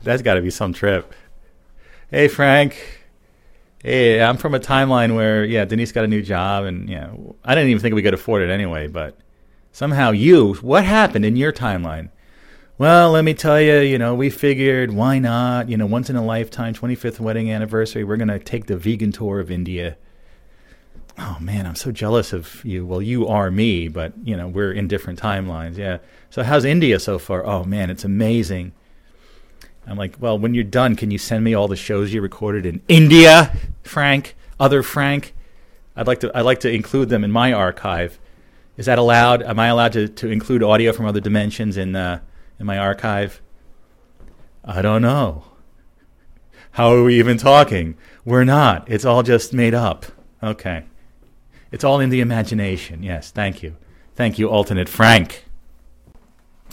[0.02, 1.12] That's got to be some trip.
[2.10, 3.02] Hey Frank.
[3.82, 7.12] Hey, I'm from a timeline where yeah, Denise got a new job, and yeah,
[7.44, 9.18] I didn't even think we could afford it anyway, but
[9.76, 12.08] Somehow you, what happened in your timeline?
[12.78, 15.68] Well, let me tell you, you know, we figured why not?
[15.68, 19.12] You know, once in a lifetime, 25th wedding anniversary, we're going to take the vegan
[19.12, 19.98] tour of India.
[21.18, 22.86] Oh man, I'm so jealous of you.
[22.86, 25.76] Well, you are me, but you know, we're in different timelines.
[25.76, 25.98] Yeah.
[26.30, 27.44] So how's India so far?
[27.44, 28.72] Oh man, it's amazing.
[29.86, 32.64] I'm like, well, when you're done, can you send me all the shows you recorded
[32.64, 34.36] in India, Frank?
[34.58, 35.34] Other Frank?
[35.94, 38.18] I'd like to I'd like to include them in my archive.
[38.76, 39.42] Is that allowed?
[39.42, 42.20] Am I allowed to, to include audio from other dimensions in uh,
[42.58, 43.40] in my archive?
[44.64, 45.44] I don't know.
[46.72, 47.96] How are we even talking?
[48.24, 48.90] We're not.
[48.90, 50.06] It's all just made up.
[50.42, 50.84] Okay.
[51.72, 53.02] It's all in the imagination.
[53.02, 53.76] Yes, thank you.
[54.14, 55.44] Thank you, alternate Frank.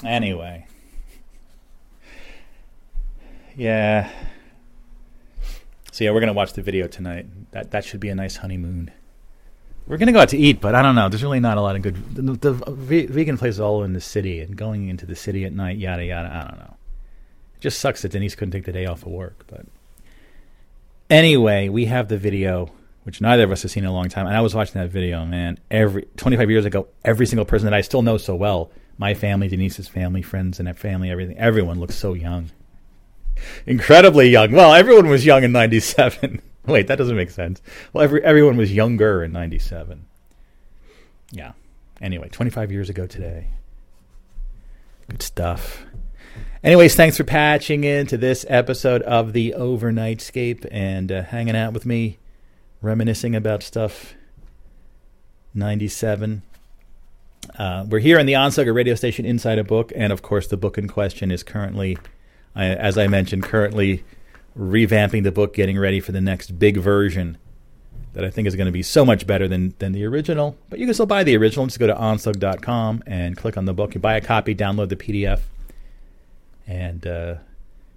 [0.04, 0.68] Anyway.
[3.56, 4.10] Yeah.
[5.92, 7.28] So yeah, we're gonna watch the video tonight.
[7.52, 8.92] That that should be a nice honeymoon.
[9.86, 11.10] We're gonna go out to eat, but I don't know.
[11.10, 12.16] There's really not a lot of good.
[12.16, 15.78] The, the vegan places all in the city, and going into the city at night,
[15.78, 16.30] yada yada.
[16.34, 16.76] I don't know.
[17.56, 19.44] It just sucks that Denise couldn't take the day off of work.
[19.48, 19.66] But
[21.10, 22.72] anyway, we have the video,
[23.04, 24.26] which neither of us have seen in a long time.
[24.26, 25.60] And I was watching that video, man.
[25.70, 29.50] Every 25 years ago, every single person that I still know so well, my family,
[29.50, 32.52] Denise's family, friends, and that family, everything, everyone looks so young,
[33.66, 34.54] incredibly young.
[34.54, 36.42] Well, everyone was young in '97.
[36.68, 37.62] Wait, that doesn't make sense.
[37.92, 40.06] Well, every, everyone was younger in 97.
[41.32, 41.54] Yeah.
[42.02, 43.48] Anyway, 25 years ago today.
[45.10, 45.84] Good stuff.
[46.64, 51.86] Anyways, thanks for patching into this episode of the Overnightscape and uh, hanging out with
[51.86, 52.20] me,
[52.82, 54.14] reminiscing about stuff.
[55.54, 56.42] 97.
[57.58, 60.58] Uh, we're here in the Onsaga radio station inside a book, and of course, the
[60.58, 61.98] book in question is currently,
[62.56, 64.04] uh, as I mentioned, currently
[64.58, 67.38] revamping the book, getting ready for the next big version
[68.14, 70.56] that I think is going to be so much better than, than the original.
[70.70, 71.66] But you can still buy the original.
[71.66, 73.96] Just go to onsug.com and click on the book.
[73.96, 75.42] You buy a copy, download the PDF,
[76.68, 77.36] and uh,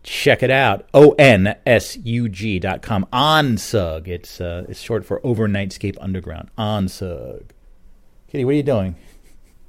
[0.02, 0.88] check it out.
[0.94, 3.06] O N S U G dot com.
[3.12, 4.08] Onsug.
[4.08, 6.48] It's uh, it's short for Overnightscape Underground.
[6.56, 7.44] Onsug.
[8.28, 8.96] Kitty, what are you doing?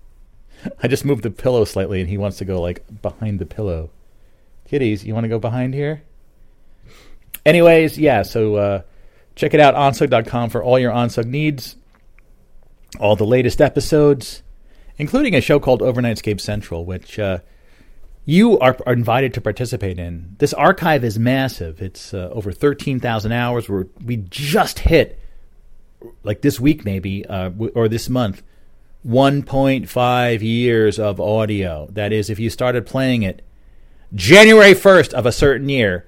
[0.84, 3.90] I just moved the pillow slightly, and he wants to go like behind the pillow.
[4.66, 6.04] Kitties, you want to go behind here?
[7.48, 8.24] Anyways, yeah.
[8.24, 8.82] So uh,
[9.36, 9.74] check it out.
[9.74, 11.78] Onsug.com for all your Onsug needs.
[13.00, 14.44] All the latest episodes,
[14.98, 17.18] including a show called Overnightscape Central, which.
[17.18, 17.40] Uh,
[18.30, 20.36] you are, are, invited to participate in.
[20.40, 21.82] This archive is massive.
[21.82, 23.70] It's uh, over 13,000 hours.
[23.70, 25.18] We're, we just hit,
[26.24, 28.44] like this week maybe, uh, or this month,
[29.08, 31.88] 1.5 years of audio.
[31.90, 33.44] That is, if you started playing it
[34.14, 36.06] January 1st of a certain year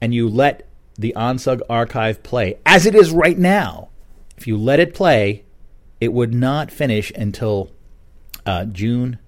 [0.00, 0.66] and you let
[1.00, 3.88] the OnSug archive play, as it is right now,
[4.36, 5.44] if you let it play,
[6.00, 7.70] it would not finish until
[8.46, 9.18] uh, June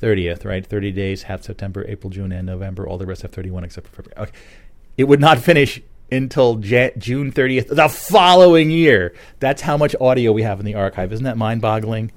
[0.00, 0.64] 30th, right?
[0.64, 2.86] 30 days, half September, April, June, and November.
[2.86, 4.28] All the rest have 31 except for February.
[4.28, 4.38] Okay.
[4.96, 5.80] It would not finish
[6.10, 9.14] until June 30th the following year.
[9.40, 11.12] That's how much audio we have in the archive.
[11.12, 12.10] Isn't that mind boggling?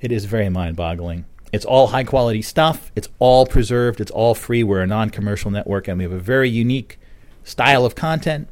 [0.00, 1.24] It is very mind boggling.
[1.52, 2.90] It's all high quality stuff.
[2.96, 4.00] It's all preserved.
[4.00, 4.64] It's all free.
[4.64, 6.98] We're a non commercial network and we have a very unique
[7.44, 8.48] style of content,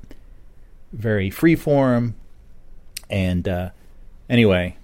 [0.93, 2.15] very free form.
[3.11, 3.71] And uh,
[4.29, 4.77] anyway,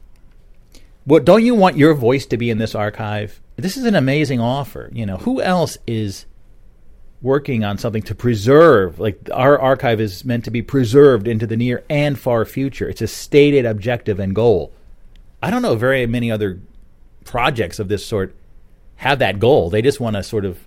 [1.05, 3.41] what don't you want your voice to be in this archive?
[3.57, 4.91] This is an amazing offer.
[4.93, 6.27] You know, who else is
[7.23, 8.99] working on something to preserve?
[8.99, 12.89] Like our archive is meant to be preserved into the near and far future.
[12.89, 14.73] It's a stated objective and goal.
[15.43, 16.61] I don't know very many other
[17.25, 18.35] projects of this sort
[18.97, 19.71] have that goal.
[19.71, 20.67] They just want to sort of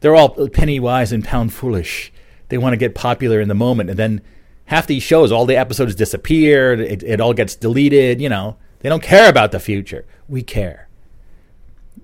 [0.00, 2.12] they're all penny wise and pound foolish.
[2.50, 4.20] They want to get popular in the moment and then
[4.66, 8.56] half these shows all the episodes disappear, it, it all gets deleted, you know.
[8.80, 10.06] They don't care about the future.
[10.28, 10.88] We care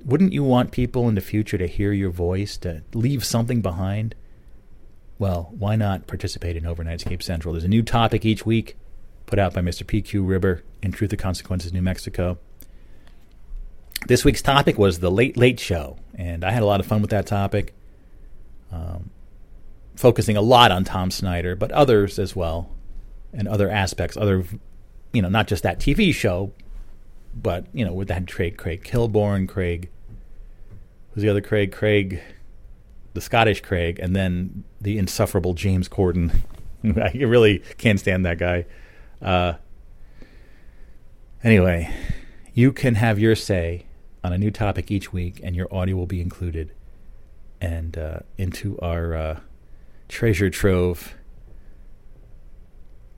[0.07, 4.15] wouldn't you want people in the future to hear your voice, to leave something behind?
[5.19, 7.53] Well, why not participate in Overnightscape Central?
[7.53, 8.77] There's a new topic each week
[9.27, 9.83] put out by Mr.
[9.83, 12.39] PQ Ribber in Truth or Consequences, New Mexico.
[14.07, 17.01] This week's topic was the Late Late Show, and I had a lot of fun
[17.01, 17.75] with that topic,
[18.71, 19.11] um,
[19.97, 22.71] focusing a lot on Tom Snyder, but others as well,
[23.33, 24.45] and other aspects, other,
[25.13, 26.53] you know, not just that TV show,
[27.35, 29.91] but you know, with that Craig, Craig Kilborn, Craig,
[31.13, 32.23] who's the other Craig, Craig,
[33.15, 36.41] the Scottish Craig, and then the insufferable James Corden.
[36.85, 38.67] I really can't stand that guy.
[39.21, 39.55] Uh,
[41.43, 41.93] anyway,
[42.53, 43.87] you can have your say
[44.23, 46.73] on a new topic each week, and your audio will be included
[47.61, 49.41] and uh, into our uh,
[50.09, 51.15] treasure trove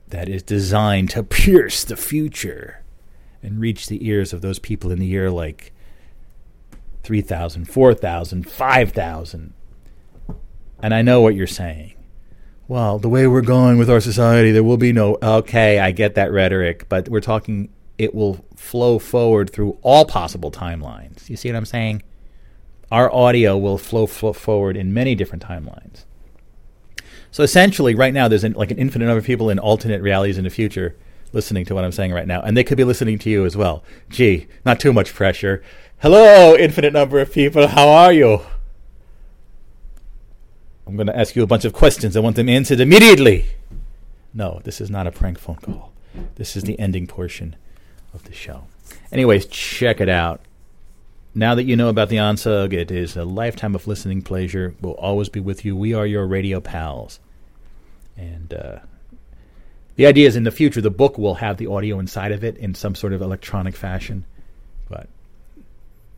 [0.07, 2.83] that is designed to pierce the future
[3.41, 5.71] and reach the ears of those people in the year like
[7.03, 9.53] 3,000, 4,000, 5,000.
[10.81, 11.93] And I know what you're saying.
[12.67, 15.17] Well, the way we're going with our society, there will be no.
[15.23, 20.51] Okay, I get that rhetoric, but we're talking, it will flow forward through all possible
[20.51, 21.29] timelines.
[21.29, 22.03] You see what I'm saying?
[22.91, 26.05] Our audio will flow, flow forward in many different timelines.
[27.31, 30.37] So essentially, right now, there's an, like an infinite number of people in alternate realities
[30.37, 30.95] in the future
[31.31, 33.55] listening to what I'm saying right now, and they could be listening to you as
[33.55, 33.83] well.
[34.09, 35.63] Gee, not too much pressure.
[35.99, 37.67] Hello, infinite number of people.
[37.67, 38.41] How are you?
[40.87, 42.17] I'm going to ask you a bunch of questions.
[42.17, 43.45] I want them answered immediately.
[44.33, 45.93] No, this is not a prank phone call.
[46.35, 47.55] This is the ending portion
[48.13, 48.63] of the show.
[49.11, 50.41] Anyways, check it out.
[51.35, 54.75] Now that you know about the OnSug, it is a lifetime of listening pleasure.
[54.81, 55.75] We'll always be with you.
[55.75, 57.19] We are your radio pals.
[58.17, 58.79] And uh,
[59.95, 62.57] the idea is in the future the book will have the audio inside of it
[62.57, 64.25] in some sort of electronic fashion.
[64.89, 65.07] But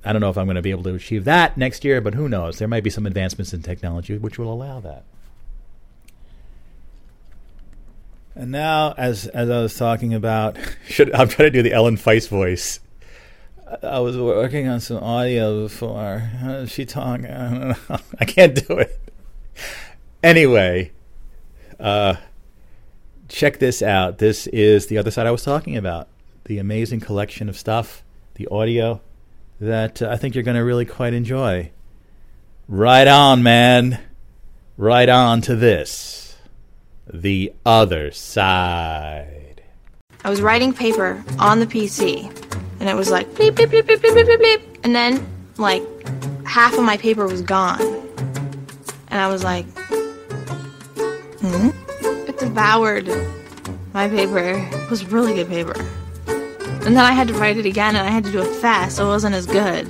[0.06, 2.14] I don't know if I'm going to be able to achieve that next year, but
[2.14, 2.58] who knows?
[2.58, 5.04] There might be some advancements in technology which will allow that.
[8.34, 10.58] And now, as as I was talking about,
[10.88, 12.80] should I'm trying to do the Ellen Feiss voice.
[13.84, 16.20] I was working on some audio before.
[16.20, 17.22] How she talk?
[17.24, 17.76] I.
[18.20, 19.00] I can't do it.
[20.24, 20.92] Anyway,
[21.80, 22.16] uh,
[23.28, 24.18] check this out.
[24.18, 26.08] This is the other side I was talking about.
[26.46, 28.04] The amazing collection of stuff,
[28.36, 29.02] the audio
[29.60, 31.72] that uh, I think you're going to really quite enjoy.
[32.68, 34.00] Right on, man.
[34.78, 36.36] Right on to this.
[37.12, 39.64] The other side.
[40.24, 42.51] I was writing paper on the PC,
[42.82, 44.62] and it was like bleep, bleep, bleep, bleep, bleep, bleep, bleep.
[44.84, 45.24] And then,
[45.58, 45.84] like,
[46.48, 47.80] half of my paper was gone.
[49.08, 49.68] And I was like,
[51.40, 51.70] hmm?
[52.40, 53.08] devoured
[53.94, 54.68] my paper.
[54.72, 55.76] It was really good paper.
[56.26, 58.96] And then I had to write it again and I had to do it fast,
[58.96, 59.88] so it wasn't as good.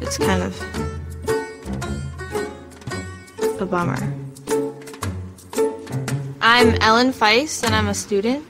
[0.00, 0.56] It's kind of
[3.60, 3.98] a bummer.
[6.40, 8.46] I'm Ellen Feiss, and I'm a student.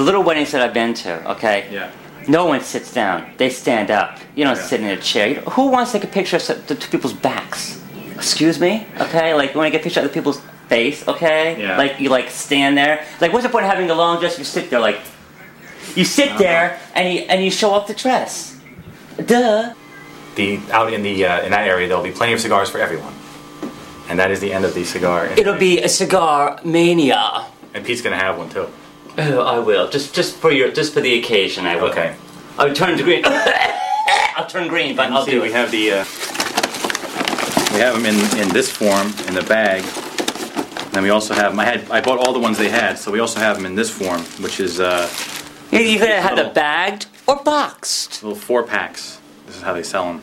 [0.00, 1.90] The little weddings that I've been to, okay, Yeah.
[2.26, 3.18] no one sits down.
[3.36, 4.16] They stand up.
[4.34, 4.62] You don't Yeah.
[4.70, 5.26] sit in a chair.
[5.28, 7.76] You who wants to take a picture of the two people's backs?
[8.14, 8.86] Excuse me?
[9.06, 10.40] Okay, like you want to get a picture of the people's
[10.70, 10.98] face?
[11.12, 11.76] Okay, Yeah.
[11.82, 13.04] like you like stand there.
[13.20, 14.38] Like what's the point of having a long dress?
[14.38, 15.00] You sit there like
[15.98, 18.56] you sit there and you and you show off the dress.
[19.32, 19.74] Duh.
[20.36, 23.12] The out in the uh, in that area, there'll be plenty of cigars for everyone,
[24.08, 25.26] and that is the end of the cigar.
[25.36, 27.22] It'll be a cigar mania.
[27.74, 28.66] and Pete's gonna have one too.
[29.22, 29.88] Oh, I will.
[29.90, 31.90] Just just for your just for the occasion, I will.
[31.90, 32.14] Okay.
[32.58, 33.22] I'll turn to green.
[34.36, 36.04] I'll turn green, but And I'll see, do we have the uh,
[37.74, 39.84] we have them in in this form in the bag.
[40.94, 43.10] And we also have 'em- I had I bought all the ones they had, so
[43.12, 45.08] we also have them in this form, which is uh,
[45.70, 48.22] You- You're gonna have the bagged or boxed.
[48.22, 49.18] little four packs.
[49.46, 50.20] This is how they sell them.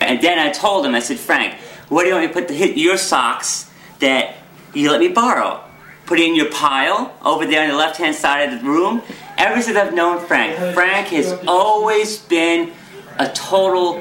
[0.00, 1.54] And then I told him, I said, Frank,
[1.88, 3.68] what do you want me to put the, hit your socks
[3.98, 4.36] that
[4.72, 5.60] you let me borrow?
[6.08, 9.02] Put it in your pile over there on the left hand side of the room.
[9.36, 12.72] Ever since I've known Frank, Frank has always been
[13.18, 14.00] a total.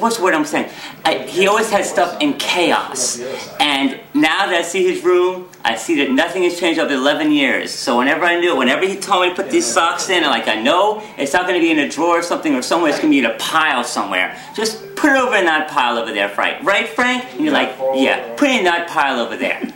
[0.00, 0.70] What's the word I'm saying?
[1.06, 3.20] I, he always had stuff in chaos.
[3.58, 7.32] And now that I see his room, I see that nothing has changed over 11
[7.32, 7.70] years.
[7.70, 10.60] So whenever I knew, whenever he told me to put these socks in, like, I
[10.60, 12.90] know it's not going to be in a drawer or something or somewhere.
[12.90, 14.38] It's going to be in a pile somewhere.
[14.54, 16.62] Just put it over in that pile over there, Frank.
[16.62, 17.24] Right, Frank?
[17.32, 19.72] And you're like, yeah, put it in that pile over there.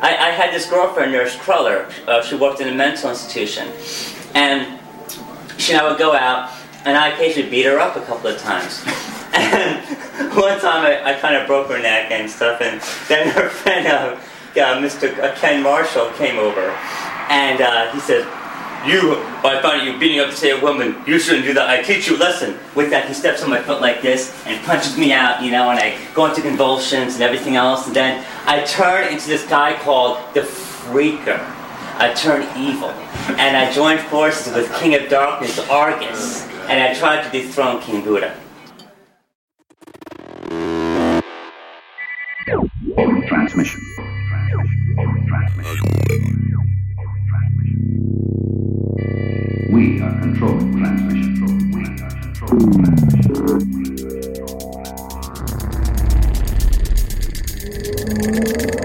[0.00, 1.90] I, I had this girlfriend, Nurse Cruller.
[2.06, 3.68] Uh, she worked in a mental institution.
[4.34, 4.78] And
[5.58, 6.50] she and I would go out,
[6.84, 8.84] and I occasionally beat her up a couple of times.
[9.30, 13.48] And one time I, I kind of broke her neck and stuff, and then her
[13.48, 14.16] friend, uh,
[14.60, 15.14] uh, Mr.
[15.36, 16.70] Ken Marshall, came over,
[17.28, 18.26] and uh, he said,
[18.86, 20.96] you, I found you beating up to say a woman.
[21.06, 21.68] You shouldn't do that.
[21.68, 22.58] I teach you a lesson.
[22.74, 25.70] With that, he steps on my foot like this and punches me out, you know,
[25.70, 27.86] and I go into convulsions and everything else.
[27.86, 31.38] And then I turn into this guy called the Freaker.
[32.00, 32.90] I turn evil.
[33.38, 36.46] And I join forces with King of Darkness, Argus.
[36.68, 38.38] And I try to dethrone King Buddha.
[43.26, 43.80] Transmission.
[49.78, 51.70] We are controlling transmission.
[51.70, 53.70] We are controlling transmission.
[53.70, 54.82] We are controlling
[58.42, 58.77] transmission.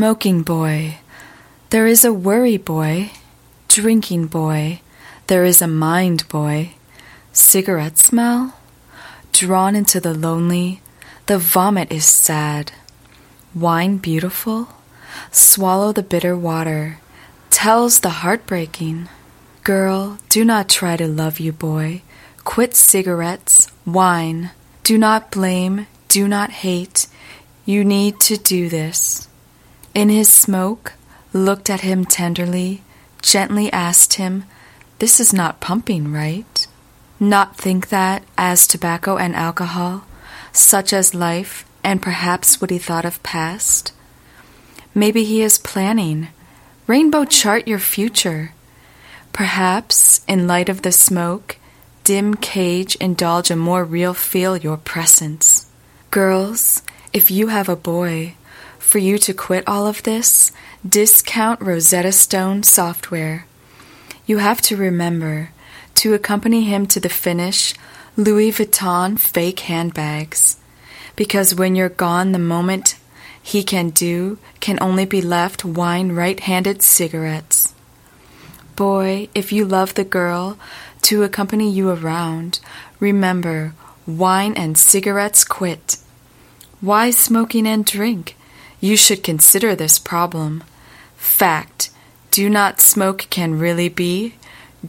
[0.00, 0.96] Smoking boy.
[1.68, 3.10] There is a worry boy.
[3.68, 4.80] Drinking boy.
[5.26, 6.72] There is a mind boy.
[7.34, 8.56] Cigarette smell?
[9.34, 10.80] Drawn into the lonely.
[11.26, 12.72] The vomit is sad.
[13.54, 14.68] Wine beautiful?
[15.32, 16.96] Swallow the bitter water.
[17.50, 19.10] Tells the heartbreaking.
[19.64, 22.00] Girl, do not try to love you, boy.
[22.44, 24.52] Quit cigarettes, wine.
[24.82, 27.06] Do not blame, do not hate.
[27.66, 29.28] You need to do this.
[29.94, 30.94] In his smoke,
[31.32, 32.82] looked at him tenderly,
[33.22, 34.44] gently asked him,
[34.98, 36.66] This is not pumping, right?
[37.18, 40.04] Not think that, as tobacco and alcohol,
[40.52, 43.92] such as life, and perhaps what he thought of past?
[44.94, 46.28] Maybe he is planning.
[46.86, 48.52] Rainbow chart your future.
[49.32, 51.56] Perhaps, in light of the smoke,
[52.04, 55.66] dim cage indulge a more real feel your presence.
[56.10, 58.34] Girls, if you have a boy,
[58.90, 60.50] for you to quit all of this,
[60.84, 63.46] discount Rosetta Stone software.
[64.26, 65.50] You have to remember
[65.94, 67.72] to accompany him to the finish
[68.16, 70.56] Louis Vuitton fake handbags.
[71.14, 72.96] Because when you're gone, the moment
[73.40, 77.72] he can do can only be left wine right handed cigarettes.
[78.74, 80.58] Boy, if you love the girl
[81.02, 82.58] to accompany you around,
[82.98, 83.72] remember
[84.04, 85.98] wine and cigarettes quit.
[86.80, 88.34] Why smoking and drink?
[88.80, 90.64] You should consider this problem.
[91.16, 91.90] Fact.
[92.30, 94.34] Do not smoke can really be.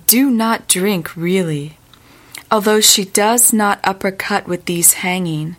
[0.07, 1.77] Do not drink really.
[2.49, 5.55] Although she does not uppercut with these hanging,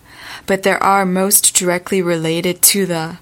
[0.47, 3.19] but there are most directly related to the.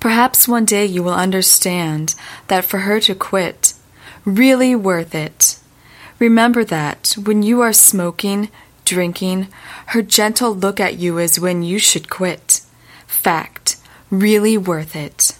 [0.00, 2.14] Perhaps one day you will understand
[2.48, 3.74] that for her to quit,
[4.24, 5.58] really worth it.
[6.18, 8.48] Remember that when you are smoking,
[8.84, 9.48] drinking,
[9.86, 12.62] her gentle look at you is when you should quit.
[13.06, 13.76] Fact.
[14.12, 15.38] Really worth it.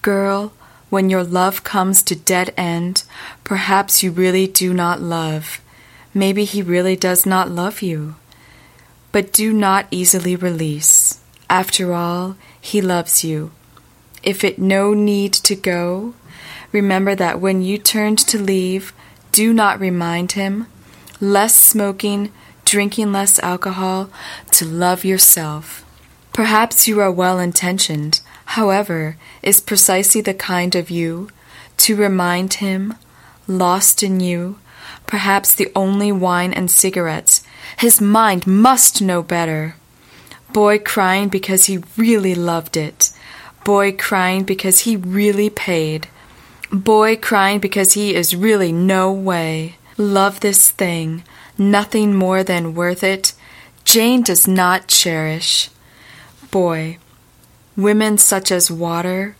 [0.00, 0.52] Girl,
[0.90, 3.02] when your love comes to dead end,
[3.42, 5.60] perhaps you really do not love.
[6.14, 8.14] Maybe he really does not love you.
[9.12, 11.20] but do not easily release.
[11.48, 13.50] After all, he loves you.
[14.22, 16.14] If it no need to go,
[16.72, 18.92] remember that when you turned to leave,
[19.32, 20.66] do not remind him.
[21.20, 22.30] Less smoking,
[22.64, 24.10] drinking less alcohol,
[24.52, 25.84] to love yourself.
[26.32, 31.28] Perhaps you are well intentioned, however, is precisely the kind of you
[31.78, 32.94] to remind him,
[33.46, 34.58] lost in you,
[35.06, 37.42] perhaps the only wine and cigarettes.
[37.78, 39.74] His mind must know better.
[40.52, 43.10] Boy crying because he really loved it.
[43.64, 46.08] Boy crying because he really paid.
[46.72, 49.76] Boy crying because he is really no way.
[49.96, 51.24] Love this thing,
[51.58, 53.32] nothing more than worth it.
[53.84, 55.68] Jane does not cherish.
[56.50, 56.98] Boy,
[57.76, 59.36] women such as water,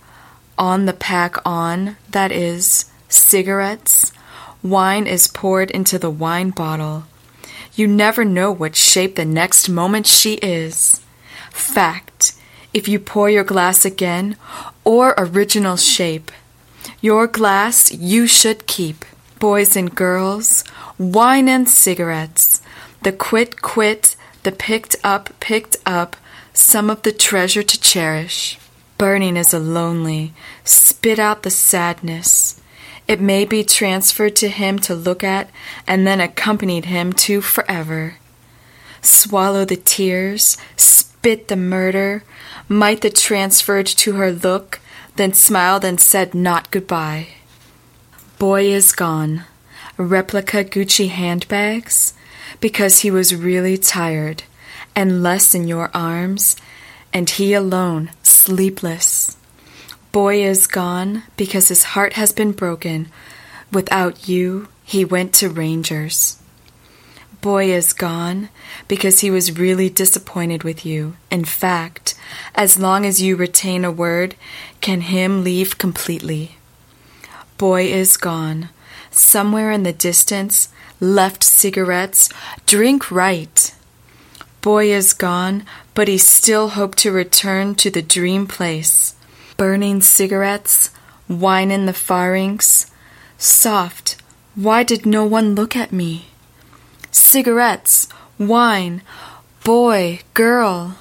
[0.56, 4.12] on the pack on, that is, cigarettes,
[4.62, 7.04] wine is poured into the wine bottle.
[7.74, 11.00] You never know what shape the next moment she is.
[11.50, 12.34] Fact,
[12.72, 14.36] if you pour your glass again,
[14.84, 16.30] or original shape,
[17.00, 19.04] your glass you should keep.
[19.38, 20.64] Boys and girls,
[20.98, 22.60] wine and cigarettes,
[23.02, 26.16] the quit quit, the picked up picked up,
[26.52, 28.58] some of the treasure to cherish.
[28.98, 32.60] Burning is a lonely, spit out the sadness.
[33.08, 35.50] It may be transferred to him to look at
[35.86, 38.16] and then accompanied him to forever.
[39.02, 42.22] Swallow the tears, spit the murder,
[42.68, 44.80] might the transferred to her look,
[45.16, 47.28] then smiled and said not goodbye.
[48.38, 49.44] Boy is gone.
[49.96, 52.14] Replica Gucci handbags,
[52.60, 54.44] because he was really tired,
[54.94, 56.56] and less in your arms,
[57.12, 59.36] and he alone, sleepless.
[60.12, 63.08] Boy is gone because his heart has been broken.
[63.72, 66.40] Without you, he went to Rangers.
[67.40, 68.48] Boy is gone
[68.86, 71.16] because he was really disappointed with you.
[71.30, 72.14] In fact,
[72.54, 74.34] as long as you retain a word,
[74.80, 76.56] can him leave completely.
[77.56, 78.68] Boy is gone.
[79.10, 80.68] Somewhere in the distance,
[80.98, 82.28] left cigarettes,
[82.66, 83.59] drink right.
[84.62, 85.64] Boy is gone,
[85.94, 89.14] but he still hoped to return to the dream place.
[89.56, 90.90] Burning cigarettes,
[91.28, 92.90] wine in the pharynx.
[93.38, 94.16] Soft,
[94.54, 96.26] why did no one look at me?
[97.10, 98.06] Cigarettes,
[98.38, 99.00] wine,
[99.64, 100.96] boy, girl.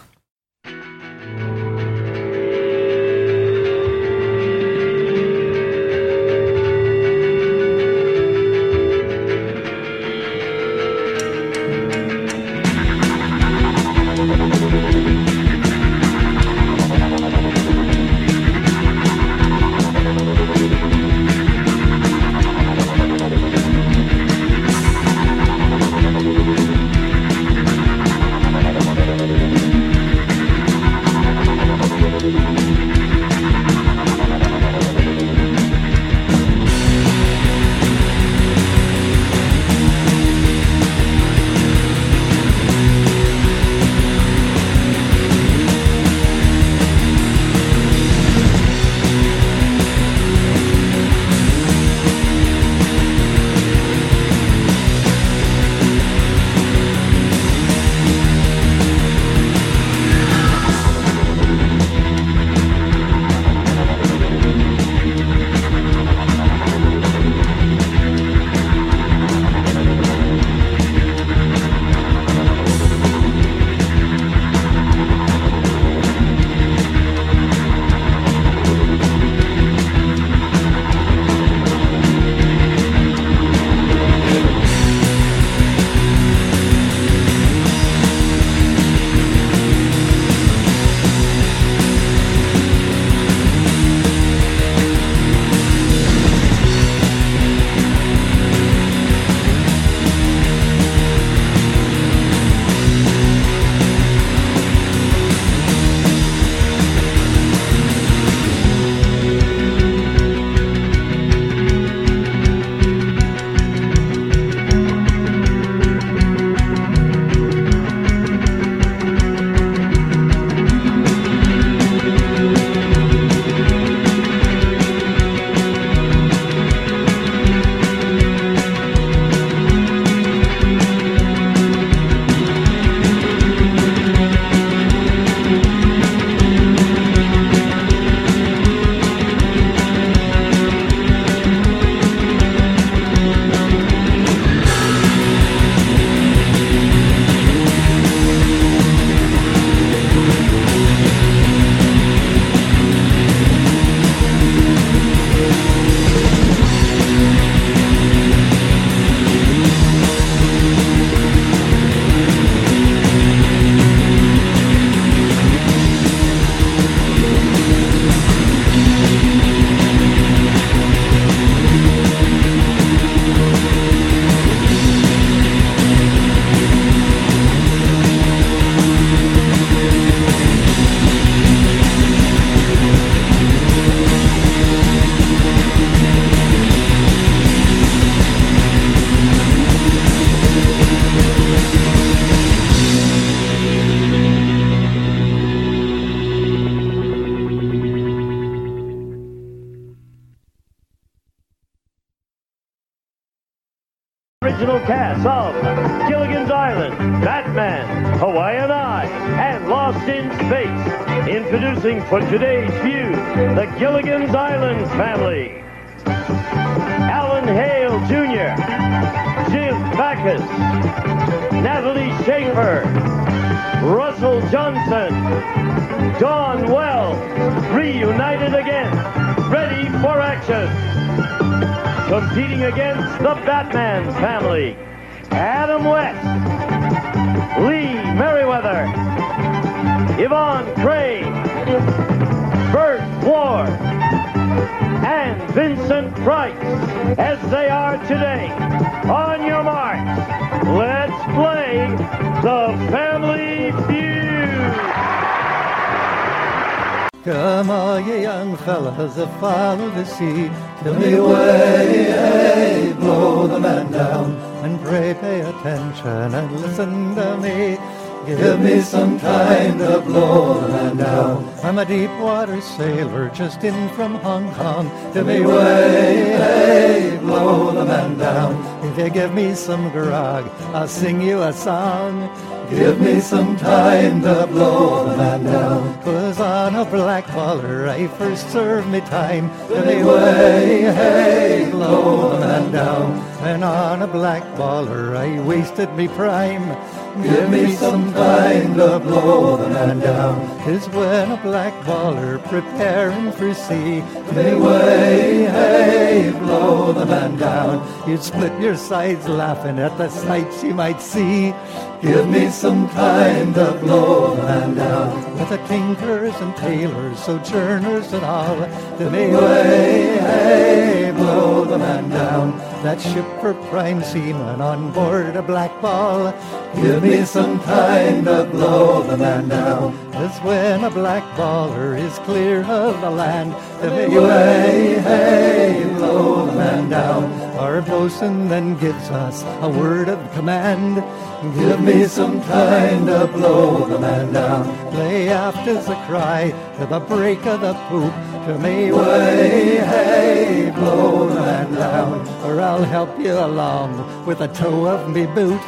[258.99, 260.51] Fellas that follow the sea.
[260.83, 264.35] Give me way, hey, blow the man down.
[264.63, 267.77] And pray pay attention and listen to me.
[268.25, 271.49] Give me some time to blow the man down.
[271.63, 274.91] I'm a deep water sailor just in from Hong Kong.
[275.13, 278.53] Give me way, hey, blow the man down.
[278.85, 282.29] If you give me some grog, I'll sing you a song.
[282.69, 286.01] Give me some time to blow the man down.
[286.03, 289.49] 'Twas on a black baller I first served me time.
[289.67, 293.19] Give me way, hey, blow the man down.
[293.41, 296.77] And on a black baller I wasted me prime.
[297.23, 300.39] Give me some time to blow the man down.
[300.67, 304.03] Is when a black baller preparing for sea.
[304.03, 307.81] Give me way, hey, blow the man down.
[308.07, 311.53] You'd split your sides laughing at the sights you might see.
[312.01, 315.37] Give me some time to blow the man down.
[315.37, 318.55] With the tinkers and tailors, sojourners and all.
[318.99, 322.57] Me way, hey, blow the man down.
[322.83, 326.33] That ship for prime seaman on board a black ball.
[326.73, 329.93] Give me some time to blow the man down.
[330.13, 333.51] As when a black baller is clear of the land.
[333.83, 337.25] Me way, hey, blow the man down.
[337.59, 341.03] Our bosun then gives us a word of command.
[341.41, 344.93] Give me some time to blow the man down.
[344.93, 348.13] Lay aft is a cry to the break of the poop.
[348.45, 352.27] To me way, hey, blow the man down.
[352.43, 355.61] Or I'll help you along with the toe of me boot.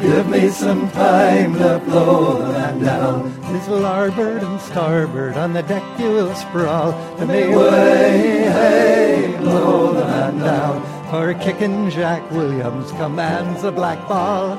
[0.00, 3.52] Give me some time to blow the man down.
[3.52, 6.92] This larboard and starboard on the deck you will sprawl.
[7.18, 11.02] To me way, hey, blow the man down.
[11.10, 14.56] For kicking Jack Williams commands a black ball.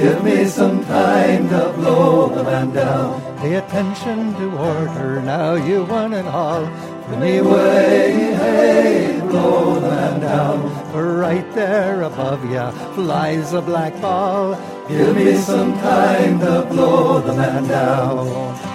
[0.00, 3.38] Give me some time to blow the man down.
[3.38, 6.66] Pay attention to order, now you one and all.
[7.06, 10.92] For me way, hey, blow the man down.
[10.92, 14.58] For right there above ya flies a black ball.
[14.88, 18.73] Give me some time to blow the man down.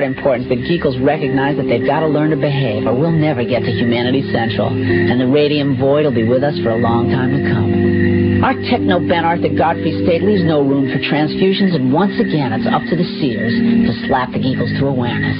[0.00, 3.44] Barnyard importance that geekles recognize that they've got to learn to behave, or we'll never
[3.44, 7.10] get to Humanity Central, and the radium void will be with us for a long
[7.10, 8.29] time to come.
[8.40, 12.64] Our techno Ben Arthur Godfrey State leaves no room for transfusions, and once again, it's
[12.64, 15.36] up to the seers to slap the geekles to awareness.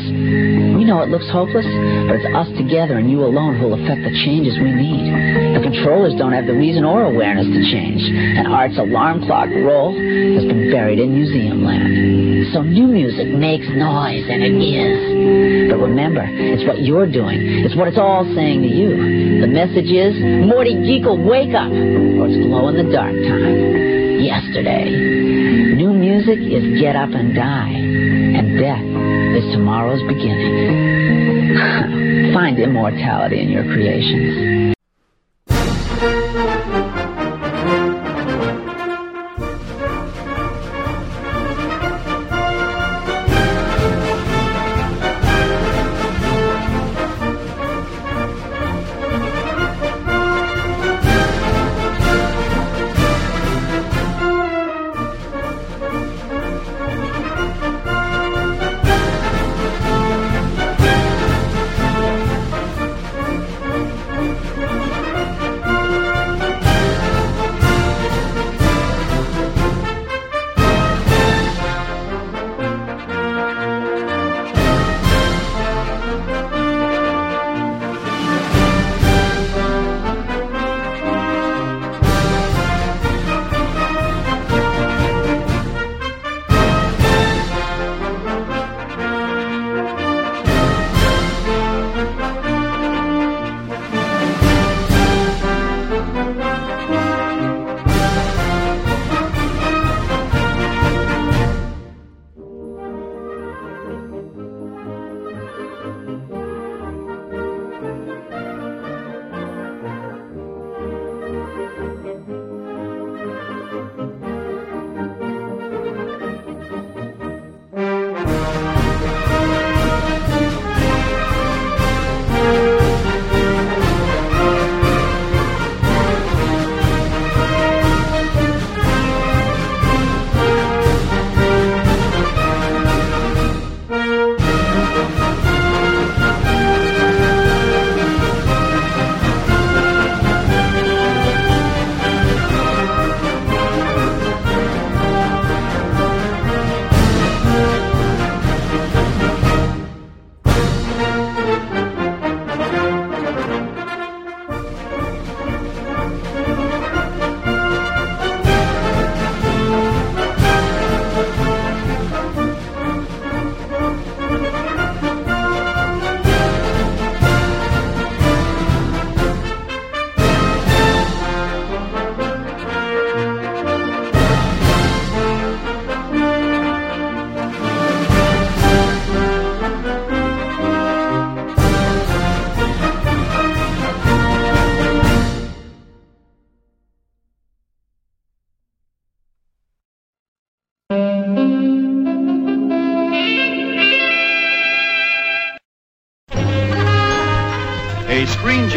[0.76, 4.04] We know it looks hopeless, but it's us together and you alone who will affect
[4.04, 5.56] the changes we need.
[5.56, 9.96] The controllers don't have the reason or awareness to change, and Art's alarm clock roll
[9.96, 12.52] has been buried in museum land.
[12.52, 15.72] So new music makes noise, and it is.
[15.72, 17.64] But remember, it's what you're doing.
[17.64, 19.40] It's what it's all saying to you.
[19.40, 20.12] The message is,
[20.44, 24.20] Morty Geekle, wake up, or it's glow in the dark time.
[24.20, 24.90] Yesterday.
[25.76, 28.84] New music is get up and die, and death
[29.36, 31.54] is tomorrow's beginning.
[32.34, 34.69] Find immortality in your creations.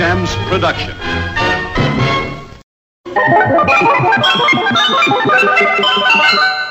[0.04, 0.94] Gems production.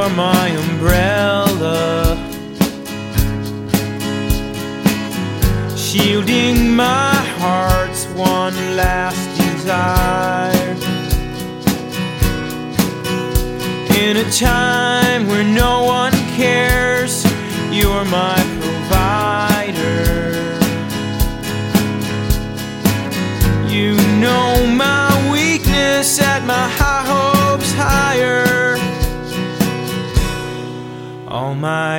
[0.00, 0.39] you are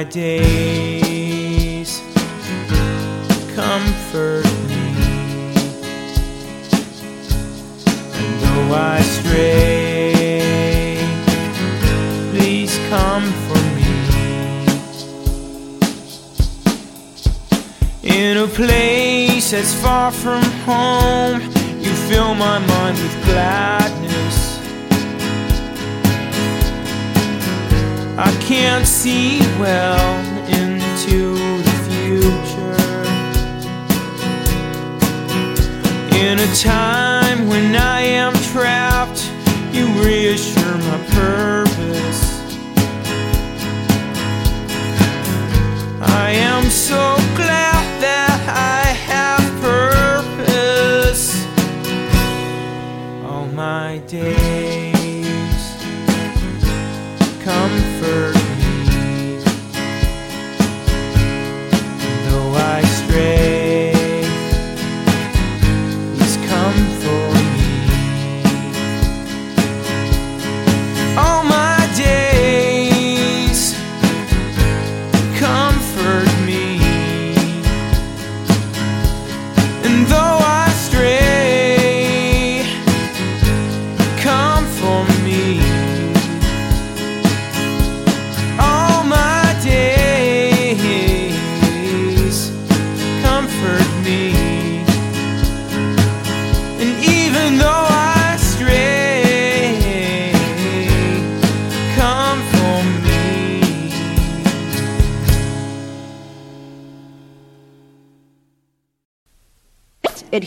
[0.03, 2.01] my days,
[3.53, 4.85] comfort me.
[8.17, 10.97] And though I stray,
[12.31, 13.93] please come for me.
[18.01, 21.41] In a place that's far from home,
[21.79, 24.00] you fill my mind with gladness.
[28.23, 33.01] I can't see well into the future.
[36.23, 39.27] In a time when I am trapped,
[39.71, 42.21] you reassure my purpose.
[45.99, 47.70] I am so glad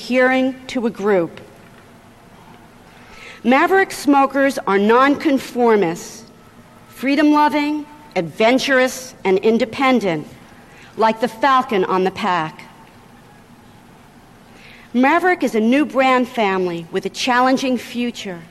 [0.04, 1.40] adhering to a group.
[3.42, 6.24] Maverick smokers are nonconformists,
[6.88, 10.26] freedom loving, adventurous, and independent,
[10.98, 12.64] like the falcon on the pack.
[14.92, 18.42] Maverick is a new brand family with a challenging future,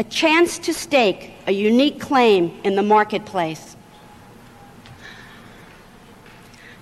[0.00, 3.76] a chance to stake a unique claim in the marketplace.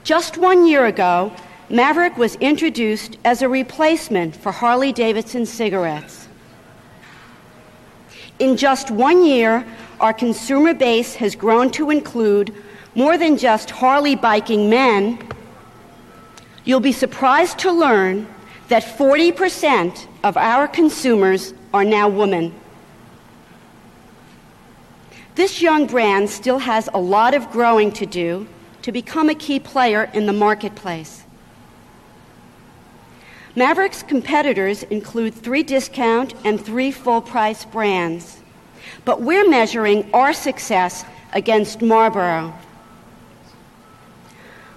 [0.02, 1.30] Just one year ago,
[1.70, 6.26] Maverick was introduced as a replacement for Harley Davidson cigarettes.
[8.40, 9.64] In just one year,
[10.00, 12.52] our consumer base has grown to include
[12.96, 15.20] more than just Harley biking men.
[16.64, 18.26] You'll be surprised to learn
[18.66, 22.52] that 40% of our consumers are now women.
[25.36, 28.48] This young brand still has a lot of growing to do
[28.82, 31.24] to become a key player in the marketplace.
[33.56, 38.40] Maverick's competitors include three discount and three full price brands,
[39.04, 42.54] but we're measuring our success against Marlboro.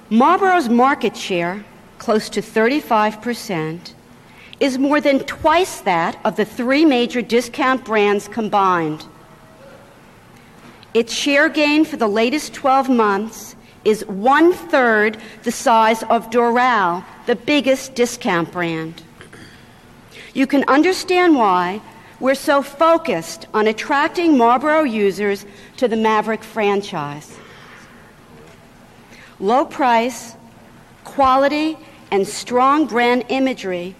[0.09, 1.63] Marlboro's market share,
[1.99, 3.93] close to 35%,
[4.59, 9.05] is more than twice that of the three major discount brands combined.
[10.93, 13.55] Its share gain for the latest 12 months
[13.85, 19.01] is one third the size of Doral, the biggest discount brand.
[20.33, 21.81] You can understand why
[22.19, 25.45] we're so focused on attracting Marlboro users
[25.77, 27.37] to the Maverick franchise.
[29.39, 30.35] Low price,
[31.03, 31.77] quality,
[32.11, 33.95] and strong brand imagery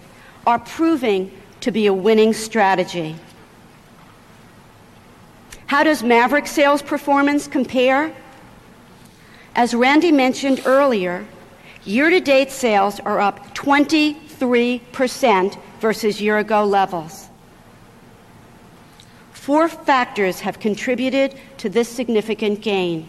[0.46, 1.30] are proving
[1.60, 3.16] to be a winning strategy.
[5.66, 8.14] How does Maverick sales performance compare?
[9.54, 11.24] As Randy mentioned earlier,
[11.84, 17.28] year to date sales are up 23% versus year ago levels.
[19.32, 23.08] Four factors have contributed to this significant gain.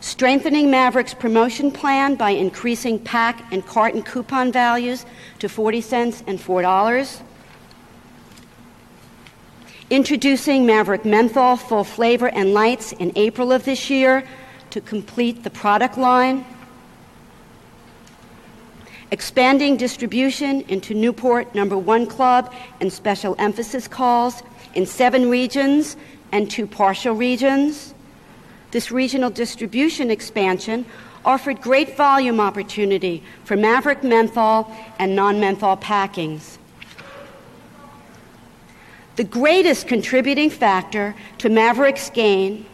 [0.00, 5.06] Strengthening Maverick's promotion plan by increasing pack and carton coupon values
[5.38, 7.22] to 40 cents and $4
[9.90, 14.24] introducing Maverick Menthol Full Flavor and Lights in April of this year
[14.70, 16.44] to complete the product line,
[19.10, 24.44] expanding distribution into Newport Number One Club and special emphasis calls
[24.74, 25.96] in seven regions
[26.30, 27.92] and two partial regions.
[28.70, 30.86] This regional distribution expansion
[31.24, 36.59] offered great volume opportunity for Maverick menthol and non menthol packings.
[39.20, 42.64] The greatest contributing factor to Maverick's gain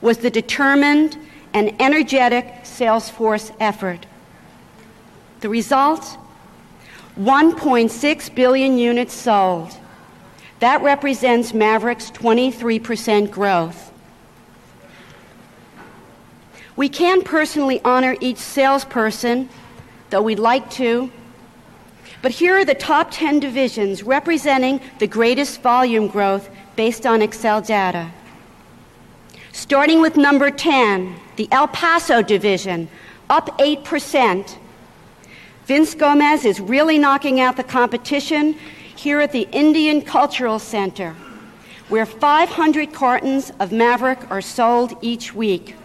[0.00, 1.18] was the determined
[1.52, 4.06] and energetic sales force effort.
[5.40, 6.16] The result
[7.18, 9.76] 1.6 billion units sold.
[10.60, 13.92] That represents Maverick's 23% growth.
[16.76, 19.48] We can personally honor each salesperson,
[20.10, 21.10] though we'd like to,
[22.26, 27.60] but here are the top 10 divisions representing the greatest volume growth based on Excel
[27.60, 28.10] data.
[29.52, 32.88] Starting with number 10, the El Paso division,
[33.30, 34.58] up 8%.
[35.66, 38.54] Vince Gomez is really knocking out the competition
[38.96, 41.14] here at the Indian Cultural Center,
[41.88, 45.76] where 500 cartons of Maverick are sold each week.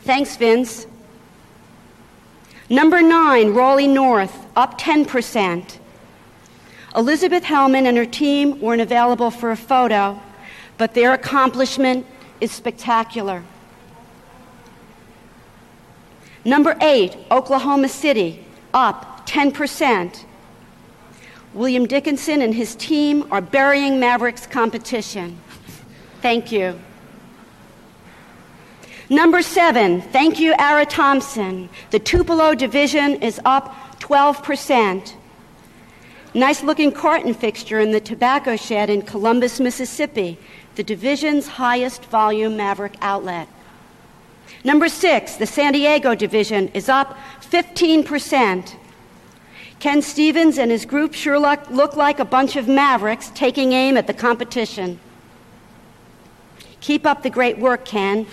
[0.00, 0.86] Thanks, Vince.
[2.70, 5.78] Number nine, Raleigh North, up 10%.
[6.94, 10.20] Elizabeth Hellman and her team weren't available for a photo,
[10.78, 12.06] but their accomplishment
[12.40, 13.42] is spectacular.
[16.44, 20.24] Number eight, Oklahoma City, up 10%.
[21.52, 25.40] William Dickinson and his team are burying Mavericks competition.
[26.22, 26.78] Thank you.
[29.10, 31.68] Number seven, thank you, Ara Thompson.
[31.90, 35.14] The Tupelo division is up 12%.
[36.32, 40.38] Nice looking carton fixture in the tobacco shed in Columbus, Mississippi,
[40.76, 43.48] the division's highest volume Maverick outlet.
[44.62, 48.76] Number six, the San Diego division is up 15%.
[49.80, 53.96] Ken Stevens and his group sure look, look like a bunch of mavericks taking aim
[53.96, 55.00] at the competition.
[56.80, 58.24] Keep up the great work, Ken.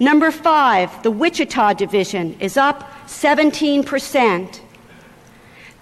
[0.00, 4.60] Number five, the Wichita division is up 17%.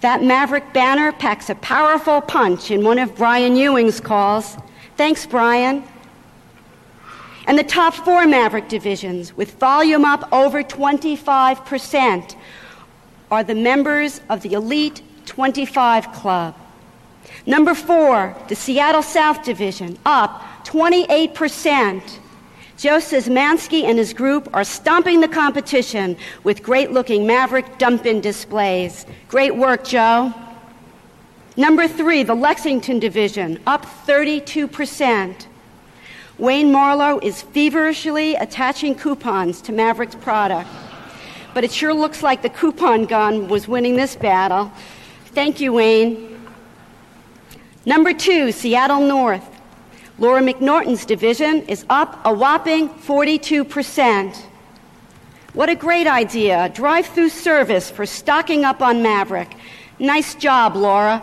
[0.01, 4.57] That Maverick banner packs a powerful punch in one of Brian Ewing's calls.
[4.95, 5.83] Thanks, Brian.
[7.45, 12.35] And the top four Maverick divisions, with volume up over 25%,
[13.29, 16.55] are the members of the Elite 25 Club.
[17.45, 22.19] Number four, the Seattle South Division, up 28%.
[22.77, 28.21] Joe Szymanski and his group are stomping the competition with great looking Maverick dump in
[28.21, 29.07] displays.
[29.27, 30.31] Great work, Joe.
[31.55, 35.47] Number three, the Lexington division, up 32%.
[36.37, 40.69] Wayne Marlowe is feverishly attaching coupons to Maverick's product.
[41.55, 44.71] But it sure looks like the coupon gun was winning this battle.
[45.25, 46.39] Thank you, Wayne.
[47.87, 49.56] Number two, Seattle North.
[50.19, 54.35] Laura McNorton's division is up a whopping 42%.
[55.53, 56.69] What a great idea.
[56.69, 59.53] Drive through service for stocking up on Maverick.
[59.99, 61.21] Nice job, Laura.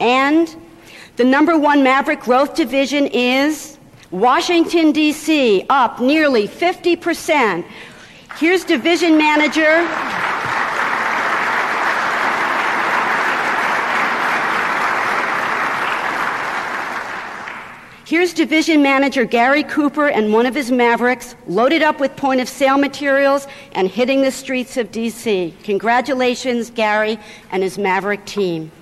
[0.00, 0.54] And
[1.16, 3.78] the number one Maverick growth division is
[4.12, 7.64] Washington, D.C., up nearly 50%.
[8.36, 9.86] Here's division manager.
[18.04, 22.48] Here's division manager Gary Cooper and one of his Mavericks loaded up with point of
[22.48, 25.54] sale materials and hitting the streets of DC.
[25.62, 27.18] Congratulations, Gary
[27.52, 28.72] and his Maverick team.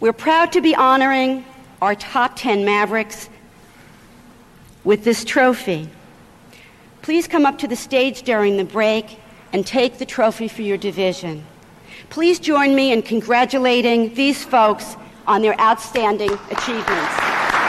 [0.00, 1.44] We're proud to be honoring
[1.80, 3.30] our top 10 Mavericks
[4.84, 5.88] with this trophy.
[7.00, 9.18] Please come up to the stage during the break
[9.54, 11.44] and take the trophy for your division.
[12.10, 14.96] Please join me in congratulating these folks
[15.28, 17.67] on their outstanding achievements.